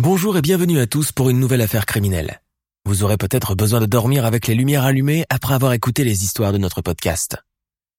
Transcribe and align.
Bonjour 0.00 0.38
et 0.38 0.42
bienvenue 0.42 0.78
à 0.78 0.86
tous 0.86 1.10
pour 1.10 1.28
une 1.28 1.40
nouvelle 1.40 1.60
affaire 1.60 1.84
criminelle. 1.84 2.40
Vous 2.84 3.02
aurez 3.02 3.16
peut-être 3.16 3.56
besoin 3.56 3.80
de 3.80 3.86
dormir 3.86 4.24
avec 4.26 4.46
les 4.46 4.54
lumières 4.54 4.84
allumées 4.84 5.26
après 5.28 5.54
avoir 5.54 5.72
écouté 5.72 6.04
les 6.04 6.22
histoires 6.22 6.52
de 6.52 6.58
notre 6.58 6.82
podcast. 6.82 7.36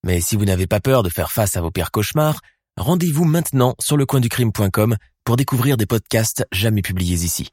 Mais 0.05 0.21
si 0.21 0.37
vous 0.37 0.45
n'avez 0.45 0.65
pas 0.65 0.79
peur 0.79 1.03
de 1.03 1.09
faire 1.09 1.29
face 1.29 1.57
à 1.57 1.61
vos 1.61 1.71
pires 1.71 1.91
cauchemars, 1.91 2.39
rendez-vous 2.77 3.25
maintenant 3.25 3.75
sur 3.81 3.97
lecoinducrime.com 3.97 4.95
pour 5.25 5.35
découvrir 5.35 5.75
des 5.75 5.85
podcasts 5.85 6.47
jamais 6.53 6.81
publiés 6.81 7.25
ici. 7.25 7.49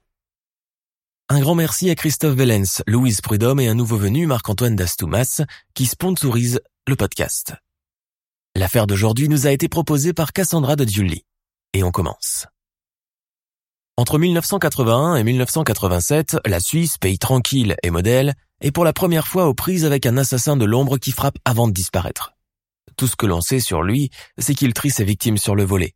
Un 1.28 1.40
grand 1.40 1.56
merci 1.56 1.90
à 1.90 1.96
Christophe 1.96 2.36
Vellens, 2.36 2.84
Louise 2.86 3.22
Prudhomme 3.22 3.58
et 3.58 3.66
un 3.66 3.74
nouveau 3.74 3.96
venu 3.96 4.28
Marc-Antoine 4.28 4.76
Dastoumas 4.76 5.42
qui 5.74 5.86
sponsorise 5.86 6.60
le 6.86 6.94
podcast. 6.94 7.54
L'affaire 8.54 8.86
d'aujourd'hui 8.86 9.28
nous 9.28 9.48
a 9.48 9.50
été 9.50 9.68
proposée 9.68 10.12
par 10.12 10.32
Cassandra 10.32 10.76
de 10.76 10.84
Giulli. 10.84 11.24
Et 11.72 11.82
on 11.82 11.90
commence. 11.90 12.46
Entre 13.98 14.18
1981 14.18 15.16
et 15.16 15.24
1987, 15.24 16.36
la 16.44 16.60
Suisse, 16.60 16.98
pays 16.98 17.18
tranquille 17.18 17.76
et 17.82 17.88
modèle, 17.88 18.34
est 18.60 18.70
pour 18.70 18.84
la 18.84 18.92
première 18.92 19.26
fois 19.26 19.46
aux 19.46 19.54
prises 19.54 19.86
avec 19.86 20.04
un 20.04 20.18
assassin 20.18 20.58
de 20.58 20.66
l'ombre 20.66 20.98
qui 20.98 21.12
frappe 21.12 21.38
avant 21.46 21.66
de 21.66 21.72
disparaître. 21.72 22.34
Tout 22.98 23.06
ce 23.06 23.16
que 23.16 23.24
l'on 23.24 23.40
sait 23.40 23.58
sur 23.58 23.82
lui, 23.82 24.10
c'est 24.36 24.54
qu'il 24.54 24.74
trie 24.74 24.90
ses 24.90 25.04
victimes 25.04 25.38
sur 25.38 25.54
le 25.54 25.64
volet. 25.64 25.94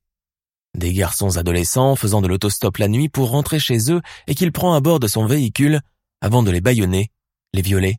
Des 0.74 0.94
garçons 0.94 1.36
adolescents 1.36 1.94
faisant 1.94 2.22
de 2.22 2.28
l'autostop 2.28 2.78
la 2.78 2.88
nuit 2.88 3.10
pour 3.10 3.28
rentrer 3.28 3.58
chez 3.58 3.92
eux 3.92 4.00
et 4.26 4.34
qu'il 4.34 4.50
prend 4.50 4.72
à 4.72 4.80
bord 4.80 4.98
de 4.98 5.06
son 5.06 5.26
véhicule 5.26 5.80
avant 6.22 6.42
de 6.42 6.50
les 6.50 6.62
bâillonner, 6.62 7.10
les 7.52 7.62
violer 7.62 7.98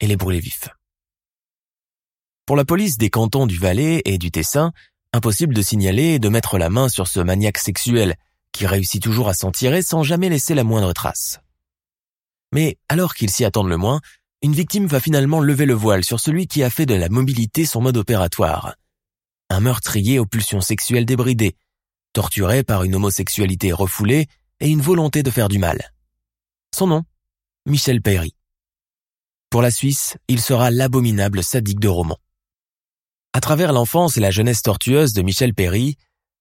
et 0.00 0.08
les 0.08 0.16
brûler 0.16 0.40
vifs. 0.40 0.68
Pour 2.44 2.56
la 2.56 2.66
police 2.66 2.98
des 2.98 3.08
cantons 3.08 3.46
du 3.46 3.56
Valais 3.56 4.02
et 4.04 4.18
du 4.18 4.30
Tessin, 4.30 4.72
impossible 5.14 5.54
de 5.54 5.62
signaler 5.62 6.14
et 6.14 6.18
de 6.18 6.28
mettre 6.28 6.58
la 6.58 6.68
main 6.68 6.90
sur 6.90 7.08
ce 7.08 7.20
maniaque 7.20 7.58
sexuel 7.58 8.16
qui 8.52 8.66
réussit 8.66 9.02
toujours 9.02 9.28
à 9.28 9.34
s'en 9.34 9.50
tirer 9.50 9.82
sans 9.82 10.02
jamais 10.02 10.28
laisser 10.28 10.54
la 10.54 10.64
moindre 10.64 10.92
trace. 10.92 11.40
Mais 12.52 12.76
alors 12.88 13.14
qu'il 13.14 13.30
s'y 13.30 13.44
attendent 13.44 13.68
le 13.68 13.76
moins, 13.76 14.00
une 14.42 14.54
victime 14.54 14.86
va 14.86 15.00
finalement 15.00 15.40
lever 15.40 15.66
le 15.66 15.74
voile 15.74 16.04
sur 16.04 16.20
celui 16.20 16.46
qui 16.46 16.62
a 16.62 16.70
fait 16.70 16.86
de 16.86 16.94
la 16.94 17.08
mobilité 17.08 17.64
son 17.64 17.80
mode 17.80 17.96
opératoire. 17.96 18.74
Un 19.50 19.60
meurtrier 19.60 20.18
aux 20.18 20.26
pulsions 20.26 20.60
sexuelles 20.60 21.06
débridées, 21.06 21.56
torturé 22.12 22.62
par 22.62 22.84
une 22.84 22.94
homosexualité 22.94 23.72
refoulée 23.72 24.26
et 24.60 24.68
une 24.68 24.80
volonté 24.80 25.22
de 25.22 25.30
faire 25.30 25.48
du 25.48 25.58
mal. 25.58 25.92
Son 26.74 26.86
nom 26.86 27.04
Michel 27.66 28.02
Perry. 28.02 28.34
Pour 29.48 29.62
la 29.62 29.70
Suisse, 29.70 30.16
il 30.28 30.40
sera 30.40 30.70
l'abominable 30.70 31.44
sadique 31.44 31.80
de 31.80 31.88
roman. 31.88 32.18
À 33.32 33.40
travers 33.40 33.72
l'enfance 33.72 34.16
et 34.16 34.20
la 34.20 34.30
jeunesse 34.30 34.62
tortueuse 34.62 35.12
de 35.12 35.22
Michel 35.22 35.54
Perry, 35.54 35.96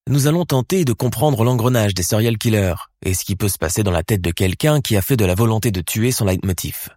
nous 0.08 0.28
allons 0.28 0.46
tenter 0.46 0.84
de 0.84 0.94
comprendre 0.94 1.44
l'engrenage 1.44 1.94
des 1.94 2.04
serial 2.04 2.38
killers 2.38 2.76
et 3.04 3.14
ce 3.14 3.24
qui 3.24 3.36
peut 3.36 3.50
se 3.50 3.58
passer 3.58 3.84
dans 3.84 3.92
la 3.92 4.04
tête 4.04 4.22
de 4.22 4.32
quelqu'un 4.32 4.82
qui 4.82 4.98
a 4.98 5.02
fait 5.02 5.18
de 5.18 5.26
la 5.26 5.36
volonté 5.36 5.72
de 5.72 5.82
tuer 5.82 6.12
son 6.12 6.26
leitmotiv. 6.26 6.90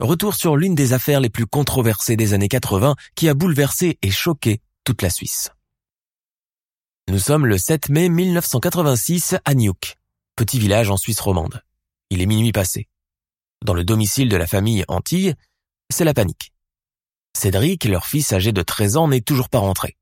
Retour 0.00 0.34
sur 0.34 0.56
l'une 0.56 0.74
des 0.74 0.94
affaires 0.94 1.20
les 1.20 1.30
plus 1.30 1.46
controversées 1.46 2.16
des 2.16 2.34
années 2.34 2.48
80 2.48 2.96
qui 3.14 3.28
a 3.28 3.34
bouleversé 3.34 3.98
et 4.02 4.10
choqué 4.10 4.60
toute 4.84 5.02
la 5.02 5.10
Suisse. 5.10 5.50
Nous 7.08 7.18
sommes 7.18 7.46
le 7.46 7.58
7 7.58 7.88
mai 7.90 8.08
1986 8.08 9.36
à 9.44 9.54
Niouk, 9.54 9.96
petit 10.34 10.58
village 10.58 10.90
en 10.90 10.96
Suisse 10.96 11.20
romande. 11.20 11.62
Il 12.10 12.22
est 12.22 12.26
minuit 12.26 12.52
passé. 12.52 12.88
Dans 13.64 13.74
le 13.74 13.84
domicile 13.84 14.28
de 14.28 14.36
la 14.36 14.46
famille 14.46 14.84
Antille, 14.88 15.34
c'est 15.90 16.04
la 16.04 16.14
panique. 16.14 16.52
Cédric, 17.36 17.84
leur 17.84 18.06
fils 18.06 18.32
âgé 18.32 18.52
de 18.52 18.62
13 18.62 18.96
ans, 18.96 19.08
n'est 19.08 19.20
toujours 19.20 19.48
pas 19.48 19.58
rentré. 19.58 19.96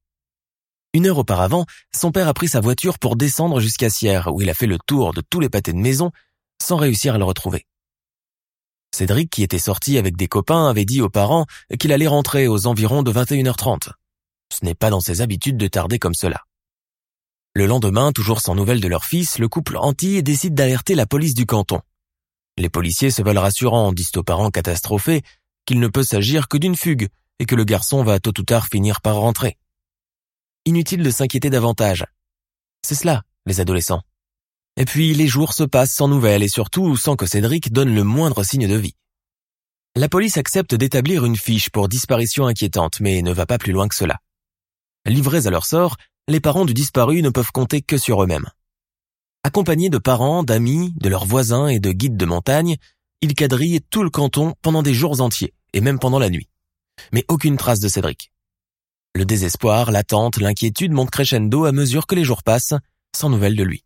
Une 0.93 1.06
heure 1.06 1.19
auparavant, 1.19 1.67
son 1.95 2.11
père 2.11 2.27
a 2.27 2.34
pris 2.34 2.49
sa 2.49 2.61
voiture 2.61 2.99
pour 2.99 3.15
descendre 3.15 3.61
jusqu'à 3.61 3.91
Sierre, 3.91 4.33
où 4.33 4.43
il 4.43 4.51
a 4.51 4.55
fait 4.55 4.67
le 4.67 4.78
tour 4.87 5.12
de 5.15 5.21
tous 5.21 5.39
les 5.39 5.49
pâtés 5.49 5.73
de 5.73 5.78
maison, 5.78 6.11
sans 6.61 6.77
réussir 6.77 7.15
à 7.15 7.19
le 7.19 7.25
retrouver. 7.25 7.67
Cédric, 8.93 9.31
qui 9.31 9.45
était 9.45 9.61
sorti 9.61 9.99
avec 9.99 10.17
des 10.17 10.27
copains, 10.27 10.69
avait 10.69 10.84
dit 10.84 11.00
aux 11.00 11.09
parents 11.09 11.47
qu'il 11.79 11.93
allait 11.93 12.09
rentrer 12.09 12.49
aux 12.49 12.67
environs 12.67 13.05
de 13.05 13.12
21h30. 13.12 13.91
Ce 14.53 14.65
n'est 14.65 14.75
pas 14.75 14.91
dans 14.91 15.00
ses 15.00 15.21
habitudes 15.21 15.56
de 15.56 15.69
tarder 15.69 16.00
comme 16.00 16.15
cela. 16.15 16.43
Le 17.55 17.67
lendemain, 17.67 18.11
toujours 18.11 18.41
sans 18.41 18.56
nouvelles 18.56 18.81
de 18.81 18.89
leur 18.89 19.05
fils, 19.05 19.39
le 19.39 19.49
couple 19.49 19.77
Antille 19.77 20.23
décide 20.25 20.55
d'alerter 20.55 20.97
la 20.97 21.06
police 21.06 21.34
du 21.34 21.47
canton. 21.47 21.81
Les 22.59 22.69
policiers 22.69 23.12
se 23.12 23.23
veulent 23.23 23.39
rassurants, 23.39 23.93
disent 23.93 24.17
aux 24.17 24.25
parents 24.25 24.50
catastrophés 24.50 25.23
qu'il 25.67 25.79
ne 25.79 25.89
peut 25.89 26.03
s'agir 26.03 26.49
que 26.49 26.59
d'une 26.59 26.77
fugue 26.77 27.09
et 27.39 27.47
que 27.47 27.55
le 27.55 27.65
garçon 27.65 28.03
va 28.03 28.19
tôt 28.19 28.39
ou 28.39 28.43
tard 28.43 28.67
finir 28.67 29.00
par 29.00 29.17
rentrer. 29.17 29.56
Inutile 30.70 31.03
de 31.03 31.10
s'inquiéter 31.10 31.50
davantage. 31.50 32.06
C'est 32.86 32.94
cela, 32.94 33.25
les 33.44 33.58
adolescents. 33.58 34.03
Et 34.76 34.84
puis 34.84 35.14
les 35.14 35.26
jours 35.26 35.53
se 35.53 35.64
passent 35.64 35.91
sans 35.91 36.06
nouvelles 36.06 36.44
et 36.44 36.48
surtout 36.48 36.97
sans 36.97 37.16
que 37.16 37.26
Cédric 37.26 37.72
donne 37.72 37.92
le 37.92 38.04
moindre 38.04 38.44
signe 38.44 38.69
de 38.69 38.76
vie. 38.76 38.94
La 39.97 40.08
police 40.08 40.36
accepte 40.36 40.76
d'établir 40.76 41.25
une 41.25 41.34
fiche 41.34 41.70
pour 41.70 41.88
disparition 41.88 42.47
inquiétante, 42.47 43.00
mais 43.00 43.20
ne 43.20 43.32
va 43.32 43.47
pas 43.47 43.58
plus 43.58 43.72
loin 43.72 43.88
que 43.88 43.97
cela. 43.97 44.19
Livrés 45.06 45.48
à 45.48 45.50
leur 45.50 45.66
sort, 45.66 45.97
les 46.28 46.38
parents 46.38 46.66
du 46.66 46.72
disparu 46.72 47.20
ne 47.20 47.31
peuvent 47.31 47.50
compter 47.50 47.82
que 47.82 47.98
sur 47.98 48.22
eux-mêmes. 48.22 48.48
Accompagnés 49.42 49.91
de 49.91 49.98
parents, 49.98 50.44
d'amis, 50.44 50.94
de 51.00 51.08
leurs 51.08 51.26
voisins 51.26 51.66
et 51.66 51.81
de 51.81 51.91
guides 51.91 52.16
de 52.16 52.26
montagne, 52.26 52.76
ils 53.22 53.34
quadrillent 53.34 53.82
tout 53.91 54.04
le 54.04 54.10
canton 54.10 54.54
pendant 54.62 54.84
des 54.84 54.94
jours 54.94 55.20
entiers, 55.20 55.52
et 55.72 55.81
même 55.81 55.98
pendant 55.98 56.20
la 56.20 56.31
nuit. 56.31 56.48
Mais 57.10 57.25
aucune 57.26 57.56
trace 57.56 57.81
de 57.81 57.88
Cédric. 57.88 58.30
Le 59.15 59.25
désespoir, 59.25 59.91
l'attente, 59.91 60.37
l'inquiétude 60.37 60.93
montent 60.93 61.10
crescendo 61.10 61.65
à 61.65 61.72
mesure 61.72 62.06
que 62.06 62.15
les 62.15 62.25
jours 62.25 62.43
passent, 62.43 62.75
sans 63.15 63.28
nouvelles 63.28 63.56
de 63.56 63.65
lui. 63.65 63.84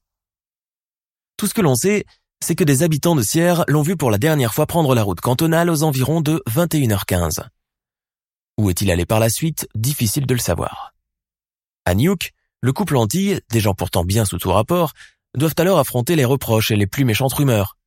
Tout 1.37 1.47
ce 1.47 1.55
que 1.55 1.63
l'on 1.63 1.75
sait, 1.75 2.05
c'est 2.45 2.55
que 2.55 2.65
des 2.65 2.83
habitants 2.83 3.17
de 3.17 3.23
Sierre 3.23 3.65
l'ont 3.69 3.83
vu 3.83 3.97
pour 3.97 4.11
la 4.11 4.19
dernière 4.19 4.53
fois 4.53 4.67
prendre 4.67 4.95
la 4.95 5.03
route 5.03 5.21
cantonale 5.21 5.71
aux 5.71 5.83
environs 5.83 6.21
de 6.21 6.43
21h15. 6.49 7.47
Où 8.59 8.71
est-il 8.71 8.91
allé 8.91 9.07
par 9.07 9.19
la 9.19 9.31
suite? 9.31 9.67
Difficile 9.75 10.27
de 10.27 10.35
le 10.35 10.41
savoir. 10.41 10.95
À 11.87 11.95
Niouk, 11.95 12.33
le 12.61 12.73
couple 12.73 12.97
Antille, 12.97 13.41
des 13.51 13.61
gens 13.61 13.75
pourtant 13.75 14.05
bien 14.05 14.25
sous 14.25 14.39
tout 14.39 14.53
rapport, 14.53 14.93
doivent 15.37 15.55
alors 15.57 15.79
affronter 15.79 16.17
les 16.17 16.25
reproches 16.25 16.71
et 16.71 16.77
les 16.77 16.87
plus 16.87 17.05
méchantes 17.05 17.33
rumeurs. 17.33 17.79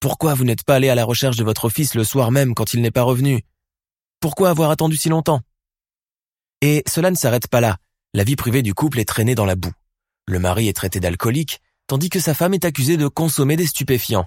Pourquoi 0.00 0.34
vous 0.34 0.44
n'êtes 0.44 0.64
pas 0.64 0.74
allé 0.74 0.88
à 0.88 0.94
la 0.94 1.04
recherche 1.04 1.36
de 1.36 1.44
votre 1.44 1.68
fils 1.68 1.94
le 1.94 2.04
soir 2.04 2.30
même 2.30 2.54
quand 2.54 2.74
il 2.74 2.82
n'est 2.82 2.90
pas 2.90 3.02
revenu? 3.02 3.44
Pourquoi 4.20 4.50
avoir 4.50 4.70
attendu 4.70 4.96
si 4.96 5.08
longtemps? 5.08 5.40
Et 6.62 6.82
cela 6.86 7.10
ne 7.10 7.16
s'arrête 7.16 7.48
pas 7.48 7.60
là. 7.60 7.76
La 8.14 8.24
vie 8.24 8.36
privée 8.36 8.62
du 8.62 8.74
couple 8.74 8.98
est 8.98 9.04
traînée 9.04 9.34
dans 9.34 9.44
la 9.44 9.56
boue. 9.56 9.72
Le 10.26 10.38
mari 10.38 10.68
est 10.68 10.72
traité 10.72 11.00
d'alcoolique, 11.00 11.60
tandis 11.86 12.08
que 12.08 12.20
sa 12.20 12.34
femme 12.34 12.54
est 12.54 12.64
accusée 12.64 12.96
de 12.96 13.08
consommer 13.08 13.56
des 13.56 13.66
stupéfiants. 13.66 14.26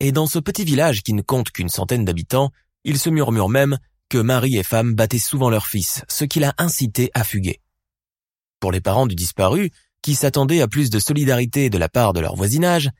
Et 0.00 0.12
dans 0.12 0.26
ce 0.26 0.38
petit 0.38 0.64
village 0.64 1.02
qui 1.02 1.12
ne 1.12 1.22
compte 1.22 1.50
qu'une 1.50 1.68
centaine 1.68 2.04
d'habitants, 2.04 2.50
il 2.84 2.98
se 2.98 3.10
murmure 3.10 3.48
même 3.48 3.78
que 4.08 4.18
mari 4.18 4.56
et 4.56 4.62
femme 4.62 4.94
battaient 4.94 5.18
souvent 5.18 5.50
leur 5.50 5.66
fils, 5.66 6.04
ce 6.08 6.24
qui 6.24 6.40
l'a 6.40 6.54
incité 6.58 7.10
à 7.14 7.22
fuguer. 7.22 7.60
Pour 8.58 8.72
les 8.72 8.80
parents 8.80 9.06
du 9.06 9.14
disparu, 9.14 9.70
qui 10.02 10.14
s'attendaient 10.14 10.62
à 10.62 10.68
plus 10.68 10.90
de 10.90 10.98
solidarité 10.98 11.70
de 11.70 11.78
la 11.78 11.88
part 11.88 12.12
de 12.12 12.20
leur 12.20 12.34
voisinage, 12.34 12.90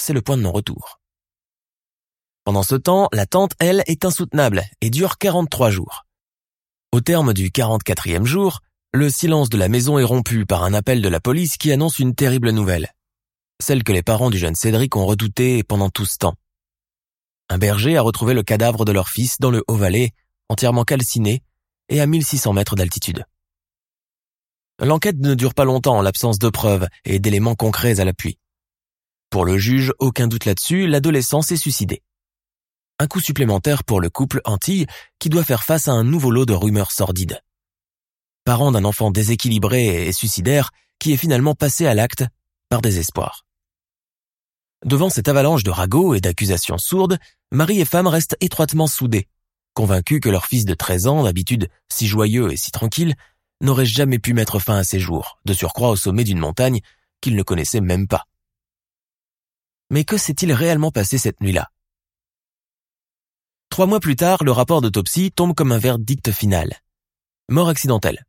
c'est 0.00 0.12
le 0.12 0.22
point 0.22 0.36
de 0.36 0.42
non-retour. 0.42 1.00
Pendant 2.44 2.62
ce 2.62 2.76
temps, 2.76 3.08
l'attente, 3.12 3.52
elle, 3.58 3.82
est 3.86 4.04
insoutenable 4.04 4.64
et 4.80 4.90
dure 4.90 5.18
43 5.18 5.70
jours. 5.70 6.07
Au 6.90 7.02
terme 7.02 7.34
du 7.34 7.50
44e 7.50 8.24
jour, 8.24 8.60
le 8.94 9.10
silence 9.10 9.50
de 9.50 9.58
la 9.58 9.68
maison 9.68 9.98
est 9.98 10.04
rompu 10.04 10.46
par 10.46 10.64
un 10.64 10.72
appel 10.72 11.02
de 11.02 11.08
la 11.10 11.20
police 11.20 11.58
qui 11.58 11.70
annonce 11.70 11.98
une 11.98 12.14
terrible 12.14 12.50
nouvelle. 12.50 12.94
Celle 13.60 13.84
que 13.84 13.92
les 13.92 14.02
parents 14.02 14.30
du 14.30 14.38
jeune 14.38 14.54
Cédric 14.54 14.96
ont 14.96 15.04
redoutée 15.04 15.62
pendant 15.62 15.90
tout 15.90 16.06
ce 16.06 16.16
temps. 16.16 16.34
Un 17.50 17.58
berger 17.58 17.98
a 17.98 18.02
retrouvé 18.02 18.32
le 18.32 18.42
cadavre 18.42 18.86
de 18.86 18.92
leur 18.92 19.10
fils 19.10 19.38
dans 19.38 19.50
le 19.50 19.62
Haut-Valais, 19.68 20.12
entièrement 20.48 20.84
calciné 20.84 21.42
et 21.90 22.00
à 22.00 22.06
1600 22.06 22.54
mètres 22.54 22.74
d'altitude. 22.74 23.26
L'enquête 24.80 25.18
ne 25.18 25.34
dure 25.34 25.52
pas 25.52 25.66
longtemps 25.66 25.98
en 25.98 26.02
l'absence 26.02 26.38
de 26.38 26.48
preuves 26.48 26.88
et 27.04 27.18
d'éléments 27.18 27.54
concrets 27.54 28.00
à 28.00 28.06
l'appui. 28.06 28.38
Pour 29.28 29.44
le 29.44 29.58
juge, 29.58 29.92
aucun 29.98 30.26
doute 30.26 30.46
là-dessus, 30.46 30.86
l'adolescent 30.86 31.42
s'est 31.42 31.56
suicidé. 31.56 32.02
Un 33.00 33.06
coup 33.06 33.20
supplémentaire 33.20 33.84
pour 33.84 34.00
le 34.00 34.10
couple 34.10 34.40
Antille 34.44 34.86
qui 35.20 35.28
doit 35.28 35.44
faire 35.44 35.62
face 35.62 35.86
à 35.86 35.92
un 35.92 36.02
nouveau 36.02 36.32
lot 36.32 36.46
de 36.46 36.52
rumeurs 36.52 36.90
sordides. 36.90 37.40
parent 38.44 38.72
d'un 38.72 38.84
enfant 38.84 39.10
déséquilibré 39.10 40.08
et 40.08 40.12
suicidaire 40.12 40.70
qui 40.98 41.12
est 41.12 41.16
finalement 41.16 41.54
passé 41.54 41.86
à 41.86 41.94
l'acte 41.94 42.24
par 42.68 42.82
désespoir. 42.82 43.44
Devant 44.84 45.10
cette 45.10 45.28
avalanche 45.28 45.62
de 45.62 45.70
ragots 45.70 46.14
et 46.14 46.20
d'accusations 46.20 46.78
sourdes, 46.78 47.18
mari 47.52 47.80
et 47.80 47.84
femme 47.84 48.06
restent 48.06 48.36
étroitement 48.40 48.86
soudés, 48.86 49.28
convaincus 49.74 50.20
que 50.20 50.28
leur 50.28 50.46
fils 50.46 50.64
de 50.64 50.74
13 50.74 51.06
ans, 51.06 51.22
d'habitude 51.22 51.68
si 51.88 52.08
joyeux 52.08 52.50
et 52.50 52.56
si 52.56 52.72
tranquille, 52.72 53.14
n'aurait 53.60 53.86
jamais 53.86 54.18
pu 54.18 54.34
mettre 54.34 54.58
fin 54.58 54.76
à 54.76 54.84
ses 54.84 54.98
jours, 54.98 55.38
de 55.44 55.52
surcroît 55.52 55.90
au 55.90 55.96
sommet 55.96 56.24
d'une 56.24 56.38
montagne 56.38 56.80
qu'ils 57.20 57.36
ne 57.36 57.42
connaissaient 57.44 57.80
même 57.80 58.08
pas. 58.08 58.24
Mais 59.90 60.04
que 60.04 60.16
s'est-il 60.16 60.52
réellement 60.52 60.90
passé 60.90 61.16
cette 61.16 61.40
nuit-là? 61.40 61.70
Trois 63.78 63.86
mois 63.86 64.00
plus 64.00 64.16
tard, 64.16 64.42
le 64.42 64.50
rapport 64.50 64.80
d'autopsie 64.80 65.30
tombe 65.30 65.54
comme 65.54 65.70
un 65.70 65.78
verdict 65.78 66.32
final. 66.32 66.80
Mort 67.48 67.68
accidentelle. 67.68 68.24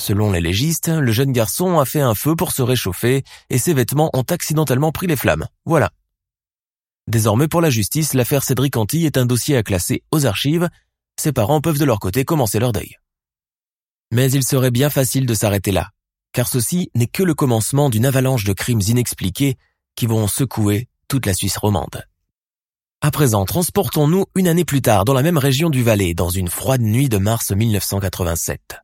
Selon 0.00 0.30
les 0.30 0.40
légistes, 0.40 0.86
le 0.86 1.10
jeune 1.10 1.32
garçon 1.32 1.80
a 1.80 1.84
fait 1.84 2.00
un 2.00 2.14
feu 2.14 2.36
pour 2.36 2.52
se 2.52 2.62
réchauffer 2.62 3.24
et 3.48 3.58
ses 3.58 3.74
vêtements 3.74 4.08
ont 4.12 4.22
accidentellement 4.22 4.92
pris 4.92 5.08
les 5.08 5.16
flammes. 5.16 5.48
Voilà. 5.64 5.90
Désormais 7.08 7.48
pour 7.48 7.60
la 7.60 7.70
justice, 7.70 8.14
l'affaire 8.14 8.44
Cédric 8.44 8.76
Antille 8.76 9.04
est 9.04 9.18
un 9.18 9.26
dossier 9.26 9.56
à 9.56 9.64
classer 9.64 10.04
aux 10.12 10.26
archives. 10.26 10.68
Ses 11.20 11.32
parents 11.32 11.60
peuvent 11.60 11.80
de 11.80 11.84
leur 11.84 11.98
côté 11.98 12.24
commencer 12.24 12.60
leur 12.60 12.70
deuil. 12.70 12.98
Mais 14.12 14.30
il 14.30 14.44
serait 14.44 14.70
bien 14.70 14.90
facile 14.90 15.26
de 15.26 15.34
s'arrêter 15.34 15.72
là, 15.72 15.90
car 16.30 16.46
ceci 16.46 16.88
n'est 16.94 17.08
que 17.08 17.24
le 17.24 17.34
commencement 17.34 17.90
d'une 17.90 18.06
avalanche 18.06 18.44
de 18.44 18.52
crimes 18.52 18.82
inexpliqués 18.86 19.58
qui 19.96 20.06
vont 20.06 20.28
secouer 20.28 20.86
toute 21.08 21.26
la 21.26 21.34
Suisse 21.34 21.56
romande. 21.56 22.04
À 23.02 23.10
présent, 23.10 23.46
transportons-nous 23.46 24.26
une 24.34 24.46
année 24.46 24.66
plus 24.66 24.82
tard 24.82 25.06
dans 25.06 25.14
la 25.14 25.22
même 25.22 25.38
région 25.38 25.70
du 25.70 25.82
Valais, 25.82 26.12
dans 26.12 26.28
une 26.28 26.48
froide 26.48 26.82
nuit 26.82 27.08
de 27.08 27.16
mars 27.16 27.50
1987. 27.50 28.76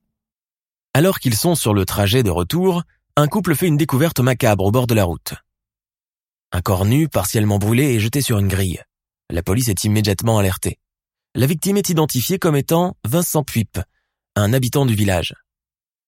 Alors 0.94 1.18
qu'ils 1.18 1.34
sont 1.34 1.54
sur 1.54 1.74
le 1.74 1.84
trajet 1.84 2.22
de 2.22 2.30
retour, 2.30 2.82
un 3.16 3.28
couple 3.28 3.54
fait 3.54 3.66
une 3.66 3.76
découverte 3.76 4.20
macabre 4.20 4.64
au 4.64 4.70
bord 4.70 4.86
de 4.86 4.94
la 4.94 5.04
route. 5.04 5.34
Un 6.50 6.62
corps 6.62 6.86
nu, 6.86 7.10
partiellement 7.10 7.58
brûlé, 7.58 7.94
est 7.94 8.00
jeté 8.00 8.22
sur 8.22 8.38
une 8.38 8.48
grille. 8.48 8.82
La 9.28 9.42
police 9.42 9.68
est 9.68 9.84
immédiatement 9.84 10.38
alertée. 10.38 10.78
La 11.34 11.44
victime 11.44 11.76
est 11.76 11.90
identifiée 11.90 12.38
comme 12.38 12.56
étant 12.56 12.96
Vincent 13.04 13.44
Puip, 13.44 13.78
un 14.34 14.54
habitant 14.54 14.86
du 14.86 14.94
village. 14.94 15.34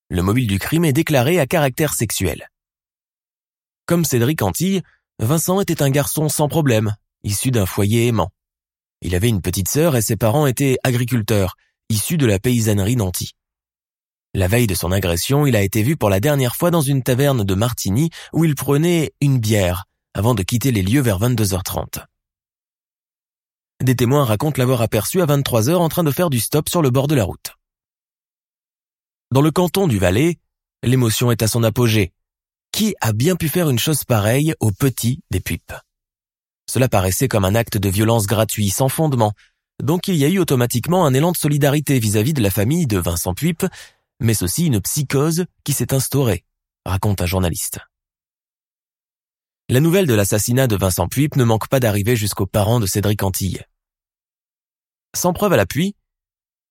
Le 0.08 0.22
mobile 0.22 0.46
du 0.46 0.58
crime 0.58 0.86
est 0.86 0.94
déclaré 0.94 1.38
à 1.38 1.46
caractère 1.46 1.92
sexuel. 1.92 2.48
Comme 3.84 4.06
Cédric 4.06 4.40
Antille, 4.40 4.80
Vincent 5.18 5.60
était 5.60 5.82
un 5.82 5.90
garçon 5.90 6.30
sans 6.30 6.48
problème, 6.48 6.94
issu 7.22 7.50
d'un 7.50 7.66
foyer 7.66 8.06
aimant. 8.06 8.30
Il 9.00 9.14
avait 9.14 9.28
une 9.28 9.42
petite 9.42 9.68
sœur 9.68 9.96
et 9.96 10.02
ses 10.02 10.16
parents 10.16 10.46
étaient 10.46 10.76
agriculteurs, 10.82 11.56
issus 11.88 12.18
de 12.18 12.26
la 12.26 12.38
paysannerie 12.38 12.96
nantie. 12.96 13.32
La 14.34 14.48
veille 14.48 14.66
de 14.66 14.74
son 14.74 14.92
agression, 14.92 15.46
il 15.46 15.56
a 15.56 15.62
été 15.62 15.82
vu 15.82 15.96
pour 15.96 16.10
la 16.10 16.20
dernière 16.20 16.56
fois 16.56 16.70
dans 16.70 16.80
une 16.80 17.02
taverne 17.02 17.44
de 17.44 17.54
Martigny 17.54 18.10
où 18.32 18.44
il 18.44 18.54
prenait 18.54 19.12
une 19.20 19.38
bière 19.38 19.84
avant 20.14 20.34
de 20.34 20.42
quitter 20.42 20.70
les 20.70 20.82
lieux 20.82 21.00
vers 21.00 21.18
22h30. 21.18 22.04
Des 23.82 23.96
témoins 23.96 24.24
racontent 24.24 24.58
l'avoir 24.58 24.82
aperçu 24.82 25.22
à 25.22 25.26
23h 25.26 25.76
en 25.76 25.88
train 25.88 26.04
de 26.04 26.10
faire 26.10 26.30
du 26.30 26.40
stop 26.40 26.68
sur 26.68 26.82
le 26.82 26.90
bord 26.90 27.06
de 27.06 27.14
la 27.14 27.24
route. 27.24 27.54
Dans 29.30 29.42
le 29.42 29.50
canton 29.50 29.86
du 29.86 29.98
Valais, 29.98 30.38
l'émotion 30.82 31.30
est 31.30 31.42
à 31.42 31.48
son 31.48 31.62
apogée. 31.62 32.12
Qui 32.72 32.94
a 33.00 33.12
bien 33.12 33.36
pu 33.36 33.48
faire 33.48 33.70
une 33.70 33.78
chose 33.78 34.04
pareille 34.04 34.54
aux 34.60 34.72
petits 34.72 35.22
des 35.30 35.40
pupes 35.40 35.72
Cela 36.70 36.88
paraissait 36.88 37.28
comme 37.28 37.44
un 37.44 37.54
acte 37.54 37.78
de 37.78 37.88
violence 37.88 38.26
gratuit, 38.26 38.70
sans 38.70 38.88
fondement, 38.88 39.32
donc 39.82 40.08
il 40.08 40.16
y 40.16 40.24
a 40.24 40.28
eu 40.28 40.38
automatiquement 40.38 41.06
un 41.06 41.14
élan 41.14 41.32
de 41.32 41.36
solidarité 41.36 41.98
vis-à-vis 41.98 42.34
de 42.34 42.42
la 42.42 42.50
famille 42.50 42.86
de 42.86 42.98
Vincent 42.98 43.34
Puip 43.34 43.64
mais 44.20 44.42
aussi 44.42 44.66
une 44.66 44.80
psychose 44.80 45.46
qui 45.64 45.72
s'est 45.72 45.94
instaurée, 45.94 46.44
raconte 46.84 47.22
un 47.22 47.26
journaliste. 47.26 47.78
La 49.68 49.80
nouvelle 49.80 50.06
de 50.06 50.14
l'assassinat 50.14 50.66
de 50.66 50.76
Vincent 50.76 51.08
Puip 51.08 51.36
ne 51.36 51.44
manque 51.44 51.68
pas 51.68 51.80
d'arriver 51.80 52.16
jusqu'aux 52.16 52.46
parents 52.46 52.80
de 52.80 52.86
Cédric 52.86 53.22
Antille. 53.22 53.62
Sans 55.14 55.32
preuve 55.32 55.52
à 55.52 55.56
l'appui, 55.56 55.94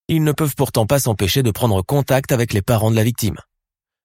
ils 0.08 0.24
ne 0.24 0.32
peuvent 0.32 0.54
pourtant 0.56 0.86
pas 0.86 0.98
s'empêcher 0.98 1.42
de 1.42 1.50
prendre 1.50 1.82
contact 1.82 2.32
avec 2.32 2.52
les 2.52 2.62
parents 2.62 2.90
de 2.90 2.96
la 2.96 3.04
victime. 3.04 3.36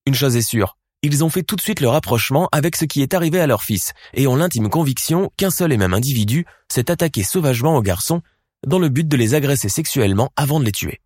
Une 0.05 0.15
chose 0.15 0.35
est 0.35 0.41
sûre, 0.41 0.77
ils 1.03 1.23
ont 1.23 1.29
fait 1.29 1.44
tout 1.44 1.57
de 1.57 1.61
suite 1.61 1.81
le 1.81 1.89
rapprochement 1.89 2.47
avec 2.51 2.77
ce 2.77 2.85
qui 2.85 3.01
est 3.01 3.13
arrivé 3.13 3.39
à 3.39 3.47
leur 3.47 3.61
fils 3.61 3.91
et 4.13 4.25
ont 4.25 4.38
l'intime 4.38 4.69
conviction 4.69 5.29
qu'un 5.38 5.51
seul 5.51 5.73
et 5.73 5.77
même 5.77 5.94
individu 5.94 6.45
s'est 6.69 6.89
attaqué 6.89 7.23
sauvagement 7.23 7.75
aux 7.75 7.81
garçons 7.81 8.21
dans 8.65 8.79
le 8.79 8.88
but 8.88 9.07
de 9.07 9.17
les 9.17 9.35
agresser 9.35 9.67
sexuellement 9.67 10.31
avant 10.38 10.61
de 10.61 10.65
les 10.65 10.71
tuer. 10.71 11.01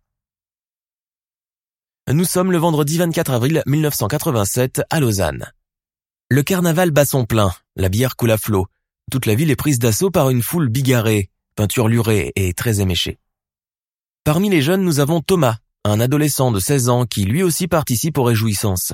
Nous 2.10 2.24
sommes 2.24 2.52
le 2.52 2.58
vendredi 2.58 2.96
24 2.96 3.32
avril 3.32 3.62
1987 3.66 4.82
à 4.88 5.00
Lausanne. 5.00 5.52
Le 6.30 6.42
carnaval 6.42 6.90
bat 6.90 7.04
son 7.04 7.26
plein, 7.26 7.52
la 7.74 7.88
bière 7.88 8.16
coule 8.16 8.30
à 8.30 8.38
flot. 8.38 8.66
Toute 9.10 9.26
la 9.26 9.34
ville 9.34 9.50
est 9.50 9.56
prise 9.56 9.78
d'assaut 9.78 10.10
par 10.10 10.30
une 10.30 10.42
foule 10.42 10.68
bigarrée, 10.68 11.28
peinturlurée 11.56 12.32
et 12.36 12.54
très 12.54 12.80
éméchée. 12.80 13.18
Parmi 14.24 14.48
les 14.48 14.62
jeunes, 14.62 14.82
nous 14.82 15.00
avons 15.00 15.20
Thomas, 15.20 15.56
un 15.84 16.00
adolescent 16.00 16.52
de 16.52 16.60
16 16.60 16.88
ans 16.88 17.06
qui 17.06 17.24
lui 17.24 17.42
aussi 17.42 17.66
participe 17.66 18.18
aux 18.18 18.24
réjouissances. 18.24 18.92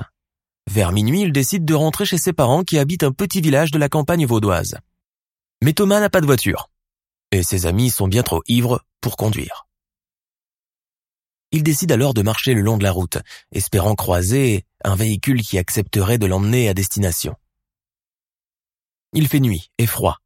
Vers 0.69 0.91
minuit, 0.91 1.21
il 1.21 1.31
décide 1.31 1.63
de 1.65 1.73
rentrer 1.73 2.05
chez 2.05 2.17
ses 2.17 2.33
parents 2.33 2.63
qui 2.63 2.79
habitent 2.79 3.03
un 3.03 3.11
petit 3.11 3.41
village 3.41 3.71
de 3.71 3.77
la 3.77 3.89
campagne 3.89 4.25
vaudoise. 4.25 4.77
Mais 5.61 5.73
Thomas 5.73 5.99
n'a 5.99 6.09
pas 6.09 6.21
de 6.21 6.25
voiture. 6.25 6.69
Et 7.31 7.43
ses 7.43 7.65
amis 7.65 7.89
sont 7.89 8.07
bien 8.07 8.23
trop 8.23 8.41
ivres 8.47 8.81
pour 9.01 9.15
conduire. 9.17 9.67
Il 11.51 11.63
décide 11.63 11.91
alors 11.91 12.13
de 12.13 12.21
marcher 12.21 12.53
le 12.53 12.61
long 12.61 12.77
de 12.77 12.83
la 12.83 12.91
route, 12.91 13.19
espérant 13.51 13.95
croiser 13.95 14.65
un 14.83 14.95
véhicule 14.95 15.41
qui 15.41 15.57
accepterait 15.57 16.17
de 16.17 16.25
l'emmener 16.25 16.67
à 16.67 16.73
destination. 16.73 17.35
Il 19.13 19.27
fait 19.27 19.39
nuit 19.39 19.71
et 19.77 19.85
froid. 19.85 20.17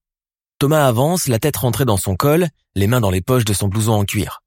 Thomas 0.58 0.88
avance, 0.88 1.28
la 1.28 1.40
tête 1.40 1.58
rentrée 1.58 1.86
dans 1.86 1.98
son 1.98 2.16
col, 2.16 2.48
les 2.76 2.88
mains 2.88 3.02
dans 3.02 3.12
les 3.12 3.22
poches 3.22 3.46
de 3.46 3.54
son 3.54 3.68
blouson 3.68 3.94
en 3.94 4.06
cuir. 4.06 4.42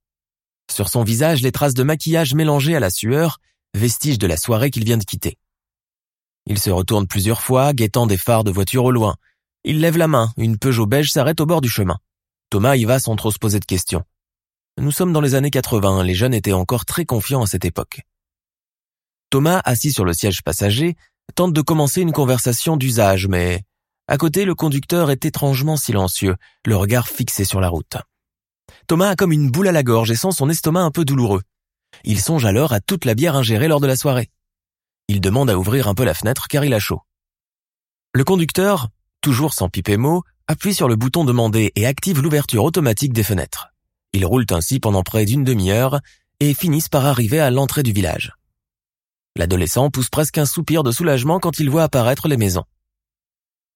Sur 0.71 0.89
son 0.89 1.05
visage, 1.05 1.43
les 1.43 1.53
traces 1.53 1.75
de 1.75 1.83
maquillage 1.83 2.35
mélangées 2.35 2.75
à 2.75 2.81
la 2.81 2.91
sueur, 2.91 3.39
vestiges 3.75 4.19
de 4.19 4.27
la 4.27 4.37
soirée 4.37 4.71
qu'il 4.71 4.85
vient 4.85 4.99
de 4.99 5.05
quitter. 5.05 5.39
Il 6.47 6.59
se 6.59 6.71
retourne 6.71 7.07
plusieurs 7.07 7.43
fois, 7.43 7.73
guettant 7.73 8.07
des 8.07 8.17
phares 8.17 8.45
de 8.45 8.51
voiture 8.51 8.85
au 8.85 8.91
loin. 8.91 9.17
Il 9.65 9.81
lève 9.81 9.97
la 9.97 10.09
main, 10.09 10.33
une 10.37 10.59
Peugeot 10.59 10.87
beige 10.87 11.13
s'arrête 11.13 11.41
au 11.41 11.47
bord 11.47 11.61
du 11.61 11.69
chemin. 11.69 11.99
Thomas 12.51 12.77
y 12.77 12.85
va 12.85 12.99
sans 12.99 13.17
trop 13.17 13.31
se 13.31 13.39
poser 13.39 13.61
de 13.61 13.65
questions. 13.65 14.05
Nous 14.79 14.91
sommes 14.91 15.13
dans 15.13 15.21
les 15.21 15.35
années 15.35 15.51
80, 15.51 16.03
les 16.03 16.15
jeunes 16.15 16.35
étaient 16.35 16.53
encore 16.53 16.85
très 16.85 17.05
confiants 17.05 17.43
à 17.43 17.47
cette 17.47 17.65
époque. 17.65 18.01
Thomas, 19.31 19.61
assis 19.65 19.93
sur 19.93 20.05
le 20.05 20.13
siège 20.13 20.43
passager, 20.43 20.97
tente 21.35 21.53
de 21.53 21.61
commencer 21.61 22.01
une 22.01 22.13
conversation 22.13 22.77
d'usage, 22.77 23.29
mais 23.29 23.63
à 24.09 24.19
côté, 24.19 24.45
le 24.45 24.55
conducteur 24.55 25.11
est 25.11 25.25
étrangement 25.25 25.77
silencieux, 25.77 26.37
le 26.67 26.77
regard 26.77 27.09
fixé 27.09 27.45
sur 27.45 27.61
la 27.61 27.69
route. 27.69 27.97
Thomas 28.87 29.11
a 29.11 29.17
comme 29.17 29.33
une 29.33 29.51
boule 29.51 29.69
à 29.69 29.73
la 29.73 29.83
gorge 29.83 30.11
et 30.11 30.17
sent 30.17 30.33
son 30.33 30.51
estomac 30.51 30.83
un 30.83 30.91
peu 30.91 31.05
douloureux. 31.05 31.43
Il 32.05 32.21
songe 32.21 32.45
alors 32.45 32.73
à 32.73 32.81
toute 32.81 33.05
la 33.05 33.15
bière 33.15 33.37
ingérée 33.37 33.69
lors 33.69 33.81
de 33.81 33.87
la 33.87 33.97
soirée. 33.97 34.29
Il 35.09 35.21
demande 35.21 35.51
à 35.51 35.59
ouvrir 35.59 35.89
un 35.89 35.95
peu 35.95 36.05
la 36.05 36.15
fenêtre 36.15 36.49
car 36.49 36.65
il 36.65 36.75
a 36.75 36.79
chaud. 36.79 37.01
Le 38.15 38.25
conducteur, 38.25 38.89
toujours 39.21 39.55
sans 39.55 39.69
piper 39.69 39.97
mot, 39.97 40.23
appuie 40.47 40.75
sur 40.75 40.89
le 40.89 40.97
bouton 40.97 41.25
demandé 41.25 41.73
et 41.77 41.87
active 41.87 42.21
l'ouverture 42.21 42.65
automatique 42.65 43.13
des 43.13 43.23
fenêtres. 43.23 43.69
Ils 44.13 44.27
roulent 44.27 44.47
ainsi 44.51 44.81
pendant 44.81 45.03
près 45.03 45.25
d'une 45.25 45.45
demi-heure 45.45 46.01
et 46.41 46.55
finissent 46.55 46.89
par 46.89 47.07
arriver 47.07 47.41
à 47.41 47.51
l'entrée 47.51 47.83
du 47.83 47.93
village. 47.93 48.33
L'adolescent 49.37 49.91
pousse 49.91 50.11
presque 50.11 50.39
un 50.39 50.45
soupir 50.45 50.83
de 50.83 50.91
soulagement 50.91 51.41
quand 51.41 51.59
il 51.59 51.71
voit 51.71 51.85
apparaître 51.85 52.29
les 52.29 52.37
maisons. 52.37 52.65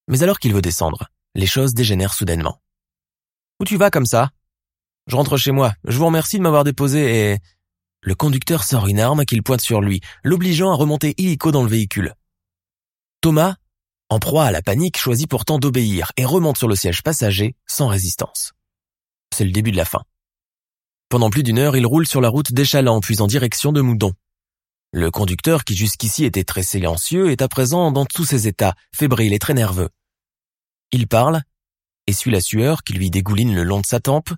Mais 0.08 0.22
alors 0.22 0.38
qu'il 0.38 0.52
veut 0.52 0.62
descendre, 0.62 1.08
les 1.34 1.46
choses 1.46 1.74
dégénèrent 1.74 2.12
soudainement. 2.12 2.60
Où 3.60 3.64
tu 3.64 3.76
vas 3.76 3.90
comme 3.90 4.06
ça? 4.06 4.30
Je 5.06 5.16
rentre 5.16 5.36
chez 5.36 5.52
moi, 5.52 5.72
je 5.84 5.96
vous 5.96 6.06
remercie 6.06 6.36
de 6.36 6.42
m'avoir 6.42 6.64
déposé 6.64 7.32
et... 7.32 7.38
Le 8.06 8.14
conducteur 8.14 8.62
sort 8.62 8.86
une 8.86 9.00
arme 9.00 9.24
qu'il 9.24 9.42
pointe 9.42 9.60
sur 9.60 9.80
lui, 9.80 10.00
l'obligeant 10.22 10.70
à 10.70 10.76
remonter 10.76 11.12
illico 11.18 11.50
dans 11.50 11.64
le 11.64 11.68
véhicule. 11.68 12.14
Thomas, 13.20 13.56
en 14.08 14.20
proie 14.20 14.44
à 14.44 14.52
la 14.52 14.62
panique, 14.62 14.96
choisit 14.96 15.28
pourtant 15.28 15.58
d'obéir 15.58 16.12
et 16.16 16.24
remonte 16.24 16.56
sur 16.56 16.68
le 16.68 16.76
siège 16.76 17.02
passager 17.02 17.56
sans 17.66 17.88
résistance. 17.88 18.52
C'est 19.34 19.44
le 19.44 19.50
début 19.50 19.72
de 19.72 19.76
la 19.76 19.84
fin. 19.84 20.04
Pendant 21.08 21.30
plus 21.30 21.42
d'une 21.42 21.58
heure, 21.58 21.76
il 21.76 21.84
roule 21.84 22.06
sur 22.06 22.20
la 22.20 22.28
route 22.28 22.52
d'Échalant 22.52 23.00
puis 23.00 23.20
en 23.20 23.26
direction 23.26 23.72
de 23.72 23.80
Moudon. 23.80 24.12
Le 24.92 25.10
conducteur, 25.10 25.64
qui 25.64 25.74
jusqu'ici 25.74 26.24
était 26.24 26.44
très 26.44 26.62
silencieux, 26.62 27.32
est 27.32 27.42
à 27.42 27.48
présent 27.48 27.90
dans 27.90 28.06
tous 28.06 28.24
ses 28.24 28.46
états, 28.46 28.76
fébrile 28.94 29.32
et 29.32 29.40
très 29.40 29.54
nerveux. 29.54 29.90
Il 30.92 31.08
parle, 31.08 31.42
essuie 32.06 32.30
la 32.30 32.40
sueur 32.40 32.84
qui 32.84 32.92
lui 32.92 33.10
dégouline 33.10 33.52
le 33.52 33.64
long 33.64 33.80
de 33.80 33.86
sa 33.86 33.98
tempe, 33.98 34.30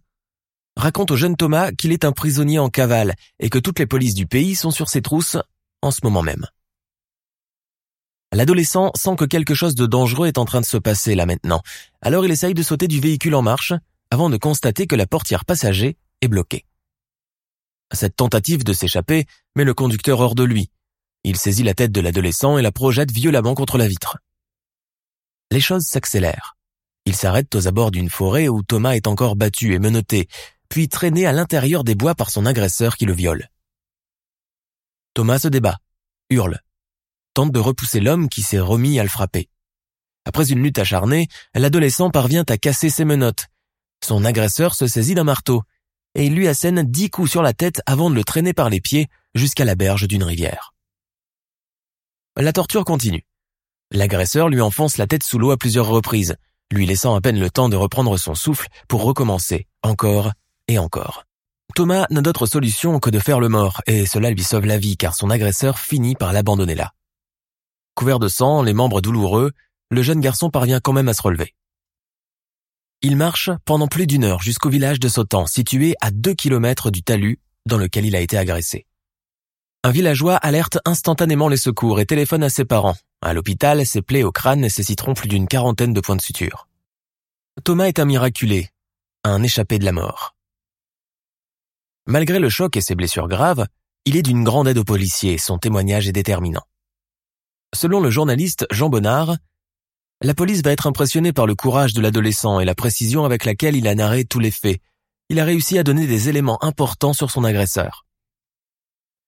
raconte 0.78 1.10
au 1.10 1.16
jeune 1.16 1.36
Thomas 1.36 1.72
qu'il 1.72 1.92
est 1.92 2.04
un 2.04 2.12
prisonnier 2.12 2.58
en 2.58 2.70
cavale 2.70 3.14
et 3.40 3.50
que 3.50 3.58
toutes 3.58 3.80
les 3.80 3.86
polices 3.86 4.14
du 4.14 4.26
pays 4.26 4.54
sont 4.54 4.70
sur 4.70 4.88
ses 4.88 5.02
trousses 5.02 5.36
en 5.82 5.90
ce 5.90 6.00
moment 6.04 6.22
même. 6.22 6.46
L'adolescent 8.32 8.92
sent 8.94 9.16
que 9.16 9.24
quelque 9.24 9.54
chose 9.54 9.74
de 9.74 9.86
dangereux 9.86 10.28
est 10.28 10.38
en 10.38 10.44
train 10.44 10.60
de 10.60 10.66
se 10.66 10.76
passer 10.76 11.14
là 11.14 11.26
maintenant, 11.26 11.62
alors 12.00 12.24
il 12.24 12.30
essaye 12.30 12.54
de 12.54 12.62
sauter 12.62 12.86
du 12.86 13.00
véhicule 13.00 13.34
en 13.34 13.42
marche 13.42 13.72
avant 14.10 14.30
de 14.30 14.36
constater 14.36 14.86
que 14.86 14.96
la 14.96 15.06
portière 15.06 15.44
passager 15.44 15.96
est 16.20 16.28
bloqué. 16.28 16.64
Cette 17.92 18.16
tentative 18.16 18.64
de 18.64 18.72
s'échapper 18.72 19.26
met 19.56 19.64
le 19.64 19.74
conducteur 19.74 20.20
hors 20.20 20.34
de 20.34 20.44
lui. 20.44 20.70
Il 21.24 21.36
saisit 21.36 21.64
la 21.64 21.74
tête 21.74 21.90
de 21.90 22.00
l'adolescent 22.00 22.58
et 22.58 22.62
la 22.62 22.70
projette 22.70 23.10
violemment 23.10 23.54
contre 23.54 23.78
la 23.78 23.88
vitre. 23.88 24.18
Les 25.50 25.60
choses 25.60 25.84
s'accélèrent. 25.84 26.56
Il 27.06 27.16
s'arrête 27.16 27.54
aux 27.54 27.66
abords 27.66 27.90
d'une 27.90 28.10
forêt 28.10 28.48
où 28.48 28.62
Thomas 28.62 28.92
est 28.92 29.06
encore 29.06 29.34
battu 29.34 29.72
et 29.72 29.78
menotté, 29.78 30.28
puis 30.68 30.88
traîné 30.88 31.26
à 31.26 31.32
l'intérieur 31.32 31.84
des 31.84 31.94
bois 31.94 32.14
par 32.14 32.30
son 32.30 32.46
agresseur 32.46 32.96
qui 32.96 33.06
le 33.06 33.12
viole. 33.12 33.50
Thomas 35.14 35.38
se 35.38 35.48
débat, 35.48 35.78
hurle, 36.30 36.60
tente 37.34 37.52
de 37.52 37.60
repousser 37.60 38.00
l'homme 38.00 38.28
qui 38.28 38.42
s'est 38.42 38.60
remis 38.60 38.98
à 38.98 39.02
le 39.02 39.08
frapper. 39.08 39.48
Après 40.24 40.50
une 40.50 40.62
lutte 40.62 40.78
acharnée, 40.78 41.28
l'adolescent 41.54 42.10
parvient 42.10 42.44
à 42.48 42.58
casser 42.58 42.90
ses 42.90 43.04
menottes. 43.04 43.46
Son 44.04 44.24
agresseur 44.24 44.74
se 44.74 44.86
saisit 44.86 45.14
d'un 45.14 45.24
marteau 45.24 45.62
et 46.14 46.26
il 46.26 46.34
lui 46.34 46.48
assène 46.48 46.82
dix 46.82 47.10
coups 47.10 47.30
sur 47.30 47.42
la 47.42 47.52
tête 47.52 47.80
avant 47.86 48.10
de 48.10 48.14
le 48.14 48.24
traîner 48.24 48.52
par 48.52 48.70
les 48.70 48.80
pieds 48.80 49.08
jusqu'à 49.34 49.64
la 49.64 49.74
berge 49.74 50.08
d'une 50.08 50.24
rivière. 50.24 50.74
La 52.36 52.52
torture 52.52 52.84
continue. 52.84 53.24
L'agresseur 53.90 54.48
lui 54.48 54.60
enfonce 54.60 54.96
la 54.96 55.06
tête 55.06 55.22
sous 55.22 55.38
l'eau 55.38 55.50
à 55.50 55.56
plusieurs 55.56 55.86
reprises, 55.86 56.36
lui 56.70 56.86
laissant 56.86 57.14
à 57.14 57.20
peine 57.20 57.40
le 57.40 57.50
temps 57.50 57.68
de 57.68 57.76
reprendre 57.76 58.16
son 58.18 58.34
souffle 58.34 58.68
pour 58.86 59.02
recommencer, 59.02 59.66
encore 59.82 60.32
et 60.68 60.78
encore. 60.78 61.24
Thomas 61.74 62.06
n'a 62.10 62.20
d'autre 62.20 62.46
solution 62.46 62.98
que 62.98 63.10
de 63.10 63.18
faire 63.18 63.40
le 63.40 63.48
mort, 63.48 63.82
et 63.86 64.06
cela 64.06 64.30
lui 64.30 64.42
sauve 64.42 64.66
la 64.66 64.78
vie 64.78 64.96
car 64.96 65.14
son 65.14 65.30
agresseur 65.30 65.78
finit 65.78 66.14
par 66.14 66.32
l'abandonner 66.32 66.74
là. 66.74 66.92
Couvert 67.94 68.18
de 68.18 68.28
sang, 68.28 68.62
les 68.62 68.74
membres 68.74 69.00
douloureux, 69.00 69.52
le 69.90 70.02
jeune 70.02 70.20
garçon 70.20 70.50
parvient 70.50 70.80
quand 70.80 70.92
même 70.92 71.08
à 71.08 71.14
se 71.14 71.22
relever. 71.22 71.54
Il 73.02 73.16
marche 73.16 73.50
pendant 73.64 73.86
plus 73.86 74.06
d'une 74.06 74.24
heure 74.24 74.42
jusqu'au 74.42 74.70
village 74.70 74.98
de 74.98 75.08
Sautan, 75.08 75.46
situé 75.46 75.94
à 76.00 76.10
deux 76.10 76.34
kilomètres 76.34 76.90
du 76.90 77.02
talus 77.02 77.38
dans 77.66 77.78
lequel 77.78 78.06
il 78.06 78.16
a 78.16 78.20
été 78.20 78.36
agressé. 78.36 78.86
Un 79.84 79.90
villageois 79.90 80.34
alerte 80.34 80.78
instantanément 80.84 81.48
les 81.48 81.56
secours 81.56 82.00
et 82.00 82.06
téléphone 82.06 82.42
à 82.42 82.50
ses 82.50 82.64
parents. 82.64 82.96
À 83.22 83.32
l'hôpital, 83.34 83.86
ses 83.86 84.02
plaies 84.02 84.24
au 84.24 84.32
crâne 84.32 84.60
nécessiteront 84.60 85.14
plus 85.14 85.28
d'une 85.28 85.46
quarantaine 85.46 85.92
de 85.92 86.00
points 86.00 86.16
de 86.16 86.20
suture. 86.20 86.66
Thomas 87.62 87.86
est 87.86 88.00
un 88.00 88.04
miraculé, 88.04 88.70
un 89.22 89.42
échappé 89.42 89.78
de 89.78 89.84
la 89.84 89.92
mort. 89.92 90.34
Malgré 92.10 92.38
le 92.38 92.48
choc 92.48 92.74
et 92.74 92.80
ses 92.80 92.94
blessures 92.94 93.28
graves, 93.28 93.66
il 94.06 94.16
est 94.16 94.22
d'une 94.22 94.42
grande 94.42 94.66
aide 94.66 94.78
aux 94.78 94.84
policiers, 94.84 95.36
son 95.36 95.58
témoignage 95.58 96.08
est 96.08 96.12
déterminant. 96.12 96.64
Selon 97.74 98.00
le 98.00 98.08
journaliste 98.08 98.66
Jean 98.70 98.88
Bonnard, 98.88 99.36
la 100.22 100.32
police 100.32 100.62
va 100.62 100.72
être 100.72 100.86
impressionnée 100.86 101.34
par 101.34 101.46
le 101.46 101.54
courage 101.54 101.92
de 101.92 102.00
l'adolescent 102.00 102.60
et 102.60 102.64
la 102.64 102.74
précision 102.74 103.26
avec 103.26 103.44
laquelle 103.44 103.76
il 103.76 103.86
a 103.86 103.94
narré 103.94 104.24
tous 104.24 104.38
les 104.38 104.50
faits. 104.50 104.80
Il 105.28 105.38
a 105.38 105.44
réussi 105.44 105.78
à 105.78 105.82
donner 105.82 106.06
des 106.06 106.30
éléments 106.30 106.64
importants 106.64 107.12
sur 107.12 107.30
son 107.30 107.44
agresseur. 107.44 108.06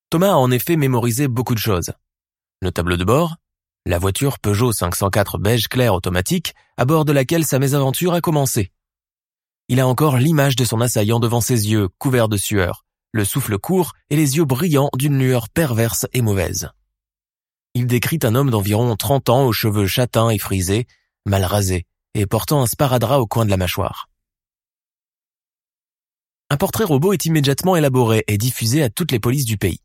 Thomas 0.09 0.31
a 0.31 0.37
en 0.37 0.51
effet 0.51 0.77
mémorisé 0.77 1.29
beaucoup 1.29 1.55
de 1.55 1.61
choses. 1.61 1.93
Le 2.63 2.73
tableau 2.73 2.97
de 2.97 3.05
bord, 3.05 3.37
la 3.85 3.99
voiture 3.99 4.39
Peugeot 4.39 4.73
504 4.73 5.37
beige 5.37 5.69
clair 5.69 5.95
automatique 5.95 6.55
à 6.79 6.87
bord 6.87 7.05
de 7.05 7.13
laquelle 7.13 7.45
sa 7.45 7.59
mésaventure 7.59 8.15
a 8.15 8.23
commencé. 8.23 8.73
Il 9.71 9.79
a 9.79 9.87
encore 9.87 10.17
l'image 10.17 10.57
de 10.57 10.65
son 10.65 10.81
assaillant 10.81 11.21
devant 11.21 11.41
ses 11.41 11.71
yeux, 11.71 11.89
couverts 11.99 12.29
de 12.29 12.37
sueur, 12.37 12.85
le 13.13 13.25
souffle 13.25 13.57
court 13.57 13.93
et 14.11 14.17
les 14.17 14.37
yeux 14.37 14.45
brillants 14.45 14.91
d'une 14.97 15.17
lueur 15.17 15.49
perverse 15.49 16.09
et 16.13 16.23
mauvaise. 16.23 16.71
Il 17.75 17.87
décrit 17.87 18.19
un 18.25 18.35
homme 18.35 18.51
d'environ 18.51 18.97
30 18.97 19.29
ans 19.29 19.45
aux 19.47 19.53
cheveux 19.53 19.87
châtains 19.87 20.29
et 20.31 20.39
frisés, 20.39 20.89
mal 21.25 21.45
rasés, 21.45 21.87
et 22.15 22.27
portant 22.27 22.63
un 22.63 22.67
sparadrap 22.67 23.21
au 23.21 23.29
coin 23.29 23.45
de 23.45 23.51
la 23.51 23.57
mâchoire. 23.57 24.09
Un 26.51 26.57
portrait 26.57 26.83
robot 26.83 27.13
est 27.13 27.27
immédiatement 27.27 27.77
élaboré 27.77 28.25
et 28.27 28.39
diffusé 28.39 28.83
à 28.83 28.91
toutes 28.91 29.13
les 29.13 29.21
polices 29.21 29.45
du 29.45 29.57
pays. 29.57 29.79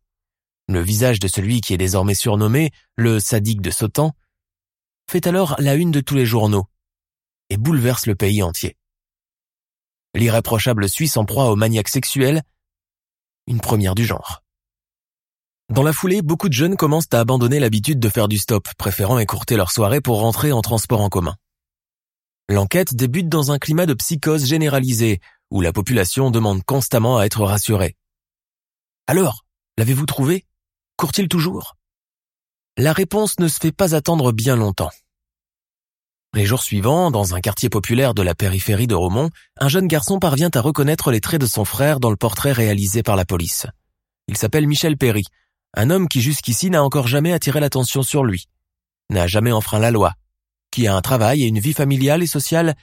Le 0.67 0.81
visage 0.81 1.19
de 1.19 1.27
celui 1.27 1.61
qui 1.61 1.75
est 1.75 1.77
désormais 1.77 2.15
surnommé 2.15 2.71
le 2.95 3.19
sadique 3.19 3.61
de 3.61 3.69
Sautan 3.69 4.13
fait 5.07 5.27
alors 5.27 5.55
la 5.59 5.75
une 5.75 5.91
de 5.91 6.01
tous 6.01 6.15
les 6.15 6.25
journaux 6.25 6.65
et 7.51 7.57
bouleverse 7.57 8.07
le 8.07 8.15
pays 8.15 8.41
entier. 8.41 8.75
L'irréprochable 10.15 10.87
Suisse 10.87 11.17
en 11.17 11.25
proie 11.25 11.51
au 11.51 11.57
maniaque 11.57 11.89
sexuel, 11.89 12.41
une 13.47 13.59
première 13.59 13.95
du 13.95 14.05
genre. 14.05 14.43
Dans 15.67 15.83
la 15.83 15.91
foulée, 15.91 16.21
beaucoup 16.21 16.47
de 16.47 16.53
jeunes 16.53 16.77
commencent 16.77 17.13
à 17.13 17.19
abandonner 17.19 17.59
l'habitude 17.59 17.99
de 17.99 18.07
faire 18.07 18.29
du 18.29 18.37
stop, 18.37 18.69
préférant 18.77 19.19
écourter 19.19 19.57
leur 19.57 19.71
soirée 19.71 19.99
pour 19.99 20.21
rentrer 20.21 20.53
en 20.53 20.61
transport 20.61 21.01
en 21.01 21.09
commun. 21.09 21.35
L'enquête 22.47 22.95
débute 22.95 23.27
dans 23.27 23.51
un 23.51 23.59
climat 23.59 23.85
de 23.85 23.93
psychose 23.93 24.45
généralisée, 24.45 25.19
où 25.51 25.59
la 25.59 25.73
population 25.73 26.31
demande 26.31 26.63
constamment 26.63 27.17
à 27.17 27.25
être 27.25 27.43
rassurée. 27.43 27.97
Alors, 29.07 29.43
l'avez-vous 29.77 30.05
trouvé? 30.05 30.45
Court-il 30.95 31.27
toujours? 31.27 31.75
La 32.77 32.93
réponse 32.93 33.37
ne 33.39 33.49
se 33.49 33.59
fait 33.59 33.73
pas 33.73 33.95
attendre 33.95 34.31
bien 34.31 34.55
longtemps. 34.55 34.91
Les 36.35 36.45
jours 36.45 36.63
suivants, 36.63 37.11
dans 37.11 37.33
un 37.33 37.39
quartier 37.39 37.69
populaire 37.69 38.13
de 38.13 38.21
la 38.21 38.35
périphérie 38.35 38.87
de 38.87 38.93
Romont, 38.93 39.29
un 39.57 39.69
jeune 39.69 39.87
garçon 39.87 40.19
parvient 40.19 40.49
à 40.53 40.59
reconnaître 40.59 41.09
les 41.09 41.21
traits 41.21 41.39
de 41.39 41.45
son 41.45 41.63
frère 41.63 42.01
dans 42.01 42.09
le 42.09 42.17
portrait 42.17 42.51
réalisé 42.51 43.03
par 43.03 43.15
la 43.15 43.23
police. 43.23 43.67
Il 44.27 44.35
s'appelle 44.35 44.67
Michel 44.67 44.97
Perry, 44.97 45.23
un 45.75 45.89
homme 45.89 46.09
qui 46.09 46.19
jusqu'ici 46.19 46.69
n'a 46.69 46.83
encore 46.83 47.07
jamais 47.07 47.31
attiré 47.31 47.61
l'attention 47.61 48.03
sur 48.03 48.25
lui, 48.25 48.49
n'a 49.09 49.27
jamais 49.27 49.53
enfreint 49.53 49.79
la 49.79 49.91
loi, 49.91 50.15
qui 50.71 50.87
a 50.87 50.95
un 50.97 51.01
travail 51.01 51.41
et 51.41 51.47
une 51.47 51.59
vie 51.59 51.71
familiale 51.71 52.21
et 52.21 52.27
sociale, 52.27 52.75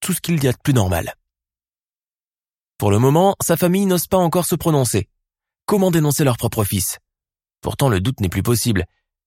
tout 0.00 0.14
ce 0.14 0.22
qu'il 0.22 0.42
y 0.42 0.48
a 0.48 0.52
de 0.52 0.58
plus 0.64 0.72
normal. 0.72 1.12
Pour 2.78 2.90
le 2.90 2.98
moment, 2.98 3.36
sa 3.42 3.58
famille 3.58 3.84
n'ose 3.84 4.06
pas 4.06 4.16
encore 4.16 4.46
se 4.46 4.54
prononcer. 4.54 5.10
Comment 5.66 5.90
dénoncer 5.90 6.24
leur 6.24 6.38
propre 6.38 6.64
fils? 6.64 7.00
Pourtant, 7.60 7.90
le 7.90 8.00
doute 8.00 8.20
n'est 8.20 8.30
plus 8.30 8.42
possible. 8.42 8.86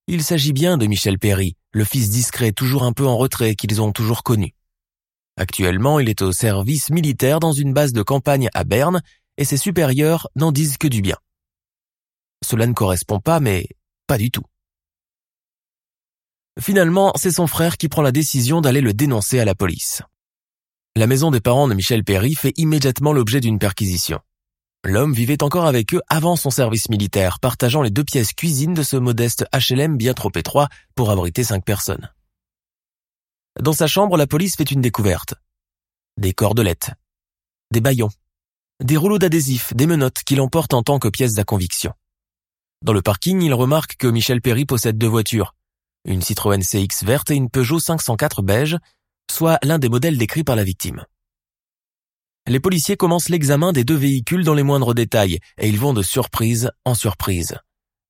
Il 0.09 0.23
s'agit 0.23 0.53
bien 0.53 0.77
de 0.77 0.85
Michel 0.85 1.19
Perry, 1.19 1.57
le 1.73 1.83
fils 1.83 2.09
discret 2.09 2.53
toujours 2.53 2.83
un 2.83 2.93
peu 2.93 3.05
en 3.05 3.17
retrait 3.17 3.55
qu'ils 3.55 3.81
ont 3.81 3.91
toujours 3.91 4.23
connu. 4.23 4.55
Actuellement, 5.35 5.99
il 5.99 6.07
est 6.07 6.21
au 6.21 6.31
service 6.31 6.89
militaire 6.89 7.41
dans 7.41 7.51
une 7.51 7.73
base 7.73 7.91
de 7.91 8.01
campagne 8.01 8.49
à 8.53 8.63
Berne 8.63 9.01
et 9.35 9.43
ses 9.43 9.57
supérieurs 9.57 10.29
n'en 10.37 10.53
disent 10.53 10.77
que 10.77 10.87
du 10.87 11.01
bien. 11.01 11.17
Cela 12.41 12.67
ne 12.67 12.73
correspond 12.73 13.19
pas, 13.19 13.41
mais 13.41 13.67
pas 14.07 14.17
du 14.17 14.31
tout. 14.31 14.45
Finalement, 16.57 17.11
c'est 17.17 17.31
son 17.31 17.45
frère 17.45 17.75
qui 17.75 17.89
prend 17.89 18.01
la 18.01 18.13
décision 18.13 18.61
d'aller 18.61 18.81
le 18.81 18.93
dénoncer 18.93 19.41
à 19.41 19.45
la 19.45 19.55
police. 19.55 20.03
La 20.95 21.05
maison 21.05 21.31
des 21.31 21.41
parents 21.41 21.67
de 21.67 21.73
Michel 21.73 22.05
Perry 22.05 22.33
fait 22.33 22.53
immédiatement 22.55 23.11
l'objet 23.11 23.41
d'une 23.41 23.59
perquisition. 23.59 24.21
L'homme 24.89 25.11
vivait 25.11 25.43
encore 25.43 25.65
avec 25.65 25.93
eux 25.93 26.01
avant 26.07 26.37
son 26.37 26.49
service 26.49 26.87
militaire, 26.87 27.41
partageant 27.41 27.81
les 27.81 27.89
deux 27.89 28.05
pièces 28.05 28.31
cuisine 28.31 28.73
de 28.73 28.83
ce 28.83 28.95
modeste 28.95 29.45
HLM 29.53 29.97
bien 29.97 30.13
trop 30.13 30.31
étroit 30.33 30.69
pour 30.95 31.11
abriter 31.11 31.43
cinq 31.43 31.65
personnes. 31.65 32.09
Dans 33.59 33.73
sa 33.73 33.87
chambre, 33.87 34.15
la 34.15 34.27
police 34.27 34.55
fait 34.55 34.71
une 34.71 34.79
découverte. 34.79 35.33
Des 36.15 36.31
cordelettes, 36.31 36.91
des 37.69 37.81
baillons, 37.81 38.11
des 38.81 38.95
rouleaux 38.95 39.19
d'adhésifs, 39.19 39.73
des 39.75 39.87
menottes 39.87 40.23
qu'il 40.23 40.39
emporte 40.39 40.73
en 40.73 40.83
tant 40.83 40.99
que 40.99 41.09
pièces 41.09 41.37
à 41.37 41.43
conviction. 41.43 41.91
Dans 42.81 42.93
le 42.93 43.01
parking, 43.01 43.41
il 43.41 43.53
remarque 43.53 43.97
que 43.97 44.07
Michel 44.07 44.39
Perry 44.39 44.63
possède 44.63 44.97
deux 44.97 45.05
voitures, 45.05 45.53
une 46.05 46.21
Citroën 46.21 46.63
CX 46.63 47.03
verte 47.03 47.29
et 47.29 47.35
une 47.35 47.49
Peugeot 47.49 47.79
504 47.79 48.41
beige, 48.41 48.77
soit 49.29 49.59
l'un 49.63 49.79
des 49.79 49.89
modèles 49.89 50.17
décrits 50.17 50.45
par 50.45 50.55
la 50.55 50.63
victime 50.63 51.05
les 52.47 52.59
policiers 52.61 52.95
commencent 52.95 53.29
l'examen 53.29 53.73
des 53.73 53.83
deux 53.83 53.95
véhicules 53.95 54.45
dans 54.45 54.53
les 54.53 54.63
moindres 54.63 54.93
détails 54.93 55.39
et 55.57 55.67
ils 55.67 55.79
vont 55.79 55.93
de 55.93 56.01
surprise 56.01 56.71
en 56.85 56.95
surprise. 56.95 57.57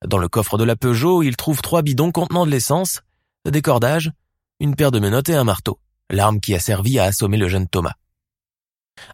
Dans 0.06 0.20
le 0.20 0.30
coffre 0.30 0.60
de 0.60 0.64
la 0.64 0.76
Peugeot, 0.76 1.24
ils 1.24 1.36
trouvent 1.36 1.62
trois 1.62 1.82
bidons 1.82 2.12
contenant 2.12 2.46
de 2.46 2.52
l'essence, 2.52 3.02
des 3.50 3.64
cordages, 3.64 4.12
une 4.60 4.76
paire 4.76 4.92
de 4.92 5.00
menottes 5.00 5.30
et 5.30 5.36
un 5.36 5.44
marteau, 5.44 5.80
l'arme 6.12 6.40
qui 6.40 6.54
a 6.54 6.60
servi 6.60 7.00
à 7.00 7.06
assommer 7.06 7.38
le 7.38 7.48
jeune 7.48 7.68
Thomas. 7.68 7.96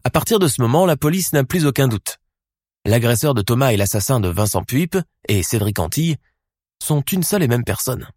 À 0.03 0.10
partir 0.10 0.39
de 0.39 0.48
ce 0.48 0.62
moment, 0.62 0.86
la 0.86 0.98
police 0.98 1.32
n'a 1.32 1.46
plus 1.46 1.65
aucun 1.65 1.88
doute. 1.88 2.18
L'agresseur 2.86 3.34
de 3.34 3.42
Thomas 3.42 3.72
et 3.72 3.77
l'assassin 3.77 4.20
de 4.20 4.27
Vincent 4.27 4.63
Puip 4.63 4.98
et 5.30 5.42
Cédric 5.42 5.80
Antille 5.80 6.18
sont 6.82 7.01
une 7.01 7.24
seule 7.24 7.44
et 7.44 7.48
même 7.48 7.63
personne. 7.63 8.08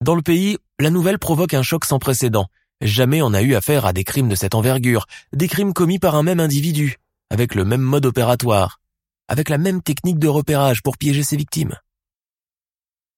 Dans 0.00 0.14
le 0.14 0.22
pays, 0.22 0.56
la 0.80 0.90
nouvelle 0.90 1.18
provoque 1.18 1.52
un 1.52 1.62
choc 1.62 1.84
sans 1.84 1.98
précédent 1.98 2.46
Jamais 2.82 3.22
on 3.22 3.30
n'a 3.30 3.42
eu 3.42 3.54
affaire 3.54 3.86
à 3.86 3.92
des 3.92 4.02
crimes 4.02 4.28
de 4.28 4.34
cette 4.34 4.56
envergure, 4.56 5.06
des 5.32 5.46
crimes 5.46 5.72
commis 5.72 6.00
par 6.00 6.16
un 6.16 6.24
même 6.24 6.40
individu, 6.40 6.96
avec 7.30 7.54
le 7.54 7.64
même 7.64 7.80
mode 7.80 8.06
opératoire, 8.06 8.80
avec 9.28 9.48
la 9.48 9.56
même 9.56 9.80
technique 9.80 10.18
de 10.18 10.26
repérage 10.26 10.82
pour 10.82 10.98
piéger 10.98 11.22
ses 11.22 11.36
victimes. 11.36 11.76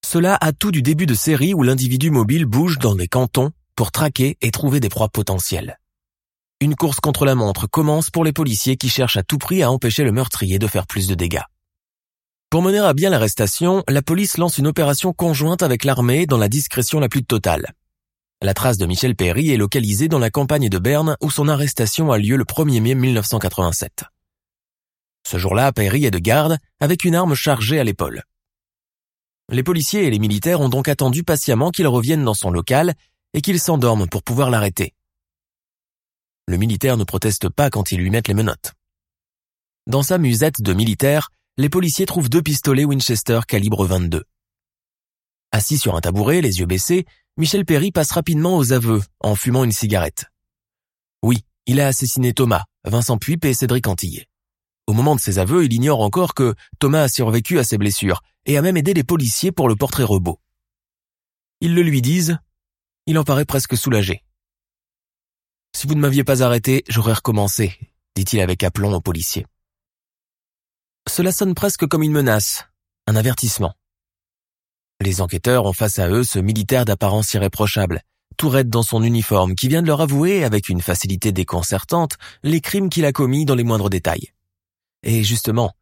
Cela 0.04 0.36
a 0.38 0.52
tout 0.52 0.70
du 0.70 0.82
début 0.82 1.06
de 1.06 1.14
série 1.14 1.54
où 1.54 1.62
l'individu 1.62 2.10
mobile 2.10 2.44
bouge 2.44 2.78
dans 2.78 2.94
des 2.94 3.08
cantons 3.08 3.52
pour 3.74 3.90
traquer 3.90 4.36
et 4.42 4.50
trouver 4.50 4.80
des 4.80 4.90
proies 4.90 5.08
potentielles. 5.08 5.78
Une 6.60 6.76
course 6.76 7.00
contre 7.00 7.24
la 7.24 7.34
montre 7.34 7.66
commence 7.66 8.10
pour 8.10 8.22
les 8.22 8.34
policiers 8.34 8.76
qui 8.76 8.90
cherchent 8.90 9.16
à 9.16 9.22
tout 9.22 9.38
prix 9.38 9.62
à 9.62 9.70
empêcher 9.70 10.04
le 10.04 10.12
meurtrier 10.12 10.58
de 10.58 10.66
faire 10.66 10.86
plus 10.86 11.08
de 11.08 11.14
dégâts. 11.14 11.42
Pour 12.50 12.60
mener 12.60 12.80
à 12.80 12.92
bien 12.92 13.08
l'arrestation, 13.08 13.82
la 13.88 14.02
police 14.02 14.36
lance 14.36 14.58
une 14.58 14.66
opération 14.66 15.14
conjointe 15.14 15.62
avec 15.62 15.84
l'armée 15.84 16.26
dans 16.26 16.38
la 16.38 16.50
discrétion 16.50 17.00
la 17.00 17.08
plus 17.08 17.24
totale. 17.24 17.72
La 18.44 18.52
trace 18.52 18.76
de 18.76 18.84
Michel 18.84 19.16
Perry 19.16 19.52
est 19.52 19.56
localisée 19.56 20.06
dans 20.06 20.18
la 20.18 20.28
campagne 20.28 20.68
de 20.68 20.78
Berne 20.78 21.16
où 21.22 21.30
son 21.30 21.48
arrestation 21.48 22.12
a 22.12 22.18
lieu 22.18 22.36
le 22.36 22.44
1er 22.44 22.82
mai 22.82 22.94
1987. 22.94 24.04
Ce 25.26 25.38
jour-là, 25.38 25.72
Perry 25.72 26.04
est 26.04 26.10
de 26.10 26.18
garde 26.18 26.58
avec 26.78 27.04
une 27.04 27.14
arme 27.14 27.34
chargée 27.34 27.80
à 27.80 27.84
l'épaule. 27.84 28.22
Les 29.50 29.62
policiers 29.62 30.04
et 30.04 30.10
les 30.10 30.18
militaires 30.18 30.60
ont 30.60 30.68
donc 30.68 30.88
attendu 30.88 31.24
patiemment 31.24 31.70
qu'il 31.70 31.86
revienne 31.86 32.22
dans 32.22 32.34
son 32.34 32.50
local 32.50 32.92
et 33.32 33.40
qu'il 33.40 33.58
s'endorme 33.58 34.10
pour 34.10 34.22
pouvoir 34.22 34.50
l'arrêter. 34.50 34.92
Le 36.46 36.58
militaire 36.58 36.98
ne 36.98 37.04
proteste 37.04 37.48
pas 37.48 37.70
quand 37.70 37.92
ils 37.92 37.98
lui 37.98 38.10
mettent 38.10 38.28
les 38.28 38.34
menottes. 38.34 38.74
Dans 39.86 40.02
sa 40.02 40.18
musette 40.18 40.60
de 40.60 40.74
militaire, 40.74 41.30
les 41.56 41.70
policiers 41.70 42.04
trouvent 42.04 42.28
deux 42.28 42.42
pistolets 42.42 42.84
Winchester 42.84 43.40
calibre 43.48 43.86
22. 43.86 44.22
Assis 45.54 45.78
sur 45.78 45.94
un 45.94 46.00
tabouret, 46.00 46.40
les 46.40 46.58
yeux 46.58 46.66
baissés, 46.66 47.06
Michel 47.36 47.64
Perry 47.64 47.92
passe 47.92 48.10
rapidement 48.10 48.56
aux 48.56 48.72
aveux 48.72 49.00
en 49.20 49.36
fumant 49.36 49.62
une 49.62 49.70
cigarette. 49.70 50.24
Oui, 51.22 51.44
il 51.66 51.80
a 51.80 51.86
assassiné 51.86 52.34
Thomas, 52.34 52.64
Vincent 52.82 53.18
Puip 53.18 53.44
et 53.44 53.54
Cédric 53.54 53.86
Antille. 53.86 54.26
Au 54.88 54.94
moment 54.94 55.14
de 55.14 55.20
ses 55.20 55.38
aveux, 55.38 55.64
il 55.64 55.72
ignore 55.72 56.00
encore 56.00 56.34
que 56.34 56.56
Thomas 56.80 57.02
a 57.02 57.08
survécu 57.08 57.60
à 57.60 57.62
ses 57.62 57.78
blessures 57.78 58.20
et 58.46 58.58
a 58.58 58.62
même 58.62 58.76
aidé 58.76 58.94
les 58.94 59.04
policiers 59.04 59.52
pour 59.52 59.68
le 59.68 59.76
portrait 59.76 60.02
robot. 60.02 60.40
Ils 61.60 61.76
le 61.76 61.82
lui 61.82 62.02
disent, 62.02 62.36
il 63.06 63.16
en 63.16 63.22
paraît 63.22 63.44
presque 63.44 63.76
soulagé. 63.76 64.24
Si 65.72 65.86
vous 65.86 65.94
ne 65.94 66.00
m'aviez 66.00 66.24
pas 66.24 66.42
arrêté, 66.42 66.82
j'aurais 66.88 67.12
recommencé, 67.12 67.78
dit-il 68.16 68.40
avec 68.40 68.64
aplomb 68.64 68.92
aux 68.92 69.00
policiers. 69.00 69.46
Cela 71.08 71.30
sonne 71.30 71.54
presque 71.54 71.86
comme 71.86 72.02
une 72.02 72.10
menace, 72.10 72.64
un 73.06 73.14
avertissement. 73.14 73.76
Les 75.00 75.20
enquêteurs 75.20 75.66
ont 75.66 75.72
face 75.72 75.98
à 75.98 76.08
eux 76.08 76.24
ce 76.24 76.38
militaire 76.38 76.84
d'apparence 76.84 77.34
irréprochable, 77.34 78.02
tout 78.36 78.48
raide 78.48 78.68
dans 78.68 78.82
son 78.82 79.02
uniforme, 79.02 79.54
qui 79.54 79.68
vient 79.68 79.82
de 79.82 79.86
leur 79.86 80.00
avouer, 80.00 80.44
avec 80.44 80.68
une 80.68 80.80
facilité 80.80 81.32
déconcertante, 81.32 82.16
les 82.42 82.60
crimes 82.60 82.88
qu'il 82.88 83.04
a 83.04 83.12
commis 83.12 83.44
dans 83.44 83.54
les 83.54 83.64
moindres 83.64 83.90
détails. 83.90 84.32
Et 85.02 85.22
justement, 85.22 85.72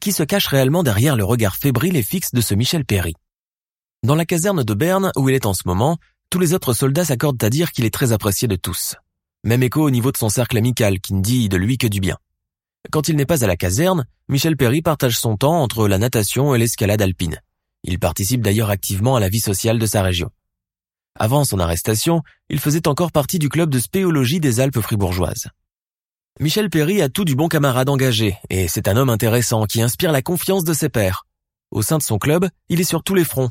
qui 0.00 0.12
se 0.12 0.22
cache 0.22 0.46
réellement 0.46 0.82
derrière 0.82 1.16
le 1.16 1.24
regard 1.24 1.56
fébrile 1.56 1.96
et 1.96 2.02
fixe 2.02 2.32
de 2.32 2.40
ce 2.40 2.54
Michel 2.54 2.84
Perry? 2.84 3.14
Dans 4.02 4.14
la 4.14 4.24
caserne 4.24 4.64
de 4.64 4.74
Berne, 4.74 5.12
où 5.16 5.28
il 5.28 5.34
est 5.34 5.46
en 5.46 5.54
ce 5.54 5.62
moment, 5.66 5.98
tous 6.30 6.38
les 6.38 6.54
autres 6.54 6.72
soldats 6.72 7.04
s'accordent 7.04 7.42
à 7.44 7.50
dire 7.50 7.72
qu'il 7.72 7.84
est 7.84 7.94
très 7.94 8.12
apprécié 8.12 8.48
de 8.48 8.56
tous. 8.56 8.96
Même 9.44 9.62
écho 9.62 9.82
au 9.82 9.90
niveau 9.90 10.10
de 10.10 10.16
son 10.16 10.28
cercle 10.28 10.56
amical, 10.56 11.00
qui 11.00 11.14
ne 11.14 11.20
dit 11.20 11.48
de 11.48 11.56
lui 11.56 11.78
que 11.78 11.86
du 11.86 12.00
bien. 12.00 12.16
Quand 12.90 13.08
il 13.08 13.16
n'est 13.16 13.26
pas 13.26 13.44
à 13.44 13.46
la 13.46 13.56
caserne, 13.56 14.06
Michel 14.28 14.56
Perry 14.56 14.82
partage 14.82 15.18
son 15.18 15.36
temps 15.36 15.62
entre 15.62 15.86
la 15.86 15.98
natation 15.98 16.54
et 16.54 16.58
l'escalade 16.58 17.02
alpine. 17.02 17.40
Il 17.84 17.98
participe 17.98 18.42
d'ailleurs 18.42 18.70
activement 18.70 19.16
à 19.16 19.20
la 19.20 19.28
vie 19.28 19.40
sociale 19.40 19.78
de 19.78 19.86
sa 19.86 20.02
région. 20.02 20.30
Avant 21.18 21.44
son 21.44 21.58
arrestation, 21.58 22.22
il 22.48 22.58
faisait 22.58 22.88
encore 22.88 23.12
partie 23.12 23.38
du 23.38 23.48
club 23.48 23.70
de 23.70 23.78
spéologie 23.78 24.40
des 24.40 24.60
Alpes 24.60 24.80
fribourgeoises. 24.80 25.48
Michel 26.40 26.70
Perry 26.70 27.02
a 27.02 27.08
tout 27.08 27.24
du 27.24 27.34
bon 27.34 27.48
camarade 27.48 27.88
engagé, 27.88 28.38
et 28.48 28.66
c'est 28.68 28.88
un 28.88 28.96
homme 28.96 29.10
intéressant 29.10 29.66
qui 29.66 29.82
inspire 29.82 30.12
la 30.12 30.22
confiance 30.22 30.64
de 30.64 30.72
ses 30.72 30.88
pairs. 30.88 31.26
Au 31.70 31.82
sein 31.82 31.98
de 31.98 32.02
son 32.02 32.18
club, 32.18 32.48
il 32.68 32.80
est 32.80 32.84
sur 32.84 33.02
tous 33.02 33.14
les 33.14 33.24
fronts. 33.24 33.50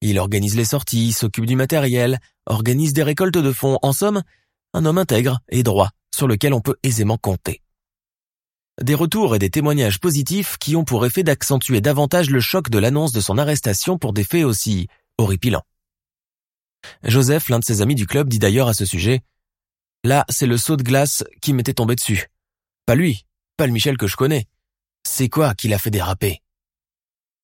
Il 0.00 0.18
organise 0.18 0.56
les 0.56 0.64
sorties, 0.64 1.12
s'occupe 1.12 1.46
du 1.46 1.56
matériel, 1.56 2.18
organise 2.46 2.92
des 2.92 3.02
récoltes 3.02 3.36
de 3.36 3.52
fonds, 3.52 3.78
en 3.82 3.92
somme, 3.92 4.22
un 4.72 4.84
homme 4.84 4.98
intègre 4.98 5.40
et 5.48 5.62
droit, 5.62 5.90
sur 6.14 6.26
lequel 6.26 6.54
on 6.54 6.60
peut 6.60 6.76
aisément 6.82 7.18
compter. 7.18 7.63
Des 8.82 8.94
retours 8.94 9.36
et 9.36 9.38
des 9.38 9.50
témoignages 9.50 10.00
positifs 10.00 10.58
qui 10.58 10.74
ont 10.74 10.84
pour 10.84 11.06
effet 11.06 11.22
d'accentuer 11.22 11.80
davantage 11.80 12.30
le 12.30 12.40
choc 12.40 12.70
de 12.70 12.78
l'annonce 12.78 13.12
de 13.12 13.20
son 13.20 13.38
arrestation 13.38 13.98
pour 13.98 14.12
des 14.12 14.24
faits 14.24 14.44
aussi 14.44 14.88
horripilants. 15.16 15.64
Joseph, 17.04 17.48
l'un 17.48 17.60
de 17.60 17.64
ses 17.64 17.82
amis 17.82 17.94
du 17.94 18.06
club, 18.06 18.28
dit 18.28 18.40
d'ailleurs 18.40 18.68
à 18.68 18.74
ce 18.74 18.84
sujet 18.84 19.22
Là, 20.02 20.24
c'est 20.28 20.46
le 20.46 20.58
saut 20.58 20.76
de 20.76 20.82
glace 20.82 21.24
qui 21.40 21.52
m'était 21.52 21.72
tombé 21.72 21.94
dessus. 21.94 22.26
Pas 22.84 22.94
lui, 22.94 23.24
pas 23.56 23.66
le 23.66 23.72
Michel 23.72 23.96
que 23.96 24.06
je 24.06 24.16
connais. 24.16 24.46
C'est 25.06 25.28
quoi 25.28 25.54
qui 25.54 25.68
l'a 25.68 25.78
fait 25.78 25.90
déraper? 25.90 26.42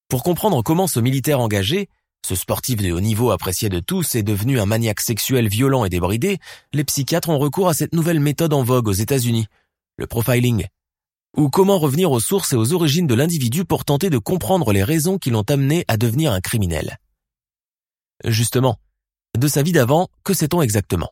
Pour 0.08 0.25
comprendre 0.25 0.62
comment 0.62 0.88
ce 0.88 0.99
militaire 0.99 1.40
engagé, 1.40 1.88
ce 2.26 2.34
sportif 2.34 2.82
de 2.82 2.90
haut 2.90 3.00
niveau 3.00 3.30
apprécié 3.30 3.68
de 3.68 3.78
tous, 3.78 4.16
est 4.16 4.22
devenu 4.22 4.60
un 4.60 4.66
maniaque 4.66 5.00
sexuel 5.00 5.49
violent 5.49 5.84
et 5.84 5.88
débridé, 5.88 6.38
les 6.73 6.84
psychiatres 6.84 7.28
ont 7.28 7.38
recours 7.38 7.69
à 7.69 7.75
cette 7.75 7.95
nouvelle 7.95 8.21
méthode 8.21 8.52
en 8.52 8.62
vogue 8.62 8.88
aux 8.88 8.93
États-Unis, 8.93 9.47
le 9.97 10.06
profiling. 10.06 10.66
Ou 11.36 11.49
comment 11.49 11.78
revenir 11.78 12.10
aux 12.10 12.21
sources 12.21 12.52
et 12.52 12.56
aux 12.56 12.73
origines 12.73 13.06
de 13.06 13.14
l'individu 13.14 13.64
pour 13.64 13.84
tenter 13.84 14.10
de 14.10 14.19
comprendre 14.19 14.73
les 14.73 14.82
raisons 14.82 15.19
qui 15.19 15.30
l'ont 15.30 15.49
amené 15.49 15.84
à 15.86 15.97
devenir 15.97 16.32
un 16.32 16.40
criminel? 16.40 16.99
Justement, 18.25 18.76
de 19.38 19.47
sa 19.47 19.62
vie 19.62 19.73
d'avant, 19.73 20.08
que 20.25 20.34
sait-on 20.34 20.60
exactement? 20.60 21.10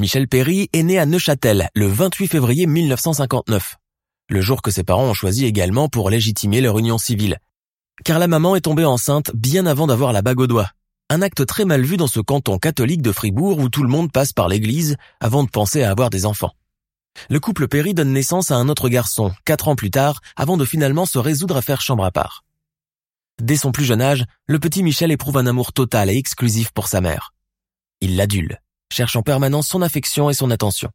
Michel 0.00 0.26
Perry 0.26 0.68
est 0.72 0.82
né 0.82 0.98
à 0.98 1.06
Neuchâtel 1.06 1.68
le 1.74 1.86
28 1.86 2.26
février 2.26 2.66
1959, 2.66 3.76
le 4.28 4.40
jour 4.40 4.60
que 4.60 4.72
ses 4.72 4.82
parents 4.82 5.10
ont 5.10 5.14
choisi 5.14 5.44
également 5.46 5.88
pour 5.88 6.10
légitimer 6.10 6.60
leur 6.60 6.78
union 6.78 6.98
civile. 6.98 7.38
Car 8.04 8.18
la 8.18 8.26
maman 8.26 8.56
est 8.56 8.62
tombée 8.62 8.84
enceinte 8.84 9.30
bien 9.34 9.66
avant 9.66 9.86
d'avoir 9.86 10.12
la 10.12 10.22
bague 10.22 10.40
au 10.40 10.46
doigt. 10.48 10.70
Un 11.10 11.22
acte 11.22 11.46
très 11.46 11.64
mal 11.64 11.82
vu 11.82 11.96
dans 11.96 12.06
ce 12.06 12.20
canton 12.20 12.58
catholique 12.58 13.02
de 13.02 13.12
Fribourg 13.12 13.58
où 13.58 13.68
tout 13.68 13.82
le 13.82 13.88
monde 13.88 14.10
passe 14.10 14.32
par 14.32 14.48
l'église 14.48 14.96
avant 15.20 15.44
de 15.44 15.50
penser 15.50 15.82
à 15.82 15.90
avoir 15.90 16.10
des 16.10 16.26
enfants. 16.26 16.52
Le 17.28 17.40
couple 17.40 17.68
Perry 17.68 17.94
donne 17.94 18.12
naissance 18.12 18.50
à 18.50 18.56
un 18.56 18.68
autre 18.68 18.88
garçon, 18.88 19.32
quatre 19.44 19.68
ans 19.68 19.76
plus 19.76 19.90
tard, 19.90 20.20
avant 20.36 20.56
de 20.56 20.64
finalement 20.64 21.06
se 21.06 21.18
résoudre 21.18 21.56
à 21.56 21.62
faire 21.62 21.80
chambre 21.80 22.04
à 22.04 22.10
part. 22.10 22.44
Dès 23.40 23.56
son 23.56 23.72
plus 23.72 23.84
jeune 23.84 24.02
âge, 24.02 24.24
le 24.46 24.58
petit 24.58 24.82
Michel 24.82 25.10
éprouve 25.10 25.38
un 25.38 25.46
amour 25.46 25.72
total 25.72 26.10
et 26.10 26.16
exclusif 26.16 26.70
pour 26.72 26.88
sa 26.88 27.00
mère. 27.00 27.32
Il 28.00 28.16
l'adule, 28.16 28.60
cherche 28.92 29.16
en 29.16 29.22
permanence 29.22 29.68
son 29.68 29.82
affection 29.82 30.30
et 30.30 30.34
son 30.34 30.50
attention. 30.50 30.90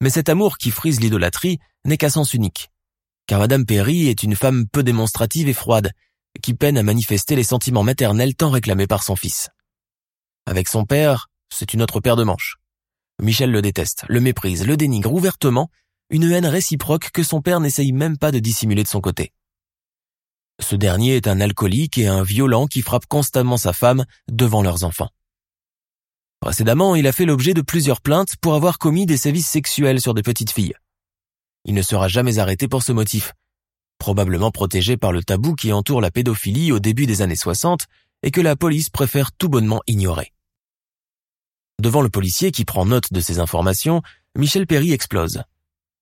Mais 0.00 0.10
cet 0.10 0.28
amour 0.28 0.58
qui 0.58 0.70
frise 0.70 1.00
l'idolâtrie 1.00 1.58
n'est 1.84 1.96
qu'à 1.96 2.10
sens 2.10 2.34
unique. 2.34 2.70
Car 3.26 3.40
Madame 3.40 3.66
Perry 3.66 4.08
est 4.08 4.22
une 4.22 4.36
femme 4.36 4.66
peu 4.68 4.82
démonstrative 4.82 5.48
et 5.48 5.54
froide, 5.54 5.90
qui 6.42 6.54
peine 6.54 6.78
à 6.78 6.82
manifester 6.82 7.36
les 7.36 7.44
sentiments 7.44 7.82
maternels 7.82 8.34
tant 8.34 8.50
réclamés 8.50 8.86
par 8.86 9.02
son 9.02 9.16
fils. 9.16 9.48
Avec 10.46 10.68
son 10.68 10.84
père, 10.84 11.28
c'est 11.52 11.74
une 11.74 11.82
autre 11.82 12.00
paire 12.00 12.16
de 12.16 12.24
manches. 12.24 12.56
Michel 13.20 13.50
le 13.50 13.62
déteste, 13.62 14.04
le 14.08 14.20
méprise, 14.20 14.66
le 14.66 14.76
dénigre 14.76 15.12
ouvertement, 15.12 15.70
une 16.10 16.30
haine 16.30 16.46
réciproque 16.46 17.10
que 17.10 17.22
son 17.22 17.42
père 17.42 17.60
n'essaye 17.60 17.92
même 17.92 18.16
pas 18.16 18.30
de 18.30 18.38
dissimuler 18.38 18.82
de 18.82 18.88
son 18.88 19.00
côté. 19.00 19.32
Ce 20.60 20.76
dernier 20.76 21.16
est 21.16 21.28
un 21.28 21.40
alcoolique 21.40 21.98
et 21.98 22.06
un 22.06 22.22
violent 22.22 22.66
qui 22.66 22.82
frappe 22.82 23.06
constamment 23.06 23.56
sa 23.56 23.72
femme 23.72 24.04
devant 24.30 24.62
leurs 24.62 24.84
enfants. 24.84 25.10
Précédemment, 26.40 26.94
il 26.94 27.06
a 27.06 27.12
fait 27.12 27.24
l'objet 27.24 27.54
de 27.54 27.62
plusieurs 27.62 28.00
plaintes 28.00 28.36
pour 28.36 28.54
avoir 28.54 28.78
commis 28.78 29.06
des 29.06 29.16
sévices 29.16 29.48
sexuels 29.48 30.00
sur 30.00 30.14
des 30.14 30.22
petites 30.22 30.52
filles. 30.52 30.74
Il 31.64 31.74
ne 31.74 31.82
sera 31.82 32.08
jamais 32.08 32.38
arrêté 32.38 32.68
pour 32.68 32.82
ce 32.82 32.92
motif, 32.92 33.34
probablement 33.98 34.52
protégé 34.52 34.96
par 34.96 35.12
le 35.12 35.22
tabou 35.22 35.54
qui 35.54 35.72
entoure 35.72 36.00
la 36.00 36.10
pédophilie 36.10 36.72
au 36.72 36.78
début 36.78 37.06
des 37.06 37.22
années 37.22 37.36
60 37.36 37.86
et 38.22 38.30
que 38.30 38.40
la 38.40 38.56
police 38.56 38.90
préfère 38.90 39.32
tout 39.32 39.48
bonnement 39.48 39.82
ignorer. 39.86 40.32
Devant 41.80 42.02
le 42.02 42.08
policier 42.08 42.50
qui 42.50 42.64
prend 42.64 42.84
note 42.84 43.12
de 43.12 43.20
ces 43.20 43.38
informations, 43.38 44.02
Michel 44.36 44.66
Perry 44.66 44.92
explose. 44.92 45.42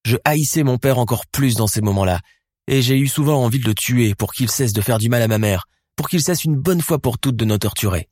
Je 0.06 0.16
haïssais 0.24 0.62
mon 0.62 0.78
père 0.78 0.98
encore 0.98 1.26
plus 1.26 1.54
dans 1.54 1.66
ces 1.66 1.82
moments-là, 1.82 2.20
et 2.66 2.80
j'ai 2.80 2.96
eu 2.96 3.08
souvent 3.08 3.44
envie 3.44 3.58
de 3.58 3.66
le 3.66 3.74
tuer 3.74 4.14
pour 4.14 4.32
qu'il 4.32 4.50
cesse 4.50 4.72
de 4.72 4.80
faire 4.80 4.96
du 4.96 5.10
mal 5.10 5.20
à 5.20 5.28
ma 5.28 5.38
mère, 5.38 5.66
pour 5.94 6.08
qu'il 6.08 6.22
cesse 6.22 6.44
une 6.44 6.56
bonne 6.56 6.80
fois 6.80 6.98
pour 6.98 7.18
toutes 7.18 7.36
de 7.36 7.44
nous 7.44 7.58
torturer. 7.58 8.08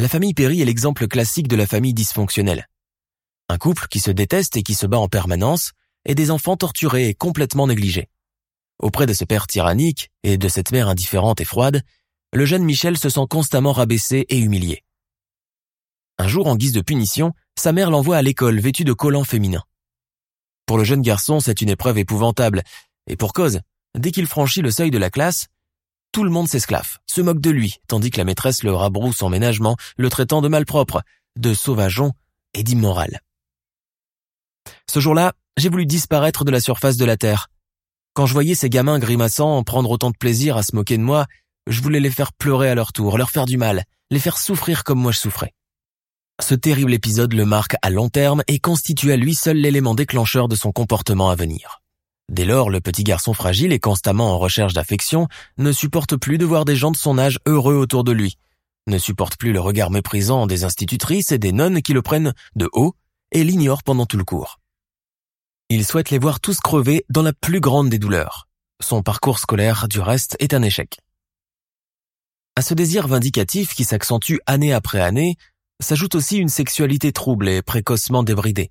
La 0.00 0.08
famille 0.08 0.34
Perry 0.34 0.60
est 0.60 0.64
l'exemple 0.64 1.06
classique 1.06 1.46
de 1.46 1.56
la 1.56 1.66
famille 1.66 1.94
dysfonctionnelle. 1.94 2.68
Un 3.48 3.58
couple 3.58 3.86
qui 3.88 4.00
se 4.00 4.10
déteste 4.10 4.56
et 4.56 4.64
qui 4.64 4.74
se 4.74 4.86
bat 4.86 4.98
en 4.98 5.08
permanence, 5.08 5.72
et 6.04 6.16
des 6.16 6.32
enfants 6.32 6.56
torturés 6.56 7.08
et 7.08 7.14
complètement 7.14 7.68
négligés. 7.68 8.08
Auprès 8.80 9.06
de 9.06 9.12
ce 9.12 9.24
père 9.24 9.46
tyrannique 9.46 10.10
et 10.24 10.38
de 10.38 10.48
cette 10.48 10.72
mère 10.72 10.88
indifférente 10.88 11.40
et 11.40 11.44
froide, 11.44 11.82
le 12.32 12.44
jeune 12.44 12.64
Michel 12.64 12.98
se 12.98 13.08
sent 13.08 13.26
constamment 13.30 13.72
rabaissé 13.72 14.26
et 14.28 14.38
humilié. 14.38 14.82
Un 16.18 16.28
jour, 16.28 16.46
en 16.46 16.56
guise 16.56 16.72
de 16.72 16.80
punition, 16.80 17.32
sa 17.56 17.72
mère 17.72 17.90
l'envoie 17.90 18.16
à 18.16 18.22
l'école 18.22 18.58
vêtue 18.58 18.84
de 18.84 18.92
collants 18.92 19.24
féminins. 19.24 19.64
Pour 20.66 20.78
le 20.78 20.84
jeune 20.84 21.02
garçon, 21.02 21.40
c'est 21.40 21.62
une 21.62 21.70
épreuve 21.70 21.98
épouvantable, 21.98 22.62
et 23.06 23.16
pour 23.16 23.32
cause, 23.32 23.60
dès 23.96 24.10
qu'il 24.10 24.26
franchit 24.26 24.60
le 24.60 24.70
seuil 24.70 24.90
de 24.90 24.98
la 24.98 25.10
classe, 25.10 25.46
tout 26.12 26.24
le 26.24 26.30
monde 26.30 26.48
s'esclaffe, 26.48 26.98
se 27.06 27.20
moque 27.20 27.40
de 27.40 27.50
lui, 27.50 27.76
tandis 27.86 28.10
que 28.10 28.18
la 28.18 28.24
maîtresse 28.24 28.62
le 28.62 28.74
rabrousse 28.74 29.22
en 29.22 29.28
ménagement, 29.28 29.76
le 29.96 30.10
traitant 30.10 30.42
de 30.42 30.48
malpropre, 30.48 31.02
de 31.36 31.54
sauvageon 31.54 32.12
et 32.54 32.62
d'immoral. 32.62 33.20
Ce 34.90 35.00
jour-là, 35.00 35.32
j'ai 35.56 35.68
voulu 35.68 35.86
disparaître 35.86 36.44
de 36.44 36.50
la 36.50 36.60
surface 36.60 36.96
de 36.96 37.04
la 37.04 37.16
terre. 37.16 37.48
Quand 38.14 38.26
je 38.26 38.32
voyais 38.32 38.54
ces 38.54 38.70
gamins 38.70 38.98
grimaçant, 38.98 39.62
prendre 39.62 39.90
autant 39.90 40.10
de 40.10 40.16
plaisir 40.16 40.56
à 40.56 40.62
se 40.62 40.74
moquer 40.74 40.96
de 40.98 41.02
moi, 41.02 41.26
je 41.66 41.82
voulais 41.82 42.00
les 42.00 42.10
faire 42.10 42.32
pleurer 42.32 42.70
à 42.70 42.74
leur 42.74 42.92
tour, 42.92 43.18
leur 43.18 43.30
faire 43.30 43.46
du 43.46 43.56
mal, 43.56 43.84
les 44.10 44.18
faire 44.18 44.38
souffrir 44.38 44.84
comme 44.84 44.98
moi 44.98 45.12
je 45.12 45.18
souffrais. 45.18 45.52
Ce 46.40 46.54
terrible 46.54 46.94
épisode 46.94 47.32
le 47.32 47.44
marque 47.44 47.74
à 47.82 47.90
long 47.90 48.08
terme 48.08 48.42
et 48.46 48.60
constitue 48.60 49.10
à 49.10 49.16
lui 49.16 49.34
seul 49.34 49.56
l'élément 49.56 49.94
déclencheur 49.94 50.46
de 50.46 50.54
son 50.54 50.70
comportement 50.70 51.30
à 51.30 51.34
venir. 51.34 51.82
Dès 52.30 52.44
lors, 52.44 52.70
le 52.70 52.80
petit 52.80 53.02
garçon 53.02 53.32
fragile 53.32 53.72
et 53.72 53.80
constamment 53.80 54.32
en 54.32 54.38
recherche 54.38 54.72
d'affection 54.72 55.26
ne 55.56 55.72
supporte 55.72 56.16
plus 56.16 56.38
de 56.38 56.44
voir 56.44 56.64
des 56.64 56.76
gens 56.76 56.92
de 56.92 56.96
son 56.96 57.18
âge 57.18 57.40
heureux 57.46 57.74
autour 57.74 58.04
de 58.04 58.12
lui, 58.12 58.36
ne 58.86 58.98
supporte 58.98 59.36
plus 59.36 59.52
le 59.52 59.60
regard 59.60 59.90
méprisant 59.90 60.46
des 60.46 60.62
institutrices 60.62 61.32
et 61.32 61.38
des 61.38 61.52
nonnes 61.52 61.82
qui 61.82 61.92
le 61.92 62.02
prennent 62.02 62.34
de 62.54 62.68
haut 62.72 62.94
et 63.32 63.42
l'ignorent 63.42 63.82
pendant 63.82 64.06
tout 64.06 64.16
le 64.16 64.24
cours. 64.24 64.60
Il 65.70 65.84
souhaite 65.84 66.10
les 66.10 66.18
voir 66.18 66.38
tous 66.38 66.60
crever 66.60 67.04
dans 67.10 67.22
la 67.22 67.32
plus 67.32 67.60
grande 67.60 67.88
des 67.88 67.98
douleurs. 67.98 68.46
Son 68.80 69.02
parcours 69.02 69.40
scolaire, 69.40 69.88
du 69.88 70.00
reste, 70.00 70.36
est 70.38 70.54
un 70.54 70.62
échec. 70.62 71.00
À 72.56 72.62
ce 72.62 72.74
désir 72.74 73.06
vindicatif 73.06 73.74
qui 73.74 73.84
s'accentue 73.84 74.38
année 74.46 74.72
après 74.72 75.00
année, 75.00 75.36
s'ajoute 75.80 76.14
aussi 76.14 76.38
une 76.38 76.48
sexualité 76.48 77.12
trouble 77.12 77.48
et 77.48 77.62
précocement 77.62 78.22
débridée. 78.22 78.70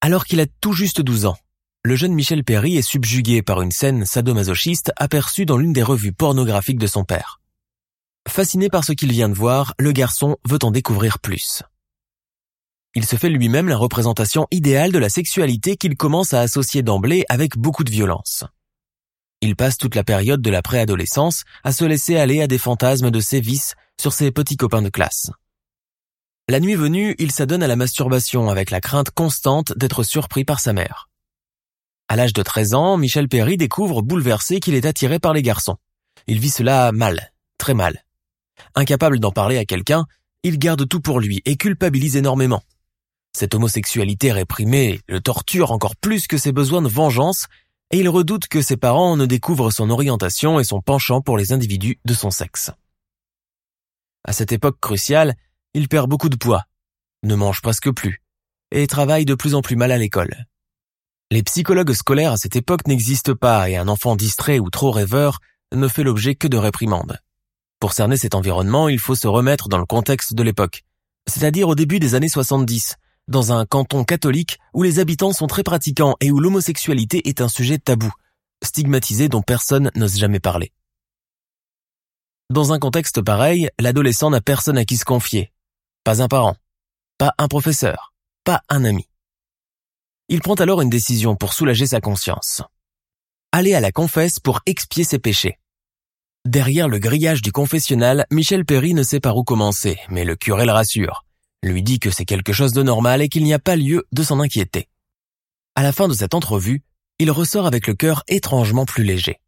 Alors 0.00 0.24
qu'il 0.24 0.40
a 0.40 0.46
tout 0.46 0.72
juste 0.72 1.00
12 1.00 1.26
ans, 1.26 1.36
le 1.82 1.96
jeune 1.96 2.14
Michel 2.14 2.44
Perry 2.44 2.76
est 2.76 2.82
subjugué 2.82 3.42
par 3.42 3.60
une 3.60 3.70
scène 3.70 4.06
sadomasochiste 4.06 4.92
aperçue 4.96 5.44
dans 5.44 5.58
l'une 5.58 5.74
des 5.74 5.82
revues 5.82 6.12
pornographiques 6.12 6.78
de 6.78 6.86
son 6.86 7.04
père. 7.04 7.40
Fasciné 8.26 8.70
par 8.70 8.84
ce 8.84 8.92
qu'il 8.92 9.12
vient 9.12 9.28
de 9.28 9.34
voir, 9.34 9.74
le 9.78 9.92
garçon 9.92 10.38
veut 10.48 10.58
en 10.62 10.70
découvrir 10.70 11.18
plus. 11.18 11.62
Il 12.94 13.04
se 13.04 13.16
fait 13.16 13.28
lui-même 13.28 13.68
la 13.68 13.76
représentation 13.76 14.46
idéale 14.50 14.92
de 14.92 14.98
la 14.98 15.10
sexualité 15.10 15.76
qu'il 15.76 15.96
commence 15.96 16.32
à 16.32 16.40
associer 16.40 16.82
d'emblée 16.82 17.24
avec 17.28 17.58
beaucoup 17.58 17.84
de 17.84 17.90
violence. 17.90 18.44
Il 19.42 19.56
passe 19.56 19.76
toute 19.76 19.94
la 19.94 20.04
période 20.04 20.40
de 20.40 20.50
la 20.50 20.62
préadolescence 20.62 21.42
à 21.64 21.72
se 21.72 21.84
laisser 21.84 22.16
aller 22.16 22.40
à 22.40 22.46
des 22.46 22.56
fantasmes 22.56 23.10
de 23.10 23.20
sévices 23.20 23.74
sur 24.00 24.14
ses 24.14 24.30
petits 24.30 24.56
copains 24.56 24.80
de 24.80 24.88
classe. 24.88 25.30
La 26.46 26.60
nuit 26.60 26.74
venue, 26.74 27.14
il 27.18 27.32
s'adonne 27.32 27.62
à 27.62 27.66
la 27.66 27.74
masturbation 27.74 28.50
avec 28.50 28.70
la 28.70 28.82
crainte 28.82 29.10
constante 29.10 29.72
d'être 29.78 30.02
surpris 30.02 30.44
par 30.44 30.60
sa 30.60 30.74
mère. 30.74 31.08
À 32.06 32.16
l'âge 32.16 32.34
de 32.34 32.42
13 32.42 32.74
ans, 32.74 32.96
Michel 32.98 33.28
Perry 33.30 33.56
découvre 33.56 34.02
bouleversé 34.02 34.60
qu'il 34.60 34.74
est 34.74 34.84
attiré 34.84 35.18
par 35.18 35.32
les 35.32 35.40
garçons. 35.40 35.78
Il 36.26 36.38
vit 36.38 36.50
cela 36.50 36.92
mal, 36.92 37.32
très 37.56 37.72
mal. 37.72 38.04
Incapable 38.74 39.20
d'en 39.20 39.30
parler 39.32 39.56
à 39.56 39.64
quelqu'un, 39.64 40.04
il 40.42 40.58
garde 40.58 40.86
tout 40.86 41.00
pour 41.00 41.18
lui 41.18 41.40
et 41.46 41.56
culpabilise 41.56 42.16
énormément. 42.16 42.62
Cette 43.32 43.54
homosexualité 43.54 44.30
réprimée 44.30 45.00
le 45.08 45.22
torture 45.22 45.72
encore 45.72 45.96
plus 45.96 46.26
que 46.26 46.36
ses 46.36 46.52
besoins 46.52 46.82
de 46.82 46.88
vengeance 46.88 47.46
et 47.90 48.00
il 48.00 48.08
redoute 48.10 48.48
que 48.48 48.60
ses 48.60 48.76
parents 48.76 49.16
ne 49.16 49.24
découvrent 49.24 49.70
son 49.70 49.88
orientation 49.88 50.60
et 50.60 50.64
son 50.64 50.82
penchant 50.82 51.22
pour 51.22 51.38
les 51.38 51.52
individus 51.52 51.98
de 52.04 52.12
son 52.12 52.30
sexe. 52.30 52.70
À 54.24 54.34
cette 54.34 54.52
époque 54.52 54.78
cruciale, 54.78 55.36
il 55.74 55.88
perd 55.88 56.08
beaucoup 56.08 56.28
de 56.28 56.36
poids, 56.36 56.64
ne 57.24 57.34
mange 57.34 57.60
presque 57.60 57.90
plus, 57.90 58.22
et 58.70 58.86
travaille 58.86 59.24
de 59.24 59.34
plus 59.34 59.54
en 59.54 59.60
plus 59.60 59.76
mal 59.76 59.92
à 59.92 59.98
l'école. 59.98 60.46
Les 61.30 61.42
psychologues 61.42 61.92
scolaires 61.92 62.32
à 62.32 62.36
cette 62.36 62.56
époque 62.56 62.86
n'existent 62.86 63.34
pas 63.34 63.68
et 63.68 63.76
un 63.76 63.88
enfant 63.88 64.14
distrait 64.14 64.58
ou 64.58 64.70
trop 64.70 64.90
rêveur 64.90 65.40
ne 65.72 65.88
fait 65.88 66.04
l'objet 66.04 66.34
que 66.34 66.46
de 66.46 66.56
réprimandes. 66.56 67.18
Pour 67.80 67.92
cerner 67.92 68.16
cet 68.16 68.34
environnement, 68.34 68.88
il 68.88 68.98
faut 68.98 69.16
se 69.16 69.26
remettre 69.26 69.68
dans 69.68 69.78
le 69.78 69.86
contexte 69.86 70.34
de 70.34 70.42
l'époque, 70.42 70.84
c'est-à-dire 71.26 71.68
au 71.68 71.74
début 71.74 71.98
des 71.98 72.14
années 72.14 72.28
70, 72.28 72.96
dans 73.26 73.52
un 73.52 73.66
canton 73.66 74.04
catholique 74.04 74.58
où 74.74 74.82
les 74.82 74.98
habitants 74.98 75.32
sont 75.32 75.46
très 75.46 75.62
pratiquants 75.62 76.16
et 76.20 76.30
où 76.30 76.38
l'homosexualité 76.38 77.28
est 77.28 77.40
un 77.40 77.48
sujet 77.48 77.78
tabou, 77.78 78.12
stigmatisé 78.62 79.28
dont 79.28 79.42
personne 79.42 79.90
n'ose 79.96 80.18
jamais 80.18 80.40
parler. 80.40 80.72
Dans 82.50 82.72
un 82.72 82.78
contexte 82.78 83.22
pareil, 83.22 83.70
l'adolescent 83.80 84.30
n'a 84.30 84.42
personne 84.42 84.76
à 84.76 84.84
qui 84.84 84.98
se 84.98 85.04
confier. 85.06 85.50
Pas 86.04 86.20
un 86.20 86.28
parent, 86.28 86.56
pas 87.16 87.32
un 87.38 87.48
professeur, 87.48 88.12
pas 88.44 88.60
un 88.68 88.84
ami. 88.84 89.08
Il 90.28 90.42
prend 90.42 90.52
alors 90.52 90.82
une 90.82 90.90
décision 90.90 91.34
pour 91.34 91.54
soulager 91.54 91.86
sa 91.86 92.02
conscience. 92.02 92.60
Aller 93.52 93.72
à 93.72 93.80
la 93.80 93.90
confesse 93.90 94.38
pour 94.38 94.60
expier 94.66 95.04
ses 95.04 95.18
péchés. 95.18 95.58
Derrière 96.44 96.88
le 96.88 96.98
grillage 96.98 97.40
du 97.40 97.52
confessionnal, 97.52 98.26
Michel 98.30 98.66
Perry 98.66 98.92
ne 98.92 99.02
sait 99.02 99.18
par 99.18 99.38
où 99.38 99.44
commencer, 99.44 99.98
mais 100.10 100.26
le 100.26 100.36
curé 100.36 100.66
le 100.66 100.72
rassure, 100.72 101.24
lui 101.62 101.82
dit 101.82 102.00
que 102.00 102.10
c'est 102.10 102.26
quelque 102.26 102.52
chose 102.52 102.74
de 102.74 102.82
normal 102.82 103.22
et 103.22 103.30
qu'il 103.30 103.44
n'y 103.44 103.54
a 103.54 103.58
pas 103.58 103.76
lieu 103.76 104.06
de 104.12 104.22
s'en 104.22 104.40
inquiéter. 104.40 104.90
À 105.74 105.82
la 105.82 105.92
fin 105.92 106.06
de 106.06 106.12
cette 106.12 106.34
entrevue, 106.34 106.82
il 107.18 107.30
ressort 107.30 107.64
avec 107.64 107.86
le 107.86 107.94
cœur 107.94 108.24
étrangement 108.28 108.84
plus 108.84 109.04
léger. 109.04 109.40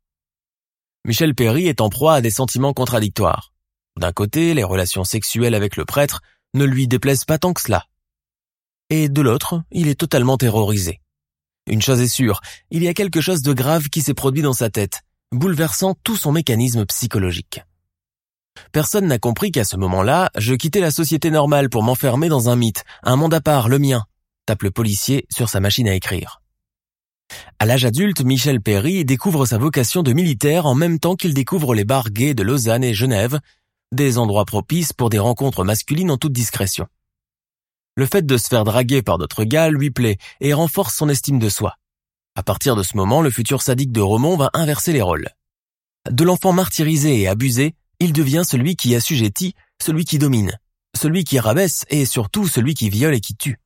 Michel 1.04 1.34
Perry 1.34 1.66
est 1.68 1.82
en 1.82 1.90
proie 1.90 2.14
à 2.14 2.20
des 2.22 2.30
sentiments 2.30 2.72
contradictoires. 2.72 3.52
D'un 3.98 4.12
côté, 4.12 4.54
les 4.54 4.64
relations 4.64 5.04
sexuelles 5.04 5.54
avec 5.54 5.76
le 5.76 5.84
prêtre 5.84 6.22
ne 6.56 6.64
lui 6.64 6.88
déplaisent 6.88 7.24
pas 7.24 7.38
tant 7.38 7.52
que 7.52 7.60
cela. 7.60 7.84
Et 8.90 9.08
de 9.08 9.20
l'autre, 9.20 9.62
il 9.70 9.88
est 9.88 9.98
totalement 9.98 10.36
terrorisé. 10.36 11.00
Une 11.68 11.82
chose 11.82 12.00
est 12.00 12.08
sûre, 12.08 12.40
il 12.70 12.82
y 12.82 12.88
a 12.88 12.94
quelque 12.94 13.20
chose 13.20 13.42
de 13.42 13.52
grave 13.52 13.88
qui 13.88 14.00
s'est 14.00 14.14
produit 14.14 14.42
dans 14.42 14.52
sa 14.52 14.70
tête, 14.70 15.02
bouleversant 15.32 15.94
tout 16.04 16.16
son 16.16 16.32
mécanisme 16.32 16.86
psychologique. 16.86 17.60
Personne 18.72 19.06
n'a 19.06 19.18
compris 19.18 19.50
qu'à 19.50 19.64
ce 19.64 19.76
moment-là, 19.76 20.30
je 20.36 20.54
quittais 20.54 20.80
la 20.80 20.90
société 20.90 21.30
normale 21.30 21.68
pour 21.68 21.82
m'enfermer 21.82 22.28
dans 22.28 22.48
un 22.48 22.56
mythe, 22.56 22.84
un 23.02 23.16
monde 23.16 23.34
à 23.34 23.40
part, 23.40 23.68
le 23.68 23.78
mien, 23.78 24.04
tape 24.46 24.62
le 24.62 24.70
policier 24.70 25.26
sur 25.30 25.48
sa 25.48 25.60
machine 25.60 25.88
à 25.88 25.94
écrire. 25.94 26.40
À 27.58 27.66
l'âge 27.66 27.84
adulte, 27.84 28.22
Michel 28.22 28.60
Perry 28.60 29.04
découvre 29.04 29.46
sa 29.46 29.58
vocation 29.58 30.02
de 30.02 30.12
militaire 30.12 30.66
en 30.66 30.74
même 30.74 31.00
temps 31.00 31.16
qu'il 31.16 31.34
découvre 31.34 31.74
les 31.74 31.84
bars 31.84 32.10
gays 32.10 32.34
de 32.34 32.44
Lausanne 32.44 32.84
et 32.84 32.94
Genève, 32.94 33.40
des 33.92 34.18
endroits 34.18 34.44
propices 34.44 34.92
pour 34.92 35.10
des 35.10 35.18
rencontres 35.18 35.64
masculines 35.64 36.10
en 36.10 36.16
toute 36.16 36.32
discrétion. 36.32 36.86
Le 37.96 38.06
fait 38.06 38.26
de 38.26 38.36
se 38.36 38.48
faire 38.48 38.64
draguer 38.64 39.02
par 39.02 39.18
d'autres 39.18 39.44
gars 39.44 39.70
lui 39.70 39.90
plaît 39.90 40.18
et 40.40 40.52
renforce 40.52 40.96
son 40.96 41.08
estime 41.08 41.38
de 41.38 41.48
soi. 41.48 41.76
À 42.34 42.42
partir 42.42 42.76
de 42.76 42.82
ce 42.82 42.96
moment, 42.96 43.22
le 43.22 43.30
futur 43.30 43.62
sadique 43.62 43.92
de 43.92 44.02
Romont 44.02 44.36
va 44.36 44.50
inverser 44.52 44.92
les 44.92 45.00
rôles. 45.00 45.28
De 46.10 46.22
l'enfant 46.22 46.52
martyrisé 46.52 47.20
et 47.20 47.28
abusé, 47.28 47.74
il 47.98 48.12
devient 48.12 48.42
celui 48.46 48.76
qui 48.76 48.94
assujettit, 48.94 49.54
celui 49.82 50.04
qui 50.04 50.18
domine, 50.18 50.58
celui 50.94 51.24
qui 51.24 51.38
rabaisse 51.38 51.86
et 51.88 52.04
surtout 52.04 52.46
celui 52.46 52.74
qui 52.74 52.90
viole 52.90 53.14
et 53.14 53.20
qui 53.20 53.34
tue. 53.34 53.58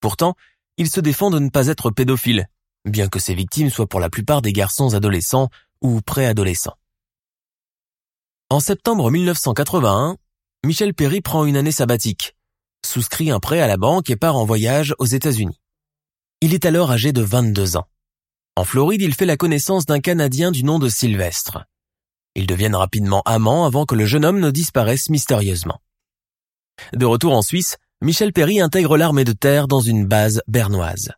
Pourtant, 0.00 0.36
il 0.76 0.88
se 0.88 1.00
défend 1.00 1.30
de 1.30 1.38
ne 1.38 1.48
pas 1.48 1.66
être 1.66 1.90
pédophile, 1.90 2.48
bien 2.84 3.08
que 3.08 3.18
ses 3.18 3.34
victimes 3.34 3.70
soient 3.70 3.88
pour 3.88 4.00
la 4.00 4.10
plupart 4.10 4.42
des 4.42 4.52
garçons 4.52 4.94
adolescents 4.94 5.48
ou 5.80 6.00
préadolescents. 6.00 6.76
En 8.48 8.60
septembre 8.60 9.10
1981, 9.10 10.18
Michel 10.64 10.94
Perry 10.94 11.20
prend 11.20 11.46
une 11.46 11.56
année 11.56 11.72
sabbatique, 11.72 12.36
souscrit 12.86 13.32
un 13.32 13.40
prêt 13.40 13.60
à 13.60 13.66
la 13.66 13.76
banque 13.76 14.08
et 14.08 14.14
part 14.14 14.36
en 14.36 14.44
voyage 14.44 14.94
aux 15.00 15.04
États-Unis. 15.04 15.58
Il 16.40 16.54
est 16.54 16.64
alors 16.64 16.92
âgé 16.92 17.10
de 17.10 17.22
22 17.22 17.76
ans. 17.76 17.88
En 18.54 18.62
Floride, 18.62 19.02
il 19.02 19.16
fait 19.16 19.26
la 19.26 19.36
connaissance 19.36 19.84
d'un 19.84 19.98
Canadien 19.98 20.52
du 20.52 20.62
nom 20.62 20.78
de 20.78 20.88
Sylvestre. 20.88 21.64
Ils 22.36 22.46
deviennent 22.46 22.76
rapidement 22.76 23.20
amants 23.26 23.66
avant 23.66 23.84
que 23.84 23.96
le 23.96 24.06
jeune 24.06 24.24
homme 24.24 24.38
ne 24.38 24.52
disparaisse 24.52 25.10
mystérieusement. 25.10 25.80
De 26.92 27.04
retour 27.04 27.32
en 27.32 27.42
Suisse, 27.42 27.78
Michel 28.00 28.32
Perry 28.32 28.60
intègre 28.60 28.96
l'armée 28.96 29.24
de 29.24 29.32
terre 29.32 29.66
dans 29.66 29.80
une 29.80 30.06
base 30.06 30.40
bernoise. 30.46 31.10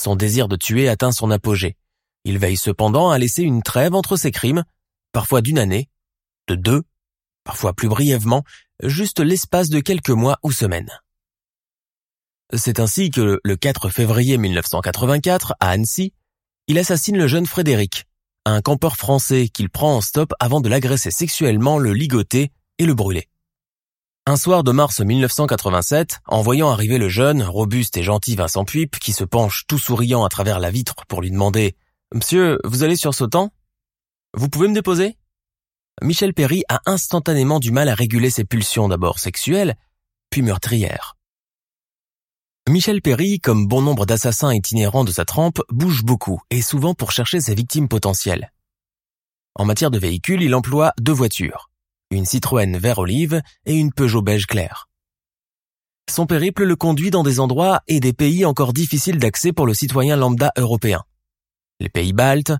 Son 0.00 0.16
désir 0.16 0.48
de 0.48 0.56
tuer 0.56 0.88
atteint 0.88 1.12
son 1.12 1.30
apogée. 1.30 1.76
Il 2.24 2.38
veille 2.38 2.56
cependant 2.56 3.10
à 3.10 3.18
laisser 3.18 3.42
une 3.42 3.62
trêve 3.62 3.94
entre 3.94 4.16
ses 4.16 4.30
crimes, 4.30 4.64
parfois 5.12 5.42
d'une 5.42 5.58
année, 5.58 5.90
de 6.50 6.56
deux, 6.56 6.82
parfois 7.44 7.72
plus 7.72 7.88
brièvement, 7.88 8.44
juste 8.82 9.20
l'espace 9.20 9.68
de 9.68 9.80
quelques 9.80 10.10
mois 10.10 10.38
ou 10.42 10.52
semaines. 10.52 10.90
C'est 12.52 12.80
ainsi 12.80 13.10
que 13.10 13.40
le 13.42 13.56
4 13.56 13.90
février 13.90 14.36
1984, 14.36 15.54
à 15.60 15.70
Annecy, 15.70 16.12
il 16.66 16.78
assassine 16.78 17.16
le 17.16 17.28
jeune 17.28 17.46
Frédéric, 17.46 18.06
un 18.44 18.60
campeur 18.60 18.96
français 18.96 19.48
qu'il 19.48 19.70
prend 19.70 19.96
en 19.96 20.00
stop 20.00 20.32
avant 20.40 20.60
de 20.60 20.68
l'agresser 20.68 21.10
sexuellement, 21.10 21.78
le 21.78 21.92
ligoter 21.92 22.50
et 22.78 22.86
le 22.86 22.94
brûler. 22.94 23.28
Un 24.26 24.36
soir 24.36 24.64
de 24.64 24.72
mars 24.72 25.00
1987, 25.00 26.20
en 26.26 26.42
voyant 26.42 26.70
arriver 26.70 26.98
le 26.98 27.08
jeune, 27.08 27.42
robuste 27.42 27.96
et 27.96 28.02
gentil 28.02 28.36
Vincent 28.36 28.64
Puip, 28.64 28.98
qui 28.98 29.12
se 29.12 29.24
penche 29.24 29.64
tout 29.66 29.78
souriant 29.78 30.24
à 30.24 30.28
travers 30.28 30.58
la 30.58 30.70
vitre 30.70 30.94
pour 31.08 31.22
lui 31.22 31.30
demander 31.30 31.76
«Monsieur, 32.14 32.58
vous 32.64 32.82
allez 32.82 32.96
sur 32.96 33.14
Sautan 33.14 33.52
Vous 34.34 34.48
pouvez 34.48 34.68
me 34.68 34.74
déposer?» 34.74 35.16
Michel 36.02 36.32
Perry 36.32 36.62
a 36.68 36.80
instantanément 36.86 37.60
du 37.60 37.72
mal 37.72 37.88
à 37.88 37.94
réguler 37.94 38.30
ses 38.30 38.44
pulsions 38.44 38.88
d'abord 38.88 39.18
sexuelles, 39.18 39.76
puis 40.30 40.42
meurtrières. 40.42 41.16
Michel 42.68 43.02
Perry, 43.02 43.40
comme 43.40 43.66
bon 43.66 43.82
nombre 43.82 44.06
d'assassins 44.06 44.54
itinérants 44.54 45.04
de 45.04 45.12
sa 45.12 45.24
trempe, 45.24 45.60
bouge 45.70 46.04
beaucoup 46.04 46.40
et 46.50 46.62
souvent 46.62 46.94
pour 46.94 47.10
chercher 47.10 47.40
ses 47.40 47.54
victimes 47.54 47.88
potentielles. 47.88 48.52
En 49.56 49.64
matière 49.64 49.90
de 49.90 49.98
véhicules, 49.98 50.42
il 50.42 50.54
emploie 50.54 50.92
deux 51.00 51.12
voitures, 51.12 51.70
une 52.10 52.24
Citroën 52.24 52.78
vert 52.78 52.98
olive 52.98 53.42
et 53.66 53.74
une 53.74 53.92
Peugeot 53.92 54.22
beige 54.22 54.46
clair. 54.46 54.88
Son 56.08 56.26
périple 56.26 56.64
le 56.64 56.76
conduit 56.76 57.10
dans 57.10 57.22
des 57.22 57.40
endroits 57.40 57.82
et 57.86 58.00
des 58.00 58.12
pays 58.12 58.44
encore 58.44 58.72
difficiles 58.72 59.18
d'accès 59.18 59.52
pour 59.52 59.66
le 59.66 59.74
citoyen 59.74 60.16
lambda 60.16 60.52
européen. 60.56 61.02
Les 61.78 61.88
pays 61.88 62.12
baltes, 62.12 62.52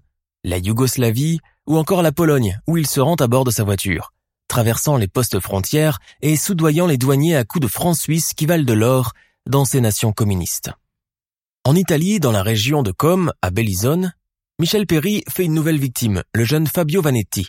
la 0.45 0.59
Yougoslavie 0.59 1.41
ou 1.67 1.77
encore 1.77 2.03
la 2.03 2.13
Pologne 2.13 2.59
où 2.67 2.77
il 2.77 2.87
se 2.87 3.01
rend 3.01 3.17
à 3.17 3.27
bord 3.27 3.45
de 3.45 3.51
sa 3.51 3.65
voiture, 3.65 4.13
traversant 4.49 4.97
les 4.97 5.09
postes 5.09 5.41
frontières 5.41 5.99
et 6.23 6.37
soudoyant 6.37 6.87
les 6.87 6.99
douaniers 6.99 7.37
à 7.37 7.45
coups 7.45 7.63
de 7.63 7.71
francs 7.71 7.97
suisses 7.97 8.35
qui 8.35 8.47
valent 8.47 8.65
de 8.65 8.73
l'or 8.73 9.13
dans 9.47 9.65
ces 9.65 9.81
nations 9.81 10.13
communistes. 10.13 10.71
En 11.65 11.75
Italie, 11.77 12.21
dans 12.21 12.33
la 12.33 12.43
région 12.43 12.83
de 12.83 12.91
Com, 12.91 13.33
à 13.43 13.51
Bellisone, 13.51 14.15
Michel 14.59 14.87
Perry 14.87 15.25
fait 15.29 15.45
une 15.45 15.55
nouvelle 15.55 15.79
victime, 15.79 16.23
le 16.35 16.45
jeune 16.45 16.67
Fabio 16.67 17.03
Vanetti, 17.03 17.49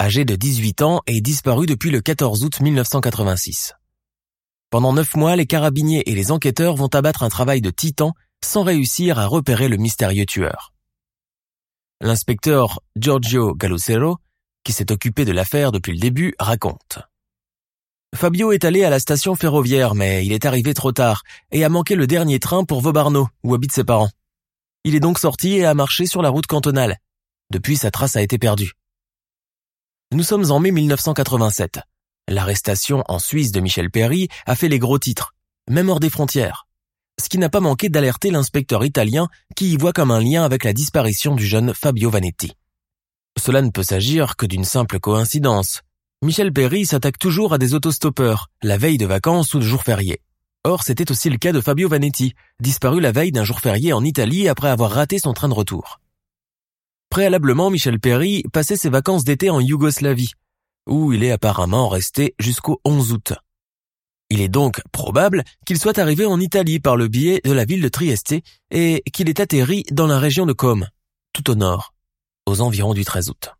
âgé 0.00 0.24
de 0.24 0.36
18 0.36 0.82
ans 0.82 1.00
et 1.06 1.20
disparu 1.20 1.66
depuis 1.66 1.90
le 1.90 2.00
14 2.00 2.44
août 2.44 2.60
1986. 2.60 3.74
Pendant 4.70 4.92
neuf 4.92 5.16
mois, 5.16 5.34
les 5.34 5.46
carabiniers 5.46 6.08
et 6.10 6.14
les 6.14 6.30
enquêteurs 6.30 6.76
vont 6.76 6.88
abattre 6.88 7.22
un 7.22 7.28
travail 7.28 7.60
de 7.60 7.70
titan 7.70 8.12
sans 8.44 8.62
réussir 8.62 9.18
à 9.18 9.26
repérer 9.26 9.68
le 9.68 9.78
mystérieux 9.78 10.26
tueur. 10.26 10.72
L'inspecteur 12.00 12.80
Giorgio 12.94 13.56
Galucero, 13.56 14.18
qui 14.62 14.72
s'est 14.72 14.92
occupé 14.92 15.24
de 15.24 15.32
l'affaire 15.32 15.72
depuis 15.72 15.92
le 15.92 15.98
début, 15.98 16.32
raconte. 16.38 17.00
Fabio 18.14 18.52
est 18.52 18.64
allé 18.64 18.84
à 18.84 18.90
la 18.90 19.00
station 19.00 19.34
ferroviaire, 19.34 19.96
mais 19.96 20.24
il 20.24 20.32
est 20.32 20.46
arrivé 20.46 20.74
trop 20.74 20.92
tard 20.92 21.24
et 21.50 21.64
a 21.64 21.68
manqué 21.68 21.96
le 21.96 22.06
dernier 22.06 22.38
train 22.38 22.64
pour 22.64 22.80
Vaubarno, 22.80 23.28
où 23.42 23.52
habitent 23.52 23.72
ses 23.72 23.82
parents. 23.82 24.10
Il 24.84 24.94
est 24.94 25.00
donc 25.00 25.18
sorti 25.18 25.54
et 25.56 25.64
a 25.64 25.74
marché 25.74 26.06
sur 26.06 26.22
la 26.22 26.28
route 26.28 26.46
cantonale. 26.46 26.98
Depuis, 27.50 27.76
sa 27.76 27.90
trace 27.90 28.14
a 28.14 28.22
été 28.22 28.38
perdue. 28.38 28.74
Nous 30.12 30.22
sommes 30.22 30.52
en 30.52 30.60
mai 30.60 30.70
1987. 30.70 31.80
L'arrestation 32.28 33.02
en 33.08 33.18
Suisse 33.18 33.50
de 33.50 33.58
Michel 33.58 33.90
Perry 33.90 34.28
a 34.46 34.54
fait 34.54 34.68
les 34.68 34.78
gros 34.78 35.00
titres, 35.00 35.34
même 35.68 35.88
hors 35.88 36.00
des 36.00 36.10
frontières. 36.10 36.67
Ce 37.20 37.28
qui 37.28 37.38
n'a 37.38 37.48
pas 37.48 37.60
manqué 37.60 37.88
d'alerter 37.88 38.30
l'inspecteur 38.30 38.84
italien 38.84 39.28
qui 39.56 39.72
y 39.72 39.76
voit 39.76 39.92
comme 39.92 40.10
un 40.10 40.20
lien 40.20 40.44
avec 40.44 40.64
la 40.64 40.72
disparition 40.72 41.34
du 41.34 41.44
jeune 41.44 41.74
Fabio 41.74 42.10
Vanetti. 42.10 42.52
Cela 43.38 43.62
ne 43.62 43.70
peut 43.70 43.82
s'agir 43.82 44.36
que 44.36 44.46
d'une 44.46 44.64
simple 44.64 45.00
coïncidence. 45.00 45.82
Michel 46.22 46.52
Perry 46.52 46.86
s'attaque 46.86 47.18
toujours 47.18 47.52
à 47.52 47.58
des 47.58 47.74
autostoppeurs, 47.74 48.48
la 48.62 48.76
veille 48.76 48.98
de 48.98 49.06
vacances 49.06 49.54
ou 49.54 49.58
de 49.58 49.64
jours 49.64 49.84
fériés. 49.84 50.20
Or, 50.64 50.82
c'était 50.82 51.10
aussi 51.10 51.30
le 51.30 51.38
cas 51.38 51.52
de 51.52 51.60
Fabio 51.60 51.88
Vanetti, 51.88 52.34
disparu 52.60 53.00
la 53.00 53.12
veille 53.12 53.32
d'un 53.32 53.44
jour 53.44 53.60
férié 53.60 53.92
en 53.92 54.04
Italie 54.04 54.48
après 54.48 54.68
avoir 54.68 54.90
raté 54.90 55.18
son 55.18 55.32
train 55.32 55.48
de 55.48 55.54
retour. 55.54 56.00
Préalablement, 57.10 57.70
Michel 57.70 58.00
Perry 58.00 58.42
passait 58.52 58.76
ses 58.76 58.90
vacances 58.90 59.24
d'été 59.24 59.50
en 59.50 59.60
Yougoslavie, 59.60 60.32
où 60.88 61.12
il 61.12 61.22
est 61.24 61.30
apparemment 61.30 61.88
resté 61.88 62.34
jusqu'au 62.38 62.80
11 62.84 63.12
août. 63.12 63.32
Il 64.30 64.40
est 64.42 64.48
donc 64.48 64.82
probable 64.92 65.42
qu'il 65.64 65.78
soit 65.78 65.98
arrivé 65.98 66.26
en 66.26 66.38
Italie 66.38 66.80
par 66.80 66.96
le 66.96 67.08
biais 67.08 67.40
de 67.44 67.52
la 67.52 67.64
ville 67.64 67.80
de 67.80 67.88
Trieste 67.88 68.34
et 68.70 69.02
qu'il 69.12 69.28
ait 69.28 69.40
atterri 69.40 69.84
dans 69.90 70.06
la 70.06 70.18
région 70.18 70.44
de 70.44 70.52
Com, 70.52 70.86
tout 71.32 71.50
au 71.50 71.54
nord, 71.54 71.94
aux 72.46 72.60
environs 72.60 72.94
du 72.94 73.04
13 73.04 73.30
août. 73.30 73.50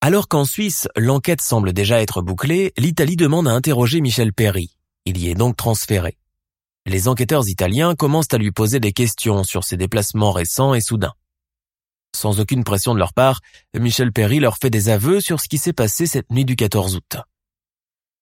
Alors 0.00 0.28
qu'en 0.28 0.44
Suisse, 0.44 0.88
l'enquête 0.96 1.42
semble 1.42 1.72
déjà 1.72 2.00
être 2.00 2.22
bouclée, 2.22 2.72
l'Italie 2.78 3.16
demande 3.16 3.46
à 3.46 3.52
interroger 3.52 4.00
Michel 4.00 4.32
Perry. 4.32 4.74
Il 5.04 5.18
y 5.18 5.28
est 5.28 5.34
donc 5.34 5.56
transféré. 5.56 6.16
Les 6.86 7.06
enquêteurs 7.06 7.48
italiens 7.48 7.94
commencent 7.94 8.32
à 8.32 8.38
lui 8.38 8.50
poser 8.50 8.80
des 8.80 8.92
questions 8.92 9.44
sur 9.44 9.62
ses 9.62 9.76
déplacements 9.76 10.32
récents 10.32 10.74
et 10.74 10.80
soudains. 10.80 11.12
Sans 12.16 12.40
aucune 12.40 12.64
pression 12.64 12.94
de 12.94 12.98
leur 12.98 13.12
part, 13.12 13.40
Michel 13.78 14.10
Perry 14.12 14.40
leur 14.40 14.56
fait 14.56 14.70
des 14.70 14.88
aveux 14.88 15.20
sur 15.20 15.40
ce 15.40 15.48
qui 15.48 15.58
s'est 15.58 15.72
passé 15.72 16.06
cette 16.06 16.30
nuit 16.30 16.44
du 16.44 16.56
14 16.56 16.96
août. 16.96 17.18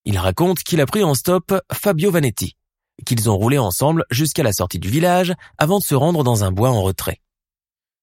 Il 0.04 0.18
raconte 0.18 0.60
qu'il 0.60 0.80
a 0.80 0.86
pris 0.86 1.02
en 1.02 1.14
stop 1.14 1.54
Fabio 1.72 2.10
Vanetti, 2.10 2.56
qu'ils 3.04 3.28
ont 3.30 3.36
roulé 3.36 3.58
ensemble 3.58 4.04
jusqu'à 4.10 4.42
la 4.42 4.52
sortie 4.52 4.78
du 4.78 4.88
village 4.88 5.34
avant 5.58 5.78
de 5.78 5.84
se 5.84 5.94
rendre 5.94 6.24
dans 6.24 6.44
un 6.44 6.52
bois 6.52 6.70
en 6.70 6.82
retrait. 6.82 7.20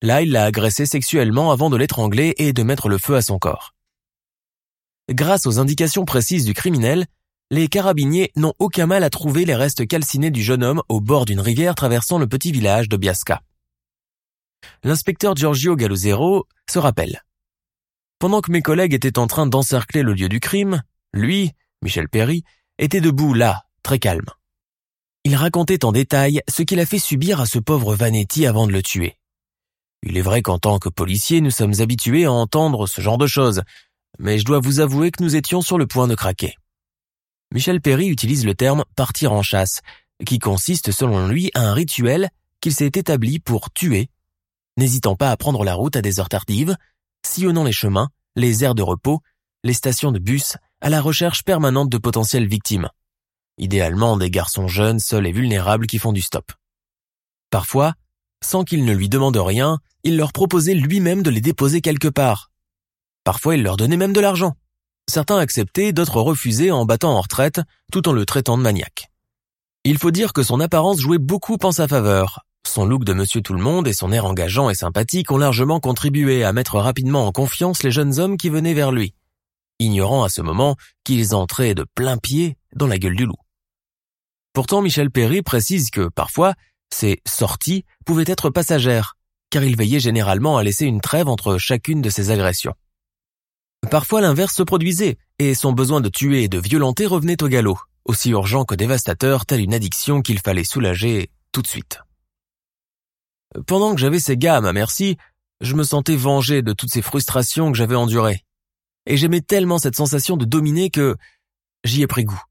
Là, 0.02 0.22
il 0.22 0.32
l'a 0.32 0.46
agressé 0.46 0.86
sexuellement 0.86 1.52
avant 1.52 1.70
de 1.70 1.78
l'étrangler 1.78 2.36
et 2.38 2.54
de 2.54 2.64
mettre 2.64 2.90
le 2.90 2.98
feu 2.98 3.16
à 3.16 3.22
son 3.22 3.40
corps. 3.40 3.74
Grâce 5.10 5.46
aux 5.46 5.60
indications 5.60 6.06
précises 6.06 6.46
du 6.46 6.54
criminel, 6.54 7.06
les 7.52 7.68
carabiniers 7.68 8.32
n'ont 8.36 8.54
aucun 8.60 8.88
mal 8.88 9.04
à 9.04 9.10
trouver 9.10 9.46
les 9.46 9.56
restes 9.56 9.88
calcinés 9.88 10.32
du 10.32 10.42
jeune 10.42 10.64
homme 10.64 10.82
au 10.90 11.00
bord 11.00 11.26
d'une 11.26 11.40
rivière 11.40 11.76
traversant 11.76 12.18
le 12.18 12.28
petit 12.28 12.52
village 12.52 12.90
de 12.90 12.98
Biasca 12.98 13.42
l'inspecteur 14.84 15.36
Giorgio 15.36 15.76
Galuzero 15.76 16.48
se 16.70 16.80
rappelle. 16.80 17.24
Pendant 18.20 18.42
que 18.42 18.52
mes 18.52 18.62
collègues 18.62 18.94
étaient 18.94 19.20
en 19.20 19.28
train 19.28 19.46
d'encercler 19.46 20.04
le 20.04 20.14
lieu 20.14 20.30
du 20.30 20.40
crime, 20.40 20.84
lui, 21.14 21.52
Michel 21.86 22.10
Perry, 22.10 22.44
était 22.78 23.00
debout 23.00 23.34
là, 23.34 23.64
très 23.82 24.00
calme. 24.00 24.26
Il 25.24 25.36
racontait 25.36 25.86
en 25.86 25.94
détail 25.94 26.42
ce 26.50 26.64
qu'il 26.64 26.82
a 26.82 26.86
fait 26.86 27.00
subir 27.00 27.40
à 27.40 27.46
ce 27.46 27.60
pauvre 27.60 27.96
Vanetti 27.96 28.46
avant 28.46 28.68
de 28.68 28.74
le 28.74 28.84
tuer. 28.84 29.16
Il 30.04 30.18
est 30.18 30.22
vrai 30.22 30.42
qu'en 30.42 30.60
tant 30.60 30.78
que 30.78 30.90
policier, 30.90 31.40
nous 31.40 31.52
sommes 31.52 31.80
habitués 31.80 32.26
à 32.26 32.32
entendre 32.32 32.86
ce 32.88 33.00
genre 33.00 33.18
de 33.18 33.28
choses, 33.28 33.62
mais 34.20 34.38
je 34.38 34.46
dois 34.46 34.60
vous 34.60 34.82
avouer 34.82 35.12
que 35.12 35.24
nous 35.24 35.38
étions 35.38 35.62
sur 35.62 35.78
le 35.78 35.88
point 35.88 36.08
de 36.08 36.16
craquer. 36.16 36.56
Michel 37.54 37.80
Perry 37.80 38.08
utilise 38.08 38.46
le 38.46 38.56
terme 38.56 38.84
partir 38.98 39.32
en 39.32 39.42
chasse, 39.42 39.80
qui 40.26 40.40
consiste 40.40 40.92
selon 40.92 41.28
lui 41.28 41.50
à 41.54 41.62
un 41.62 41.74
rituel 41.74 42.30
qu'il 42.60 42.74
s'est 42.74 42.86
établi 42.86 43.40
pour 43.40 43.72
tuer 43.72 44.10
n'hésitant 44.78 45.16
pas 45.16 45.32
à 45.32 45.38
prendre 45.38 45.64
la 45.64 45.74
route 45.74 45.96
à 45.96 46.02
des 46.02 46.20
heures 46.20 46.30
tardives, 46.30 46.76
sillonnant 47.26 47.64
les 47.64 47.72
chemins, 47.72 48.10
les 48.36 48.64
aires 48.64 48.76
de 48.76 48.82
repos, 48.82 49.22
les 49.64 49.74
stations 49.74 50.12
de 50.12 50.20
bus, 50.20 50.58
à 50.86 50.90
la 50.90 51.02
recherche 51.02 51.44
permanente 51.44 51.90
de 51.90 51.98
potentielles 51.98 52.48
victimes. 52.48 52.90
Idéalement 53.58 54.18
des 54.18 54.30
garçons 54.30 54.68
jeunes, 54.68 55.00
seuls 55.00 55.26
et 55.26 55.32
vulnérables 55.32 55.88
qui 55.88 55.98
font 55.98 56.12
du 56.12 56.22
stop. 56.22 56.52
Parfois, 57.50 57.96
sans 58.44 58.64
qu'ils 58.64 58.86
ne 58.86 58.94
lui 58.94 59.10
demandent 59.10 59.36
rien, 59.36 59.80
il 60.04 60.16
leur 60.16 60.32
proposait 60.32 60.76
lui-même 60.76 61.24
de 61.24 61.32
les 61.32 61.42
déposer 61.42 61.82
quelque 61.82 62.08
part. 62.08 62.52
Parfois, 63.24 63.56
il 63.56 63.64
leur 63.64 63.78
donnait 63.78 63.98
même 63.98 64.14
de 64.14 64.20
l'argent. 64.20 64.54
Certains 65.10 65.40
acceptaient, 65.40 65.92
d'autres 65.92 66.22
refusaient 66.22 66.70
en 66.70 66.86
battant 66.86 67.18
en 67.18 67.22
retraite, 67.22 67.62
tout 67.92 68.08
en 68.08 68.12
le 68.12 68.24
traitant 68.24 68.56
de 68.56 68.62
maniaque. 68.62 69.10
Il 69.86 69.98
faut 69.98 70.12
dire 70.12 70.34
que 70.34 70.44
son 70.44 70.60
apparence 70.60 71.00
jouait 71.00 71.18
beaucoup 71.18 71.58
en 71.64 71.72
sa 71.72 71.88
faveur, 71.88 72.46
son 72.68 72.86
look 72.86 73.06
de 73.06 73.14
monsieur 73.14 73.42
tout 73.42 73.54
le 73.54 73.64
monde 73.64 73.88
et 73.88 73.94
son 73.94 74.12
air 74.12 74.26
engageant 74.26 74.70
et 74.70 74.76
sympathique 74.76 75.32
ont 75.32 75.38
largement 75.40 75.80
contribué 75.80 76.44
à 76.44 76.54
mettre 76.54 76.78
rapidement 76.78 77.26
en 77.26 77.32
confiance 77.32 77.82
les 77.82 77.90
jeunes 77.90 78.20
hommes 78.20 78.38
qui 78.38 78.50
venaient 78.50 78.76
vers 78.76 78.92
lui, 78.92 79.16
ignorant 79.80 80.24
à 80.24 80.30
ce 80.30 80.42
moment 80.42 80.76
qu'ils 81.04 81.36
entraient 81.36 81.76
de 81.76 81.86
plein 81.96 82.18
pied 82.18 82.58
dans 82.76 82.88
la 82.88 82.98
gueule 82.98 83.16
du 83.16 83.26
loup. 83.26 83.36
Pourtant, 84.54 84.82
Michel 84.82 85.12
Perry 85.12 85.42
précise 85.42 85.90
que, 85.90 86.08
parfois, 86.08 86.54
ces 86.94 87.22
sorties 87.28 87.84
pouvaient 88.06 88.24
être 88.28 88.50
passagères, 88.50 89.18
car 89.50 89.64
il 89.64 89.76
veillait 89.76 90.00
généralement 90.00 90.58
à 90.58 90.64
laisser 90.64 90.86
une 90.86 91.02
trêve 91.02 91.28
entre 91.28 91.58
chacune 91.58 92.02
de 92.02 92.10
ses 92.10 92.32
agressions. 92.32 92.74
Parfois 93.92 94.22
l'inverse 94.22 94.56
se 94.56 94.64
produisait, 94.64 95.18
et 95.40 95.54
son 95.54 95.74
besoin 95.74 96.02
de 96.02 96.10
tuer 96.10 96.44
et 96.44 96.48
de 96.48 96.58
violenter 96.58 97.06
revenait 97.06 97.44
au 97.44 97.48
galop, 97.48 97.78
aussi 98.06 98.30
urgent 98.30 98.66
que 98.66 98.76
dévastateur, 98.76 99.46
telle 99.46 99.62
une 99.62 99.74
addiction 99.74 100.22
qu'il 100.22 100.40
fallait 100.40 100.64
soulager 100.64 101.30
tout 101.52 101.62
de 101.62 101.68
suite. 101.68 102.00
Pendant 103.68 103.94
que 103.94 104.02
j'avais 104.02 104.20
ces 104.20 104.38
gars 104.38 104.58
à 104.58 104.62
ma 104.62 104.74
merci, 104.74 105.18
je 105.62 105.76
me 105.76 105.84
sentais 105.84 106.16
vengé 106.16 106.62
de 106.62 106.74
toutes 106.74 106.92
ces 106.92 107.02
frustrations 107.02 107.72
que 107.72 107.78
j'avais 107.78 107.96
endurées. 107.96 108.44
Et 109.06 109.18
j'aimais 109.18 109.42
tellement 109.42 109.78
cette 109.78 109.96
sensation 109.96 110.38
de 110.38 110.46
dominer 110.46 110.90
que 110.90 111.16
j'y 111.84 112.02
ai 112.02 112.08
pris 112.08 112.24
goût. 112.24 112.42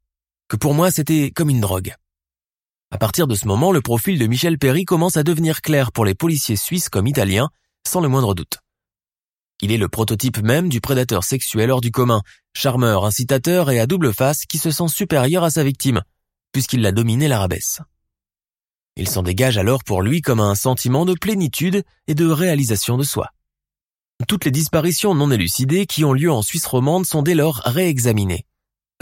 Que 0.48 0.56
pour 0.56 0.74
moi, 0.74 0.90
c'était 0.90 1.30
comme 1.30 1.50
une 1.50 1.60
drogue. 1.60 1.94
À 2.90 2.98
partir 2.98 3.26
de 3.26 3.34
ce 3.34 3.48
moment, 3.48 3.72
le 3.72 3.80
profil 3.80 4.18
de 4.18 4.26
Michel 4.26 4.58
Perry 4.58 4.84
commence 4.84 5.16
à 5.16 5.24
devenir 5.24 5.62
clair 5.62 5.90
pour 5.90 6.04
les 6.04 6.14
policiers 6.14 6.56
suisses 6.56 6.88
comme 6.88 7.08
italiens, 7.08 7.50
sans 7.86 8.00
le 8.00 8.08
moindre 8.08 8.34
doute. 8.34 8.60
Il 9.60 9.72
est 9.72 9.78
le 9.78 9.88
prototype 9.88 10.38
même 10.38 10.68
du 10.68 10.80
prédateur 10.80 11.24
sexuel 11.24 11.70
hors 11.70 11.80
du 11.80 11.90
commun, 11.90 12.22
charmeur, 12.54 13.04
incitateur 13.04 13.70
et 13.70 13.80
à 13.80 13.86
double 13.86 14.12
face 14.12 14.46
qui 14.46 14.58
se 14.58 14.70
sent 14.70 14.88
supérieur 14.88 15.42
à 15.42 15.50
sa 15.50 15.64
victime, 15.64 16.02
puisqu'il 16.52 16.82
l'a 16.82 16.92
dominé 16.92 17.28
la 17.28 17.38
rabaisse. 17.38 17.80
Il 18.96 19.08
s'en 19.08 19.24
dégage 19.24 19.58
alors 19.58 19.82
pour 19.82 20.02
lui 20.02 20.22
comme 20.22 20.40
un 20.40 20.54
sentiment 20.54 21.04
de 21.04 21.14
plénitude 21.14 21.82
et 22.06 22.14
de 22.14 22.26
réalisation 22.26 22.96
de 22.96 23.02
soi. 23.02 23.30
Toutes 24.28 24.44
les 24.44 24.50
disparitions 24.50 25.14
non 25.14 25.30
élucidées 25.30 25.86
qui 25.86 26.04
ont 26.04 26.12
lieu 26.12 26.30
en 26.30 26.40
Suisse 26.40 26.66
romande 26.66 27.04
sont 27.04 27.22
dès 27.22 27.34
lors 27.34 27.56
réexaminées. 27.64 28.46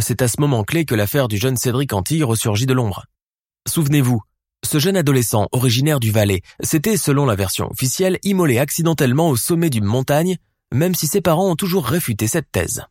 C'est 0.00 0.22
à 0.22 0.28
ce 0.28 0.40
moment 0.40 0.64
clé 0.64 0.84
que 0.84 0.94
l'affaire 0.94 1.28
du 1.28 1.36
jeune 1.36 1.56
Cédric 1.56 1.92
Antille 1.92 2.24
ressurgit 2.24 2.66
de 2.66 2.72
l'ombre. 2.72 3.04
Souvenez-vous, 3.68 4.22
ce 4.64 4.78
jeune 4.78 4.96
adolescent 4.96 5.48
originaire 5.52 6.00
du 6.00 6.10
Valais 6.10 6.40
s'était, 6.62 6.96
selon 6.96 7.26
la 7.26 7.36
version 7.36 7.70
officielle, 7.70 8.18
immolé 8.24 8.58
accidentellement 8.58 9.28
au 9.28 9.36
sommet 9.36 9.70
d'une 9.70 9.84
montagne, 9.84 10.38
même 10.72 10.94
si 10.94 11.06
ses 11.06 11.20
parents 11.20 11.50
ont 11.50 11.56
toujours 11.56 11.86
réfuté 11.86 12.26
cette 12.26 12.50
thèse. 12.50 12.82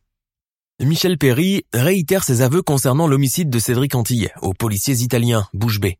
Michel 0.80 1.18
Perry 1.18 1.64
réitère 1.72 2.24
ses 2.24 2.40
aveux 2.40 2.62
concernant 2.62 3.08
l'homicide 3.08 3.50
de 3.50 3.58
Cédric 3.58 3.94
Antille 3.94 4.30
aux 4.40 4.54
policiers 4.54 5.02
italiens, 5.02 5.48
bouche 5.52 5.80
bée. 5.80 5.98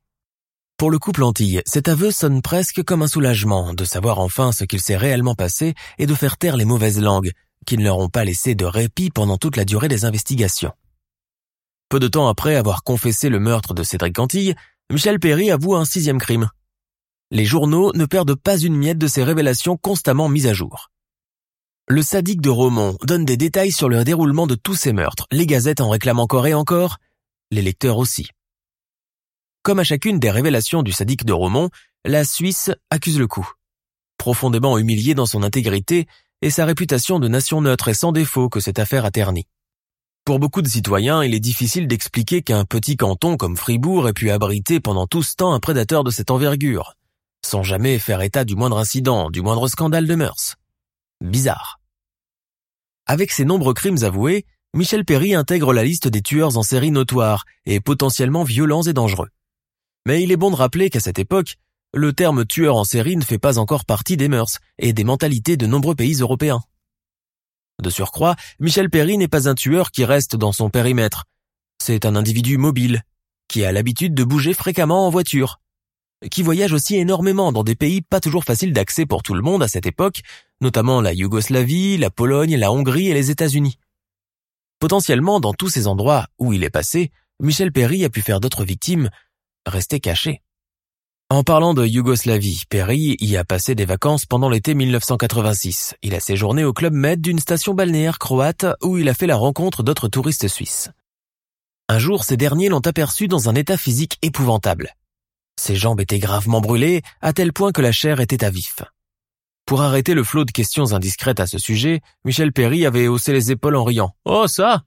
Pour 0.83 0.91
le 0.91 0.99
couple 0.99 1.23
Antille, 1.23 1.63
cet 1.65 1.87
aveu 1.87 2.11
sonne 2.11 2.43
presque 2.43 2.83
comme 2.83 3.03
un 3.03 3.07
soulagement 3.07 3.73
de 3.73 3.85
savoir 3.85 4.19
enfin 4.19 4.51
ce 4.51 4.65
qu'il 4.65 4.81
s'est 4.81 4.97
réellement 4.97 5.37
passé 5.37 5.75
et 5.97 6.07
de 6.07 6.15
faire 6.17 6.37
taire 6.37 6.57
les 6.57 6.65
mauvaises 6.65 7.01
langues, 7.01 7.31
qui 7.67 7.79
ne 7.79 7.85
leur 7.85 7.99
ont 7.99 8.09
pas 8.09 8.25
laissé 8.25 8.57
de 8.57 8.65
répit 8.65 9.11
pendant 9.11 9.39
toute 9.39 9.57
la 9.57 9.65
durée 9.65 9.87
des 9.87 10.05
investigations. 10.05 10.73
Peu 11.89 12.01
de 12.01 12.09
temps 12.09 12.27
après 12.27 12.57
avoir 12.57 12.83
confessé 12.83 13.29
le 13.29 13.39
meurtre 13.39 13.75
de 13.75 13.85
Cédric 13.85 14.19
Antille, 14.19 14.57
Michel 14.91 15.21
Perry 15.21 15.53
avoue 15.53 15.77
un 15.77 15.85
sixième 15.85 16.19
crime. 16.19 16.51
Les 17.31 17.45
journaux 17.45 17.93
ne 17.95 18.05
perdent 18.05 18.35
pas 18.35 18.59
une 18.59 18.77
miette 18.77 18.99
de 18.99 19.07
ces 19.07 19.23
révélations 19.23 19.77
constamment 19.77 20.29
mises 20.29 20.49
à 20.49 20.53
jour. 20.53 20.91
Le 21.87 22.03
sadique 22.03 22.41
de 22.41 22.51
Romont 22.51 22.97
donne 23.05 23.25
des 23.25 23.37
détails 23.37 23.71
sur 23.71 23.89
le 23.89 24.03
déroulement 24.03 24.49
de 24.49 24.57
tous 24.57 24.75
ces 24.75 24.93
meurtres. 24.93 25.29
Les 25.31 25.47
gazettes 25.47 25.81
en 25.81 25.91
réclament 25.91 26.19
encore 26.19 26.49
et 26.49 26.55
encore, 26.55 26.97
les 27.53 27.63
lecteurs 27.63 27.99
aussi. 27.99 28.31
Comme 29.63 29.79
à 29.79 29.85
chacune 29.85 30.19
des 30.19 30.31
révélations 30.31 30.83
du 30.83 30.91
sadique 30.91 31.25
de 31.25 31.33
Romont, 31.33 31.71
la 32.05 32.25
Suisse 32.25 32.73
accuse 32.91 33.19
le 33.19 33.29
coup. 33.29 33.49
Profondément 34.19 34.77
humiliée 34.77 35.15
dans 35.15 35.27
son 35.27 35.45
intégrité 35.45 36.09
et 36.41 36.51
sa 36.51 36.65
réputation 36.65 37.21
de 37.21 37.29
nation 37.29 37.61
neutre 37.61 37.87
et 37.87 37.95
sans 37.95 38.11
défaut 38.11 38.49
que 38.49 38.59
cette 38.59 38.81
affaire 38.81 39.05
a 39.05 39.13
terni. 39.13 39.47
Pour 40.25 40.41
beaucoup 40.41 40.63
de 40.63 40.69
citoyens, 40.69 41.23
il 41.23 41.33
est 41.33 41.41
difficile 41.41 41.87
d'expliquer 41.87 42.43
qu'un 42.43 42.65
petit 42.65 42.97
canton 42.97 43.37
comme 43.37 43.57
Fribourg 43.57 44.09
ait 44.09 44.13
pu 44.13 44.31
abriter 44.31 44.81
pendant 44.81 45.07
tout 45.07 45.23
ce 45.23 45.37
temps 45.37 45.53
un 45.53 45.61
prédateur 45.61 46.03
de 46.03 46.11
cette 46.11 46.33
envergure, 46.33 46.95
sans 47.47 47.63
jamais 47.63 48.01
faire 48.01 48.21
état 48.21 48.45
du 48.45 48.57
moindre 48.57 48.79
incident, 48.79 49.31
du 49.31 49.43
moindre 49.43 49.69
scandale 49.69 50.09
de 50.09 50.15
mœurs. 50.17 50.57
Bizarre. 51.21 51.79
Avec 53.07 53.31
ses 53.31 53.45
nombreux 53.45 53.75
crimes 53.75 54.03
avoués, 54.03 54.45
Michel 54.75 55.05
Perry 55.05 55.35
intègre 55.35 55.73
la 55.73 55.85
liste 55.85 56.09
des 56.09 56.23
tueurs 56.23 56.57
en 56.57 56.65
série 56.65 56.91
notoires 56.91 57.45
et 57.65 57.79
potentiellement 57.79 58.43
violents 58.43 58.83
et 58.83 58.93
dangereux. 58.93 59.29
Mais 60.07 60.23
il 60.23 60.33
est 60.33 60.37
bon 60.37 60.51
de 60.51 60.57
rappeler 60.57 60.91
qu'à 60.91 61.01
cette 61.01 61.19
époque, 61.19 61.57
le 61.95 62.13
terme 62.13 62.45
tueur 62.45 62.77
en 62.77 62.85
série 62.85 63.17
ne 63.17 63.25
fait 63.25 63.39
pas 63.39 63.59
encore 63.59 63.85
partie 63.85 64.17
des 64.17 64.29
mœurs 64.29 64.59
et 64.79 64.93
des 64.93 65.05
mentalités 65.05 65.57
de 65.57 65.67
nombreux 65.67 65.95
pays 65.95 66.15
européens. 66.15 66.63
De 67.83 67.91
surcroît, 67.91 68.37
Michel 68.61 68.91
Perry 68.91 69.19
n'est 69.19 69.29
pas 69.29 69.49
un 69.49 69.55
tueur 69.55 69.91
qui 69.91 70.05
reste 70.05 70.37
dans 70.37 70.53
son 70.53 70.71
périmètre. 70.71 71.25
C'est 71.83 72.05
un 72.05 72.17
individu 72.17 72.59
mobile, 72.59 73.03
qui 73.49 73.65
a 73.65 73.73
l'habitude 73.73 74.15
de 74.15 74.25
bouger 74.25 74.55
fréquemment 74.55 75.07
en 75.07 75.11
voiture, 75.11 75.61
qui 76.31 76.43
voyage 76.43 76.73
aussi 76.73 76.97
énormément 76.97 77.53
dans 77.53 77.65
des 77.65 77.75
pays 77.75 78.03
pas 78.03 78.21
toujours 78.21 78.45
faciles 78.45 78.73
d'accès 78.73 79.07
pour 79.07 79.23
tout 79.23 79.35
le 79.35 79.43
monde 79.43 79.63
à 79.63 79.69
cette 79.69 79.87
époque, 79.87 80.23
notamment 80.61 81.01
la 81.01 81.13
Yougoslavie, 81.13 81.99
la 81.99 82.11
Pologne, 82.11 82.57
la 82.57 82.73
Hongrie 82.73 83.09
et 83.09 83.15
les 83.15 83.31
États-Unis. 83.31 83.79
Potentiellement, 84.79 85.41
dans 85.41 85.55
tous 85.55 85.69
ces 85.69 85.87
endroits 85.87 86.27
où 86.39 86.53
il 86.53 86.65
est 86.65 86.71
passé, 86.71 87.11
Michel 87.41 87.73
Perry 87.73 88.05
a 88.05 88.11
pu 88.11 88.21
faire 88.21 88.41
d'autres 88.41 88.65
victimes 88.65 89.11
rester 89.67 90.01
cachées. 90.01 90.43
En 91.31 91.45
parlant 91.45 91.73
de 91.73 91.87
Yougoslavie, 91.87 92.65
Perry 92.69 93.17
y 93.19 93.39
a 93.39 93.45
passé 93.45 93.75
des 93.75 93.87
vacances 93.87 94.27
pendant 94.27 94.51
l'été 94.51 94.75
1986. 94.75 95.95
Il 96.03 96.15
a 96.15 96.21
séjourné 96.21 96.63
au 96.63 96.75
Club 96.75 96.93
Med 96.93 97.23
d'une 97.23 97.39
station 97.39 97.73
balnéaire 97.73 98.19
croate 98.19 98.67
où 98.83 98.99
il 98.99 99.09
a 99.09 99.15
fait 99.15 99.27
la 99.27 99.37
rencontre 99.37 99.83
d'autres 99.83 100.09
touristes 100.09 100.49
suisses. 100.49 100.91
Un 101.89 101.99
jour, 101.99 102.25
ces 102.25 102.37
derniers 102.37 102.69
l'ont 102.69 102.87
aperçu 102.87 103.29
dans 103.29 103.49
un 103.49 103.55
état 103.55 103.79
physique 103.79 104.19
épouvantable. 104.21 104.91
Ses 105.59 105.77
jambes 105.77 106.01
étaient 106.01 106.19
gravement 106.19 106.61
brûlées, 106.61 107.03
à 107.21 107.33
tel 107.33 107.53
point 107.53 107.73
que 107.73 107.83
la 107.83 107.93
chair 107.93 108.21
était 108.21 108.45
à 108.45 108.51
vif. 108.51 108.83
Pour 109.65 109.83
arrêter 109.83 110.15
le 110.15 110.25
flot 110.25 110.45
de 110.45 110.51
questions 110.51 110.93
indiscrètes 110.93 111.41
à 111.41 111.47
ce 111.47 111.59
sujet, 111.59 112.03
Michel 112.25 112.53
Perry 112.53 112.85
avait 112.85 113.09
haussé 113.09 113.33
les 113.33 113.53
épaules 113.53 113.77
en 113.77 113.85
riant. 113.85 114.15
Oh 114.25 114.47
ça 114.49 114.83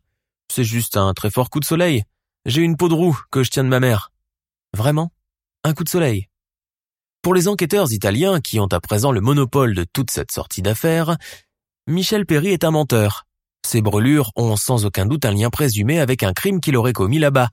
C'est 0.52 0.64
juste 0.64 0.98
un 0.98 1.14
très 1.14 1.32
fort 1.32 1.50
coup 1.50 1.60
de 1.60 1.66
soleil. 1.66 2.04
J'ai 2.46 2.62
une 2.62 2.78
peau 2.78 2.90
de 2.90 2.94
roue 2.94 3.20
que 3.32 3.42
je 3.42 3.50
tiens 3.50 3.64
de 3.64 3.70
ma 3.70 3.80
mère. 3.80 4.12
Vraiment? 4.76 5.12
Un 5.64 5.74
coup 5.74 5.84
de 5.84 5.90
soleil 5.90 6.28
pour 7.24 7.34
les 7.34 7.48
enquêteurs 7.48 7.92
italiens 7.92 8.40
qui 8.40 8.60
ont 8.60 8.68
à 8.68 8.80
présent 8.80 9.12
le 9.12 9.20
monopole 9.20 9.74
de 9.74 9.84
toute 9.84 10.12
cette 10.12 10.32
sortie 10.32 10.62
d'affaires, 10.62 11.18
Michel 11.88 12.24
Perry 12.28 12.50
est 12.50 12.64
un 12.64 12.70
menteur. 12.70 13.26
Ses 13.66 13.82
brûlures 13.82 14.32
ont 14.36 14.56
sans 14.56 14.86
aucun 14.86 15.08
doute 15.08 15.26
un 15.26 15.32
lien 15.32 15.50
présumé 15.50 16.00
avec 16.00 16.22
un 16.22 16.34
crime 16.34 16.60
qu'il 16.60 16.78
aurait 16.78 16.94
commis 16.94 17.18
là-bas. 17.18 17.50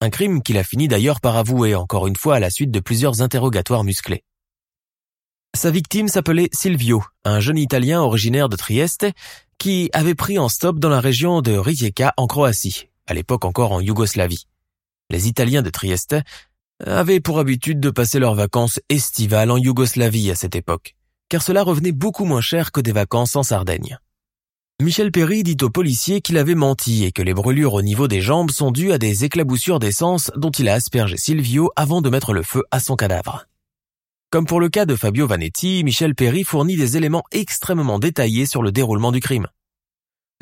Un 0.00 0.10
crime 0.10 0.44
qu'il 0.44 0.58
a 0.58 0.62
fini 0.62 0.86
d'ailleurs 0.86 1.20
par 1.20 1.36
avouer 1.36 1.74
encore 1.74 2.06
une 2.06 2.14
fois 2.14 2.36
à 2.36 2.38
la 2.38 2.50
suite 2.50 2.70
de 2.70 2.78
plusieurs 2.78 3.20
interrogatoires 3.20 3.82
musclés. 3.82 4.22
Sa 5.56 5.72
victime 5.72 6.06
s'appelait 6.06 6.50
Silvio, 6.52 7.02
un 7.24 7.40
jeune 7.40 7.58
Italien 7.58 8.00
originaire 8.00 8.48
de 8.48 8.54
Trieste 8.54 9.08
qui 9.58 9.90
avait 9.92 10.14
pris 10.14 10.38
en 10.38 10.48
stop 10.48 10.78
dans 10.78 10.88
la 10.88 11.00
région 11.00 11.40
de 11.40 11.56
Rijeka 11.56 12.14
en 12.16 12.28
Croatie, 12.28 12.90
à 13.08 13.14
l'époque 13.14 13.44
encore 13.44 13.72
en 13.72 13.80
Yougoslavie. 13.80 14.46
Les 15.10 15.28
Italiens 15.28 15.62
de 15.62 15.70
Trieste 15.70 16.16
avaient 16.84 17.20
pour 17.20 17.38
habitude 17.38 17.80
de 17.80 17.90
passer 17.90 18.18
leurs 18.18 18.34
vacances 18.34 18.80
estivales 18.88 19.50
en 19.50 19.56
Yougoslavie 19.56 20.30
à 20.30 20.34
cette 20.34 20.56
époque, 20.56 20.96
car 21.28 21.42
cela 21.42 21.62
revenait 21.62 21.92
beaucoup 21.92 22.24
moins 22.24 22.40
cher 22.40 22.72
que 22.72 22.80
des 22.80 22.92
vacances 22.92 23.36
en 23.36 23.42
Sardaigne. 23.42 23.98
Michel 24.82 25.12
Perry 25.12 25.44
dit 25.44 25.56
aux 25.62 25.70
policiers 25.70 26.20
qu'il 26.20 26.36
avait 26.36 26.56
menti 26.56 27.04
et 27.04 27.12
que 27.12 27.22
les 27.22 27.32
brûlures 27.32 27.74
au 27.74 27.82
niveau 27.82 28.08
des 28.08 28.20
jambes 28.20 28.50
sont 28.50 28.72
dues 28.72 28.90
à 28.90 28.98
des 28.98 29.24
éclaboussures 29.24 29.78
d'essence 29.78 30.32
dont 30.36 30.50
il 30.50 30.68
a 30.68 30.74
aspergé 30.74 31.16
Silvio 31.16 31.70
avant 31.76 32.02
de 32.02 32.10
mettre 32.10 32.32
le 32.32 32.42
feu 32.42 32.64
à 32.72 32.80
son 32.80 32.96
cadavre. 32.96 33.46
Comme 34.30 34.46
pour 34.46 34.58
le 34.58 34.68
cas 34.68 34.84
de 34.84 34.96
Fabio 34.96 35.28
Vanetti, 35.28 35.84
Michel 35.84 36.16
Perry 36.16 36.42
fournit 36.42 36.76
des 36.76 36.96
éléments 36.96 37.22
extrêmement 37.30 38.00
détaillés 38.00 38.46
sur 38.46 38.62
le 38.62 38.72
déroulement 38.72 39.12
du 39.12 39.20
crime. 39.20 39.46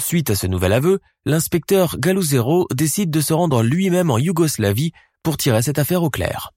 Suite 0.03 0.31
à 0.31 0.35
ce 0.35 0.49
nouvel 0.49 0.73
aveu, 0.73 0.99
l'inspecteur 1.25 1.97
Galuzero 1.97 2.67
décide 2.75 3.11
de 3.11 3.21
se 3.21 3.33
rendre 3.33 3.63
lui-même 3.63 4.11
en 4.11 4.19
Yougoslavie 4.19 4.91
pour 5.23 5.37
tirer 5.37 5.63
cette 5.63 5.79
affaire 5.79 6.03
au 6.03 6.11
clair. 6.11 6.51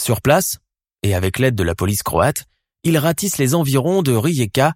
Sur 0.00 0.22
place, 0.22 0.58
et 1.02 1.16
avec 1.16 1.40
l'aide 1.40 1.56
de 1.56 1.64
la 1.64 1.74
police 1.74 2.04
croate, 2.04 2.44
il 2.84 2.96
ratisse 2.96 3.38
les 3.38 3.56
environs 3.56 4.02
de 4.02 4.12
Rijeka 4.12 4.74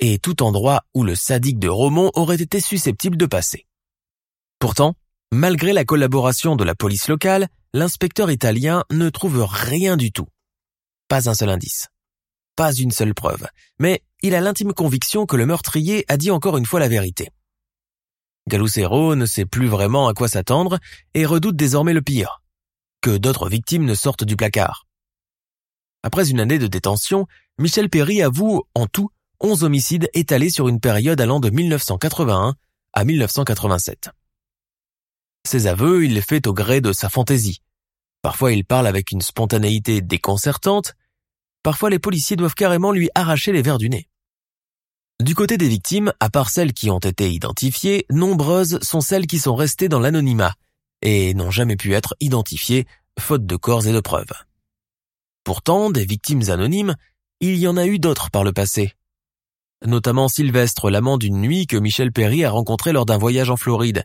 et 0.00 0.18
tout 0.18 0.42
endroit 0.42 0.82
où 0.92 1.04
le 1.04 1.14
sadique 1.14 1.60
de 1.60 1.68
Romont 1.68 2.10
aurait 2.14 2.42
été 2.42 2.60
susceptible 2.60 3.16
de 3.16 3.26
passer. 3.26 3.66
Pourtant, 4.58 4.94
malgré 5.30 5.72
la 5.72 5.84
collaboration 5.84 6.56
de 6.56 6.64
la 6.64 6.74
police 6.74 7.06
locale, 7.06 7.46
l'inspecteur 7.72 8.32
italien 8.32 8.82
ne 8.90 9.10
trouve 9.10 9.46
rien 9.48 9.96
du 9.96 10.10
tout. 10.10 10.26
Pas 11.06 11.30
un 11.30 11.34
seul 11.34 11.50
indice. 11.50 11.86
Pas 12.60 12.74
une 12.74 12.90
seule 12.90 13.14
preuve. 13.14 13.46
Mais 13.78 14.02
il 14.20 14.34
a 14.34 14.42
l'intime 14.42 14.74
conviction 14.74 15.24
que 15.24 15.34
le 15.34 15.46
meurtrier 15.46 16.04
a 16.08 16.18
dit 16.18 16.30
encore 16.30 16.58
une 16.58 16.66
fois 16.66 16.78
la 16.78 16.88
vérité. 16.88 17.30
Galucero 18.50 19.14
ne 19.14 19.24
sait 19.24 19.46
plus 19.46 19.66
vraiment 19.66 20.08
à 20.08 20.12
quoi 20.12 20.28
s'attendre 20.28 20.78
et 21.14 21.24
redoute 21.24 21.56
désormais 21.56 21.94
le 21.94 22.02
pire, 22.02 22.42
que 23.00 23.16
d'autres 23.16 23.48
victimes 23.48 23.86
ne 23.86 23.94
sortent 23.94 24.24
du 24.24 24.36
placard. 24.36 24.86
Après 26.02 26.28
une 26.28 26.38
année 26.38 26.58
de 26.58 26.66
détention, 26.66 27.26
Michel 27.56 27.88
Perry 27.88 28.20
avoue 28.20 28.64
en 28.74 28.86
tout 28.86 29.08
11 29.40 29.64
homicides 29.64 30.10
étalés 30.12 30.50
sur 30.50 30.68
une 30.68 30.80
période 30.80 31.22
allant 31.22 31.40
de 31.40 31.48
1981 31.48 32.56
à 32.92 33.04
1987. 33.06 34.10
Ses 35.48 35.66
aveux, 35.66 36.04
il 36.04 36.12
les 36.12 36.20
fait 36.20 36.46
au 36.46 36.52
gré 36.52 36.82
de 36.82 36.92
sa 36.92 37.08
fantaisie. 37.08 37.62
Parfois 38.20 38.52
il 38.52 38.66
parle 38.66 38.86
avec 38.86 39.12
une 39.12 39.22
spontanéité 39.22 40.02
déconcertante, 40.02 40.94
parfois 41.62 41.90
les 41.90 41.98
policiers 41.98 42.36
doivent 42.36 42.54
carrément 42.54 42.92
lui 42.92 43.10
arracher 43.14 43.52
les 43.52 43.62
verres 43.62 43.78
du 43.78 43.90
nez. 43.90 44.08
Du 45.20 45.34
côté 45.34 45.58
des 45.58 45.68
victimes, 45.68 46.12
à 46.18 46.30
part 46.30 46.48
celles 46.48 46.72
qui 46.72 46.90
ont 46.90 46.98
été 46.98 47.30
identifiées, 47.30 48.06
nombreuses 48.10 48.78
sont 48.80 49.02
celles 49.02 49.26
qui 49.26 49.38
sont 49.38 49.54
restées 49.54 49.90
dans 49.90 50.00
l'anonymat 50.00 50.54
et 51.02 51.34
n'ont 51.34 51.50
jamais 51.50 51.76
pu 51.76 51.92
être 51.94 52.14
identifiées, 52.20 52.86
faute 53.18 53.44
de 53.44 53.56
corps 53.56 53.86
et 53.86 53.92
de 53.92 54.00
preuves. 54.00 54.32
Pourtant, 55.44 55.90
des 55.90 56.04
victimes 56.04 56.48
anonymes, 56.48 56.94
il 57.40 57.56
y 57.56 57.68
en 57.68 57.76
a 57.76 57.86
eu 57.86 57.98
d'autres 57.98 58.30
par 58.30 58.44
le 58.44 58.52
passé. 58.52 58.94
Notamment 59.84 60.28
Sylvestre, 60.28 60.90
l'amant 60.90 61.18
d'une 61.18 61.40
nuit 61.40 61.66
que 61.66 61.76
Michel 61.76 62.12
Perry 62.12 62.44
a 62.44 62.50
rencontré 62.50 62.92
lors 62.92 63.06
d'un 63.06 63.18
voyage 63.18 63.50
en 63.50 63.56
Floride. 63.56 64.04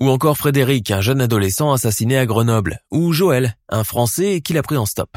Ou 0.00 0.08
encore 0.08 0.36
Frédéric, 0.36 0.90
un 0.90 1.00
jeune 1.00 1.20
adolescent 1.20 1.72
assassiné 1.72 2.18
à 2.18 2.26
Grenoble. 2.26 2.80
Ou 2.90 3.12
Joël, 3.12 3.56
un 3.68 3.84
Français 3.84 4.40
qui 4.42 4.52
l'a 4.52 4.62
pris 4.62 4.76
en 4.76 4.86
stop. 4.86 5.16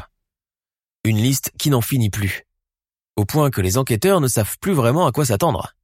Une 1.04 1.18
liste 1.18 1.52
qui 1.58 1.70
n'en 1.70 1.80
finit 1.80 2.10
plus 2.10 2.44
au 3.16 3.24
point 3.24 3.50
que 3.50 3.60
les 3.60 3.78
enquêteurs 3.78 4.20
ne 4.20 4.28
savent 4.28 4.58
plus 4.58 4.72
vraiment 4.72 5.06
à 5.06 5.12
quoi 5.12 5.26
s'attendre. 5.26 5.74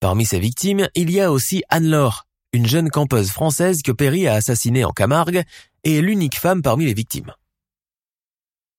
Parmi 0.00 0.24
ces 0.24 0.40
victimes, 0.40 0.88
il 0.94 1.10
y 1.10 1.20
a 1.20 1.30
aussi 1.30 1.62
Anne-Laure, 1.68 2.26
une 2.52 2.66
jeune 2.66 2.90
campeuse 2.90 3.30
française 3.30 3.82
que 3.82 3.92
Perry 3.92 4.26
a 4.26 4.34
assassinée 4.34 4.84
en 4.84 4.92
Camargue 4.92 5.42
et 5.84 6.00
l'unique 6.00 6.38
femme 6.38 6.62
parmi 6.62 6.86
les 6.86 6.94
victimes. 6.94 7.32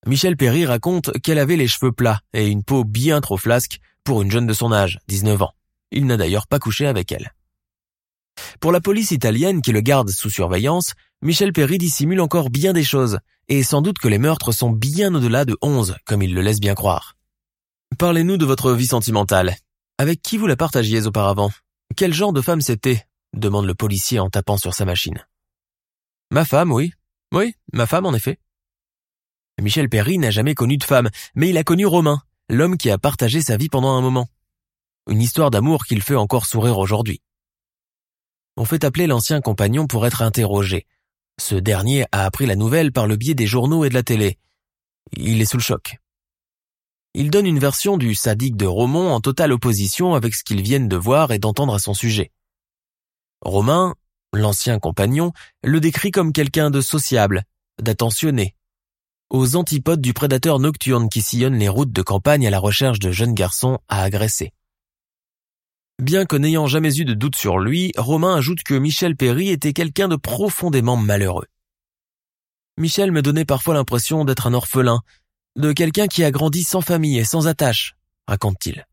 Michel 0.05 0.37
Perry 0.37 0.65
raconte 0.65 1.11
qu'elle 1.21 1.39
avait 1.39 1.55
les 1.55 1.67
cheveux 1.67 1.91
plats 1.91 2.21
et 2.33 2.47
une 2.47 2.63
peau 2.63 2.83
bien 2.83 3.19
trop 3.21 3.37
flasque 3.37 3.79
pour 4.03 4.21
une 4.21 4.31
jeune 4.31 4.47
de 4.47 4.53
son 4.53 4.71
âge, 4.71 4.99
19 5.07 5.41
ans. 5.41 5.53
Il 5.91 6.05
n'a 6.05 6.17
d'ailleurs 6.17 6.47
pas 6.47 6.59
couché 6.59 6.87
avec 6.87 7.11
elle. 7.11 7.33
Pour 8.59 8.71
la 8.71 8.81
police 8.81 9.11
italienne 9.11 9.61
qui 9.61 9.71
le 9.71 9.81
garde 9.81 10.09
sous 10.09 10.29
surveillance, 10.29 10.93
Michel 11.23 11.51
Perry 11.51 11.79
dissimule 11.79 12.21
encore 12.21 12.51
bien 12.51 12.73
des 12.73 12.83
choses, 12.83 13.17
et 13.47 13.63
sans 13.63 13.81
doute 13.81 13.97
que 13.97 14.07
les 14.07 14.19
meurtres 14.19 14.51
sont 14.51 14.69
bien 14.69 15.13
au-delà 15.15 15.45
de 15.45 15.57
11, 15.63 15.95
comme 16.05 16.21
il 16.21 16.33
le 16.35 16.41
laisse 16.41 16.59
bien 16.59 16.75
croire. 16.75 17.15
Parlez-nous 17.97 18.37
de 18.37 18.45
votre 18.45 18.71
vie 18.73 18.85
sentimentale. 18.85 19.55
Avec 19.97 20.21
qui 20.21 20.37
vous 20.37 20.45
la 20.45 20.55
partagiez 20.55 21.07
auparavant? 21.07 21.51
Quel 21.95 22.13
genre 22.13 22.33
de 22.33 22.41
femme 22.41 22.61
c'était? 22.61 23.03
demande 23.33 23.65
le 23.65 23.73
policier 23.73 24.19
en 24.19 24.29
tapant 24.29 24.57
sur 24.57 24.75
sa 24.75 24.85
machine. 24.85 25.25
Ma 26.29 26.45
femme, 26.45 26.71
oui. 26.71 26.93
Oui, 27.33 27.55
ma 27.73 27.87
femme 27.87 28.05
en 28.05 28.13
effet. 28.13 28.37
Michel 29.59 29.89
Perry 29.89 30.19
n'a 30.19 30.29
jamais 30.29 30.53
connu 30.53 30.77
de 30.77 30.83
femme, 30.83 31.09
mais 31.33 31.49
il 31.49 31.57
a 31.57 31.63
connu 31.63 31.87
Romain, 31.87 32.21
l'homme 32.47 32.77
qui 32.77 32.91
a 32.91 32.99
partagé 32.99 33.41
sa 33.41 33.57
vie 33.57 33.69
pendant 33.69 33.95
un 33.95 34.01
moment. 34.01 34.29
Une 35.09 35.21
histoire 35.21 35.49
d'amour 35.49 35.85
qu'il 35.85 36.03
fait 36.03 36.15
encore 36.15 36.45
sourire 36.45 36.77
aujourd'hui. 36.77 37.21
On 38.55 38.65
fait 38.65 38.83
appeler 38.83 39.07
l'ancien 39.07 39.41
compagnon 39.41 39.87
pour 39.87 40.05
être 40.05 40.21
interrogé. 40.21 40.85
Ce 41.39 41.55
dernier 41.55 42.05
a 42.11 42.25
appris 42.25 42.45
la 42.45 42.55
nouvelle 42.55 42.91
par 42.91 43.07
le 43.07 43.15
biais 43.15 43.35
des 43.35 43.47
journaux 43.47 43.85
et 43.85 43.89
de 43.89 43.93
la 43.93 44.03
télé. 44.03 44.37
Il 45.15 45.41
est 45.41 45.45
sous 45.45 45.57
le 45.57 45.63
choc. 45.63 45.97
Il 47.13 47.31
donne 47.31 47.45
une 47.45 47.59
version 47.59 47.97
du 47.97 48.15
sadique 48.15 48.57
de 48.57 48.65
Romont 48.65 49.11
en 49.11 49.21
totale 49.21 49.51
opposition 49.51 50.13
avec 50.13 50.35
ce 50.35 50.43
qu'ils 50.43 50.61
viennent 50.61 50.87
de 50.87 50.97
voir 50.97 51.31
et 51.31 51.39
d'entendre 51.39 51.73
à 51.73 51.79
son 51.79 51.93
sujet. 51.93 52.31
Romain, 53.41 53.95
l'ancien 54.33 54.79
compagnon, 54.79 55.31
le 55.63 55.79
décrit 55.79 56.11
comme 56.11 56.33
quelqu'un 56.33 56.69
de 56.69 56.81
sociable, 56.81 57.43
d'attentionné, 57.81 58.55
aux 59.29 59.55
antipodes 59.55 60.01
du 60.01 60.13
prédateur 60.13 60.59
nocturne 60.59 61.09
qui 61.09 61.21
sillonne 61.21 61.57
les 61.57 61.69
routes 61.69 61.91
de 61.91 62.01
campagne 62.01 62.47
à 62.47 62.49
la 62.49 62.59
recherche 62.59 62.99
de 62.99 63.11
jeunes 63.11 63.33
garçons 63.33 63.79
à 63.89 64.03
agresser. 64.03 64.53
Bien 65.99 66.25
que 66.25 66.35
n'ayant 66.35 66.67
jamais 66.67 66.99
eu 66.99 67.05
de 67.05 67.15
doute 67.15 67.35
sur 67.35 67.57
lui, 67.57 67.91
Romain 67.97 68.35
ajoute 68.35 68.61
que 68.61 68.75
Michel 68.75 69.15
Perry 69.15 69.49
était 69.49 69.73
quelqu'un 69.73 70.07
de 70.07 70.15
profondément 70.15 70.95
malheureux. 70.95 71.47
Michel 72.77 73.11
me 73.11 73.23
donnait 73.23 73.45
parfois 73.45 73.73
l'impression 73.73 74.23
d'être 74.23 74.45
un 74.45 74.53
orphelin, 74.53 75.01
de 75.55 75.73
quelqu'un 75.73 76.07
qui 76.07 76.23
a 76.23 76.29
grandi 76.29 76.63
sans 76.63 76.81
famille 76.81 77.17
et 77.17 77.23
sans 77.23 77.47
attache, 77.47 77.95
raconte-t-il. 78.27 78.85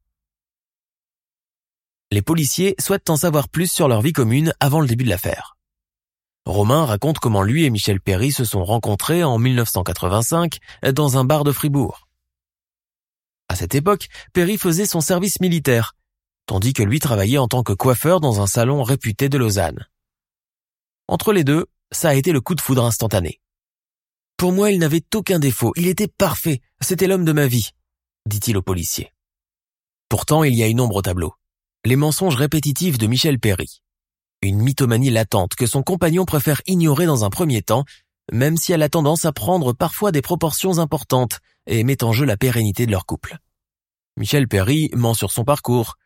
Les 2.10 2.22
policiers 2.22 2.74
souhaitent 2.78 3.10
en 3.10 3.16
savoir 3.16 3.50
plus 3.50 3.70
sur 3.70 3.86
leur 3.86 4.00
vie 4.00 4.14
commune 4.14 4.54
avant 4.58 4.80
le 4.80 4.86
début 4.86 5.04
de 5.04 5.10
l'affaire. 5.10 5.58
Romain 6.46 6.86
raconte 6.86 7.18
comment 7.18 7.42
lui 7.42 7.64
et 7.64 7.70
Michel 7.70 8.00
Perry 8.00 8.32
se 8.32 8.46
sont 8.46 8.64
rencontrés 8.64 9.22
en 9.22 9.36
1985 9.36 10.58
dans 10.94 11.18
un 11.18 11.24
bar 11.24 11.44
de 11.44 11.52
Fribourg. 11.52 12.08
À 13.50 13.56
cette 13.56 13.74
époque, 13.74 14.08
Perry 14.32 14.56
faisait 14.56 14.86
son 14.86 15.02
service 15.02 15.40
militaire 15.40 15.94
tandis 16.46 16.72
que 16.72 16.82
lui 16.82 17.00
travaillait 17.00 17.38
en 17.38 17.48
tant 17.48 17.62
que 17.62 17.72
coiffeur 17.72 18.20
dans 18.20 18.40
un 18.40 18.46
salon 18.46 18.82
réputé 18.82 19.28
de 19.28 19.38
Lausanne. 19.38 19.86
Entre 21.08 21.32
les 21.32 21.44
deux, 21.44 21.66
ça 21.92 22.10
a 22.10 22.14
été 22.14 22.32
le 22.32 22.40
coup 22.40 22.54
de 22.54 22.60
foudre 22.60 22.84
instantané. 22.84 23.40
Pour 24.36 24.52
moi, 24.52 24.70
il 24.70 24.78
n'avait 24.78 25.04
aucun 25.14 25.38
défaut, 25.38 25.72
il 25.76 25.86
était 25.86 26.08
parfait, 26.08 26.60
c'était 26.80 27.06
l'homme 27.06 27.24
de 27.24 27.32
ma 27.32 27.46
vie, 27.46 27.70
dit-il 28.26 28.56
au 28.56 28.62
policier. 28.62 29.12
Pourtant, 30.08 30.44
il 30.44 30.54
y 30.54 30.62
a 30.62 30.66
une 30.66 30.80
ombre 30.80 30.96
au 30.96 31.02
tableau. 31.02 31.34
Les 31.84 31.96
mensonges 31.96 32.36
répétitifs 32.36 32.98
de 32.98 33.06
Michel 33.06 33.38
Perry. 33.38 33.82
Une 34.42 34.58
mythomanie 34.58 35.10
latente 35.10 35.54
que 35.54 35.66
son 35.66 35.82
compagnon 35.82 36.24
préfère 36.24 36.60
ignorer 36.66 37.06
dans 37.06 37.24
un 37.24 37.30
premier 37.30 37.62
temps, 37.62 37.84
même 38.32 38.56
si 38.56 38.72
elle 38.72 38.82
a 38.82 38.88
tendance 38.88 39.24
à 39.24 39.32
prendre 39.32 39.72
parfois 39.72 40.12
des 40.12 40.22
proportions 40.22 40.78
importantes 40.78 41.40
et 41.66 41.84
met 41.84 42.02
en 42.02 42.12
jeu 42.12 42.24
la 42.24 42.36
pérennité 42.36 42.86
de 42.86 42.90
leur 42.90 43.06
couple. 43.06 43.38
Michel 44.16 44.48
Perry 44.48 44.90
ment 44.94 45.14
sur 45.14 45.32
son 45.32 45.44
parcours, 45.44 45.96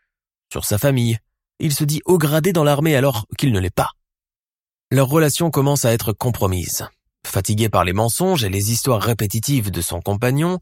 sur 0.52 0.64
sa 0.64 0.78
famille. 0.78 1.18
Il 1.60 1.72
se 1.72 1.84
dit 1.84 2.00
haut 2.04 2.18
gradé 2.18 2.52
dans 2.52 2.64
l'armée 2.64 2.96
alors 2.96 3.26
qu'il 3.36 3.52
ne 3.52 3.60
l'est 3.60 3.74
pas. 3.74 3.90
Leur 4.90 5.08
relation 5.08 5.50
commence 5.50 5.84
à 5.84 5.92
être 5.92 6.12
compromise. 6.12 6.86
Fatigué 7.26 7.68
par 7.68 7.84
les 7.84 7.92
mensonges 7.92 8.44
et 8.44 8.48
les 8.48 8.72
histoires 8.72 9.02
répétitives 9.02 9.70
de 9.70 9.80
son 9.80 10.00
compagnon, 10.00 10.60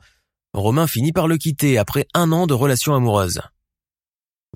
Romain 0.52 0.86
finit 0.86 1.12
par 1.12 1.28
le 1.28 1.36
quitter 1.36 1.78
après 1.78 2.06
un 2.14 2.32
an 2.32 2.46
de 2.46 2.54
relation 2.54 2.94
amoureuse. 2.94 3.40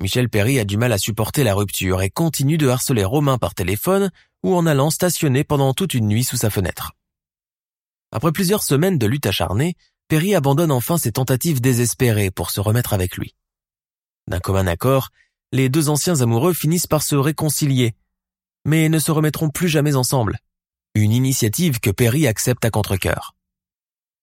Michel 0.01 0.31
Perry 0.31 0.59
a 0.59 0.65
du 0.65 0.79
mal 0.79 0.93
à 0.93 0.99
supporter 0.99 1.45
la 1.45 1.55
rupture 1.55 2.01
et 2.01 2.11
continue 2.11 2.57
de 2.57 2.69
harceler 2.69 3.05
Romain 3.05 3.39
par 3.39 3.55
téléphone 3.55 4.11
ou 4.43 4.55
en 4.55 4.67
allant 4.67 4.91
stationner 4.91 5.45
pendant 5.45 5.75
toute 5.75 5.95
une 5.95 6.09
nuit 6.09 6.25
sous 6.25 6.39
sa 6.39 6.51
fenêtre. 6.51 6.93
Après 8.11 8.33
plusieurs 8.33 8.63
semaines 8.63 8.99
de 8.99 9.07
lutte 9.07 9.27
acharnée, 9.27 9.77
Perry 10.09 10.35
abandonne 10.35 10.73
enfin 10.73 10.99
ses 10.99 11.13
tentatives 11.13 11.61
désespérées 11.61 12.31
pour 12.31 12.51
se 12.51 12.61
remettre 12.61 12.95
avec 12.95 13.17
lui. 13.17 13.35
D'un 14.31 14.39
commun 14.39 14.69
accord, 14.69 15.11
les 15.51 15.69
deux 15.69 15.89
anciens 15.89 16.21
amoureux 16.21 16.55
finissent 16.55 16.87
par 16.87 17.03
se 17.03 17.17
réconcilier, 17.17 17.95
mais 18.65 18.89
ne 18.89 19.01
se 19.01 19.11
remettront 19.11 19.51
plus 19.51 19.69
jamais 19.69 19.97
ensemble. 19.97 20.39
Une 20.95 21.11
initiative 21.11 21.81
que 21.81 21.91
Perry 21.91 22.29
accepte 22.29 22.65
à 22.65 22.71
contre-cœur. 22.71 23.35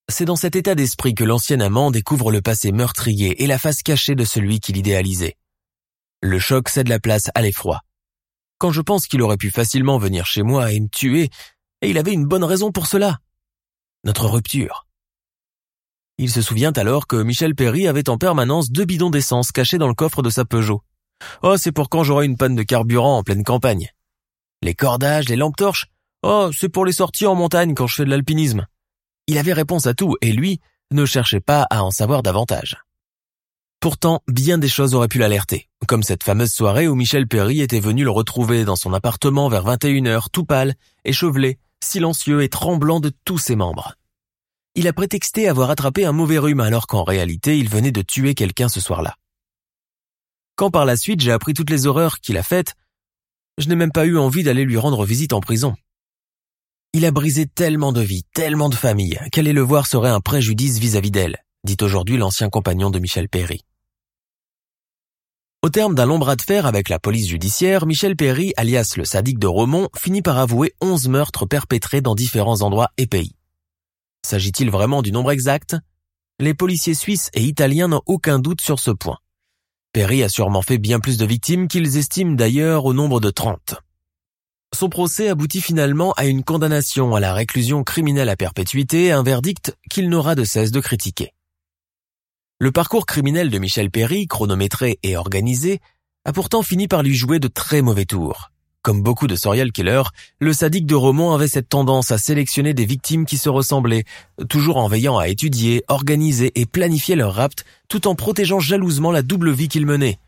C'est 0.09 0.23
dans 0.23 0.37
cet 0.37 0.55
état 0.55 0.75
d'esprit 0.75 1.13
que 1.13 1.25
l'ancien 1.25 1.59
amant 1.59 1.91
découvre 1.91 2.31
le 2.31 2.41
passé 2.41 2.71
meurtrier 2.71 3.43
et 3.43 3.47
la 3.47 3.59
face 3.59 3.83
cachée 3.83 4.15
de 4.15 4.23
celui 4.23 4.61
qu'il 4.61 4.77
idéalisait. 4.77 5.35
Le 6.21 6.39
choc 6.39 6.69
cède 6.69 6.87
la 6.87 6.99
place 6.99 7.29
à 7.35 7.41
l'effroi. 7.41 7.81
Quand 8.59 8.71
je 8.71 8.81
pense 8.81 9.07
qu'il 9.07 9.21
aurait 9.21 9.35
pu 9.35 9.51
facilement 9.51 9.97
venir 9.97 10.25
chez 10.25 10.41
moi 10.41 10.71
et 10.71 10.79
me 10.79 10.87
tuer, 10.87 11.29
et 11.81 11.89
il 11.89 11.97
avait 11.97 12.13
une 12.13 12.25
bonne 12.25 12.45
raison 12.45 12.71
pour 12.71 12.87
cela. 12.87 13.19
Notre 14.05 14.27
rupture. 14.27 14.86
Il 16.19 16.31
se 16.31 16.41
souvient 16.41 16.71
alors 16.71 17.05
que 17.05 17.21
Michel 17.21 17.53
Perry 17.53 17.87
avait 17.87 18.09
en 18.09 18.17
permanence 18.17 18.71
deux 18.71 18.85
bidons 18.85 19.11
d'essence 19.11 19.51
cachés 19.51 19.77
dans 19.77 19.87
le 19.87 19.93
coffre 19.93 20.23
de 20.23 20.31
sa 20.31 20.45
Peugeot. 20.45 20.81
Oh, 21.43 21.57
c'est 21.57 21.71
pour 21.71 21.89
quand 21.89 22.03
j'aurai 22.03 22.25
une 22.25 22.37
panne 22.37 22.55
de 22.55 22.63
carburant 22.63 23.19
en 23.19 23.23
pleine 23.23 23.43
campagne. 23.43 23.91
Les 24.63 24.73
cordages, 24.73 25.29
les 25.29 25.35
lampes 25.35 25.55
torches. 25.55 25.85
Oh, 26.23 26.49
c'est 26.51 26.69
pour 26.69 26.85
les 26.85 26.91
sorties 26.91 27.27
en 27.27 27.35
montagne 27.35 27.75
quand 27.75 27.85
je 27.85 27.93
fais 27.93 28.05
de 28.05 28.09
l'alpinisme. 28.09 28.65
Il 29.27 29.37
avait 29.37 29.53
réponse 29.53 29.85
à 29.85 29.93
tout 29.93 30.15
et 30.21 30.31
lui 30.31 30.59
ne 30.89 31.05
cherchait 31.05 31.39
pas 31.39 31.67
à 31.69 31.83
en 31.83 31.91
savoir 31.91 32.23
davantage. 32.23 32.77
Pourtant, 33.79 34.23
bien 34.27 34.57
des 34.57 34.69
choses 34.69 34.95
auraient 34.95 35.07
pu 35.07 35.19
l'alerter, 35.19 35.69
comme 35.87 36.01
cette 36.01 36.23
fameuse 36.23 36.51
soirée 36.51 36.87
où 36.87 36.95
Michel 36.95 37.27
Perry 37.27 37.61
était 37.61 37.79
venu 37.79 38.03
le 38.03 38.09
retrouver 38.09 38.65
dans 38.65 38.75
son 38.75 38.91
appartement 38.91 39.49
vers 39.49 39.65
21h, 39.65 40.31
tout 40.31 40.45
pâle, 40.45 40.73
échevelé, 41.05 41.59
silencieux 41.79 42.41
et 42.41 42.49
tremblant 42.49 42.99
de 42.99 43.11
tous 43.23 43.37
ses 43.37 43.55
membres 43.55 43.93
il 44.77 44.87
a 44.87 44.93
prétexté 44.93 45.47
avoir 45.47 45.71
attrapé 45.71 46.05
un 46.05 46.11
mauvais 46.11 46.37
rhume 46.37 46.59
alors 46.59 46.85
qu'en 46.85 47.03
réalité 47.03 47.57
il 47.57 47.67
venait 47.67 47.91
de 47.91 48.03
tuer 48.03 48.35
quelqu'un 48.35 48.69
ce 48.69 48.79
soir-là. 48.79 49.15
Quand 50.55 50.69
par 50.69 50.85
la 50.85 50.95
suite 50.95 51.19
j'ai 51.19 51.31
appris 51.31 51.55
toutes 51.55 51.71
les 51.71 51.87
horreurs 51.87 52.19
qu'il 52.19 52.37
a 52.37 52.43
faites, 52.43 52.75
je 53.57 53.67
n'ai 53.69 53.75
même 53.75 53.91
pas 53.91 54.05
eu 54.05 54.19
envie 54.19 54.43
d'aller 54.43 54.65
lui 54.65 54.77
rendre 54.77 55.03
visite 55.03 55.33
en 55.33 55.39
prison. 55.39 55.75
Il 56.93 57.05
a 57.05 57.11
brisé 57.11 57.47
tellement 57.47 57.91
de 57.91 58.01
vies, 58.01 58.23
tellement 58.35 58.69
de 58.69 58.75
familles, 58.75 59.19
qu'aller 59.31 59.51
le 59.51 59.61
voir 59.61 59.87
serait 59.87 60.11
un 60.11 60.19
préjudice 60.19 60.77
vis-à-vis 60.77 61.11
d'elle, 61.11 61.37
dit 61.63 61.77
aujourd'hui 61.81 62.17
l'ancien 62.17 62.49
compagnon 62.49 62.91
de 62.91 62.99
Michel 62.99 63.29
Perry. 63.29 63.61
Au 65.63 65.69
terme 65.69 65.95
d'un 65.95 66.05
long 66.05 66.19
bras 66.19 66.35
de 66.35 66.43
fer 66.43 66.67
avec 66.67 66.89
la 66.89 66.99
police 66.99 67.27
judiciaire, 67.29 67.87
Michel 67.87 68.15
Perry, 68.15 68.53
alias 68.57 68.93
le 68.95 69.05
sadique 69.05 69.39
de 69.39 69.47
Romont, 69.47 69.89
finit 69.97 70.21
par 70.21 70.37
avouer 70.37 70.75
11 70.81 71.07
meurtres 71.07 71.47
perpétrés 71.47 72.01
dans 72.01 72.13
différents 72.13 72.61
endroits 72.61 72.91
et 72.97 73.07
pays. 73.07 73.36
S'agit-il 74.25 74.69
vraiment 74.69 75.01
du 75.01 75.11
nombre 75.11 75.31
exact? 75.31 75.75
Les 76.39 76.53
policiers 76.53 76.93
suisses 76.93 77.29
et 77.33 77.43
italiens 77.43 77.87
n'ont 77.87 78.01
aucun 78.05 78.39
doute 78.39 78.61
sur 78.61 78.79
ce 78.79 78.91
point. 78.91 79.17
Perry 79.93 80.21
a 80.23 80.29
sûrement 80.29 80.61
fait 80.61 80.77
bien 80.77 80.99
plus 80.99 81.17
de 81.17 81.25
victimes 81.25 81.67
qu'ils 81.67 81.97
estiment 81.97 82.35
d'ailleurs 82.35 82.85
au 82.85 82.93
nombre 82.93 83.19
de 83.19 83.29
30. 83.29 83.75
Son 84.75 84.89
procès 84.89 85.29
aboutit 85.29 85.61
finalement 85.61 86.11
à 86.13 86.25
une 86.25 86.43
condamnation 86.43 87.15
à 87.15 87.19
la 87.19 87.33
réclusion 87.33 87.83
criminelle 87.83 88.29
à 88.29 88.35
perpétuité, 88.35 89.11
un 89.11 89.23
verdict 89.23 89.75
qu'il 89.89 90.09
n'aura 90.09 90.35
de 90.35 90.43
cesse 90.43 90.71
de 90.71 90.81
critiquer. 90.81 91.33
Le 92.59 92.71
parcours 92.71 93.05
criminel 93.05 93.49
de 93.49 93.59
Michel 93.59 93.89
Perry, 93.89 94.27
chronométré 94.27 94.99
et 95.03 95.15
organisé, 95.15 95.79
a 96.25 96.33
pourtant 96.33 96.63
fini 96.63 96.87
par 96.87 97.01
lui 97.01 97.15
jouer 97.15 97.39
de 97.39 97.47
très 97.47 97.81
mauvais 97.81 98.05
tours. 98.05 98.51
Comme 98.87 99.03
beaucoup 99.03 99.27
de 99.27 99.35
serial 99.35 99.73
killers, 99.73 100.09
le 100.39 100.53
sadique 100.53 100.85
de 100.85 100.95
Romont 100.95 101.33
avait 101.33 101.49
cette 101.49 101.67
tendance 101.67 102.11
à 102.11 102.17
sélectionner 102.17 102.73
des 102.73 102.85
victimes 102.85 103.25
qui 103.25 103.37
se 103.37 103.49
ressemblaient, 103.49 104.05
toujours 104.47 104.77
en 104.77 104.87
veillant 104.87 105.17
à 105.17 105.27
étudier, 105.27 105.83
organiser 105.89 106.53
et 106.55 106.65
planifier 106.65 107.17
leur 107.17 107.33
rapt, 107.33 107.65
tout 107.89 108.07
en 108.07 108.15
protégeant 108.15 108.61
jalousement 108.61 109.11
la 109.11 109.23
double 109.23 109.51
vie 109.51 109.67
qu'il 109.67 109.85
menait, 109.85 110.19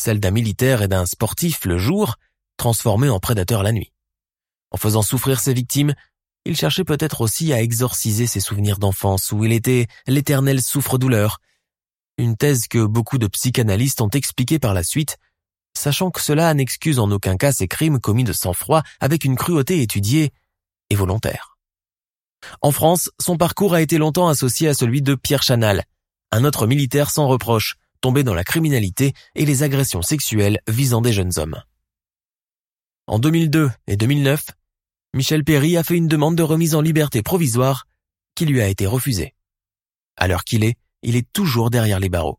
celle 0.00 0.20
d'un 0.20 0.30
militaire 0.30 0.82
et 0.82 0.86
d'un 0.86 1.04
sportif 1.04 1.64
le 1.64 1.78
jour, 1.78 2.14
transformé 2.58 3.08
en 3.08 3.18
prédateur 3.18 3.64
la 3.64 3.72
nuit. 3.72 3.90
En 4.70 4.76
faisant 4.76 5.02
souffrir 5.02 5.40
ses 5.40 5.52
victimes, 5.52 5.92
il 6.44 6.56
cherchait 6.56 6.84
peut-être 6.84 7.22
aussi 7.22 7.52
à 7.52 7.60
exorciser 7.60 8.28
ses 8.28 8.38
souvenirs 8.38 8.78
d'enfance 8.78 9.32
où 9.32 9.44
il 9.44 9.50
était 9.50 9.88
l'éternel 10.06 10.62
souffre-douleur. 10.62 11.40
Une 12.18 12.36
thèse 12.36 12.68
que 12.68 12.86
beaucoup 12.86 13.18
de 13.18 13.26
psychanalystes 13.26 14.00
ont 14.00 14.10
expliquée 14.10 14.60
par 14.60 14.74
la 14.74 14.84
suite, 14.84 15.18
sachant 15.76 16.10
que 16.10 16.20
cela 16.20 16.52
n'excuse 16.54 16.98
en 16.98 17.10
aucun 17.10 17.36
cas 17.36 17.52
ces 17.52 17.68
crimes 17.68 18.00
commis 18.00 18.24
de 18.24 18.32
sang-froid 18.32 18.82
avec 19.00 19.24
une 19.24 19.36
cruauté 19.36 19.82
étudiée 19.82 20.32
et 20.90 20.94
volontaire. 20.94 21.56
En 22.62 22.70
France, 22.70 23.10
son 23.20 23.36
parcours 23.36 23.74
a 23.74 23.82
été 23.82 23.98
longtemps 23.98 24.28
associé 24.28 24.68
à 24.68 24.74
celui 24.74 25.02
de 25.02 25.14
Pierre 25.14 25.42
Chanal, 25.42 25.84
un 26.32 26.44
autre 26.44 26.66
militaire 26.66 27.10
sans 27.10 27.28
reproche, 27.28 27.76
tombé 28.00 28.22
dans 28.22 28.34
la 28.34 28.44
criminalité 28.44 29.14
et 29.34 29.46
les 29.46 29.62
agressions 29.62 30.02
sexuelles 30.02 30.60
visant 30.68 31.00
des 31.00 31.12
jeunes 31.12 31.38
hommes. 31.38 31.62
En 33.06 33.18
2002 33.18 33.70
et 33.86 33.96
2009, 33.96 34.44
Michel 35.14 35.44
Perry 35.44 35.76
a 35.76 35.84
fait 35.84 35.96
une 35.96 36.08
demande 36.08 36.36
de 36.36 36.42
remise 36.42 36.74
en 36.74 36.80
liberté 36.80 37.22
provisoire 37.22 37.86
qui 38.34 38.44
lui 38.44 38.60
a 38.60 38.68
été 38.68 38.86
refusée. 38.86 39.34
À 40.16 40.28
l'heure 40.28 40.44
qu'il 40.44 40.64
est, 40.64 40.76
il 41.02 41.16
est 41.16 41.30
toujours 41.32 41.70
derrière 41.70 42.00
les 42.00 42.08
barreaux. 42.08 42.38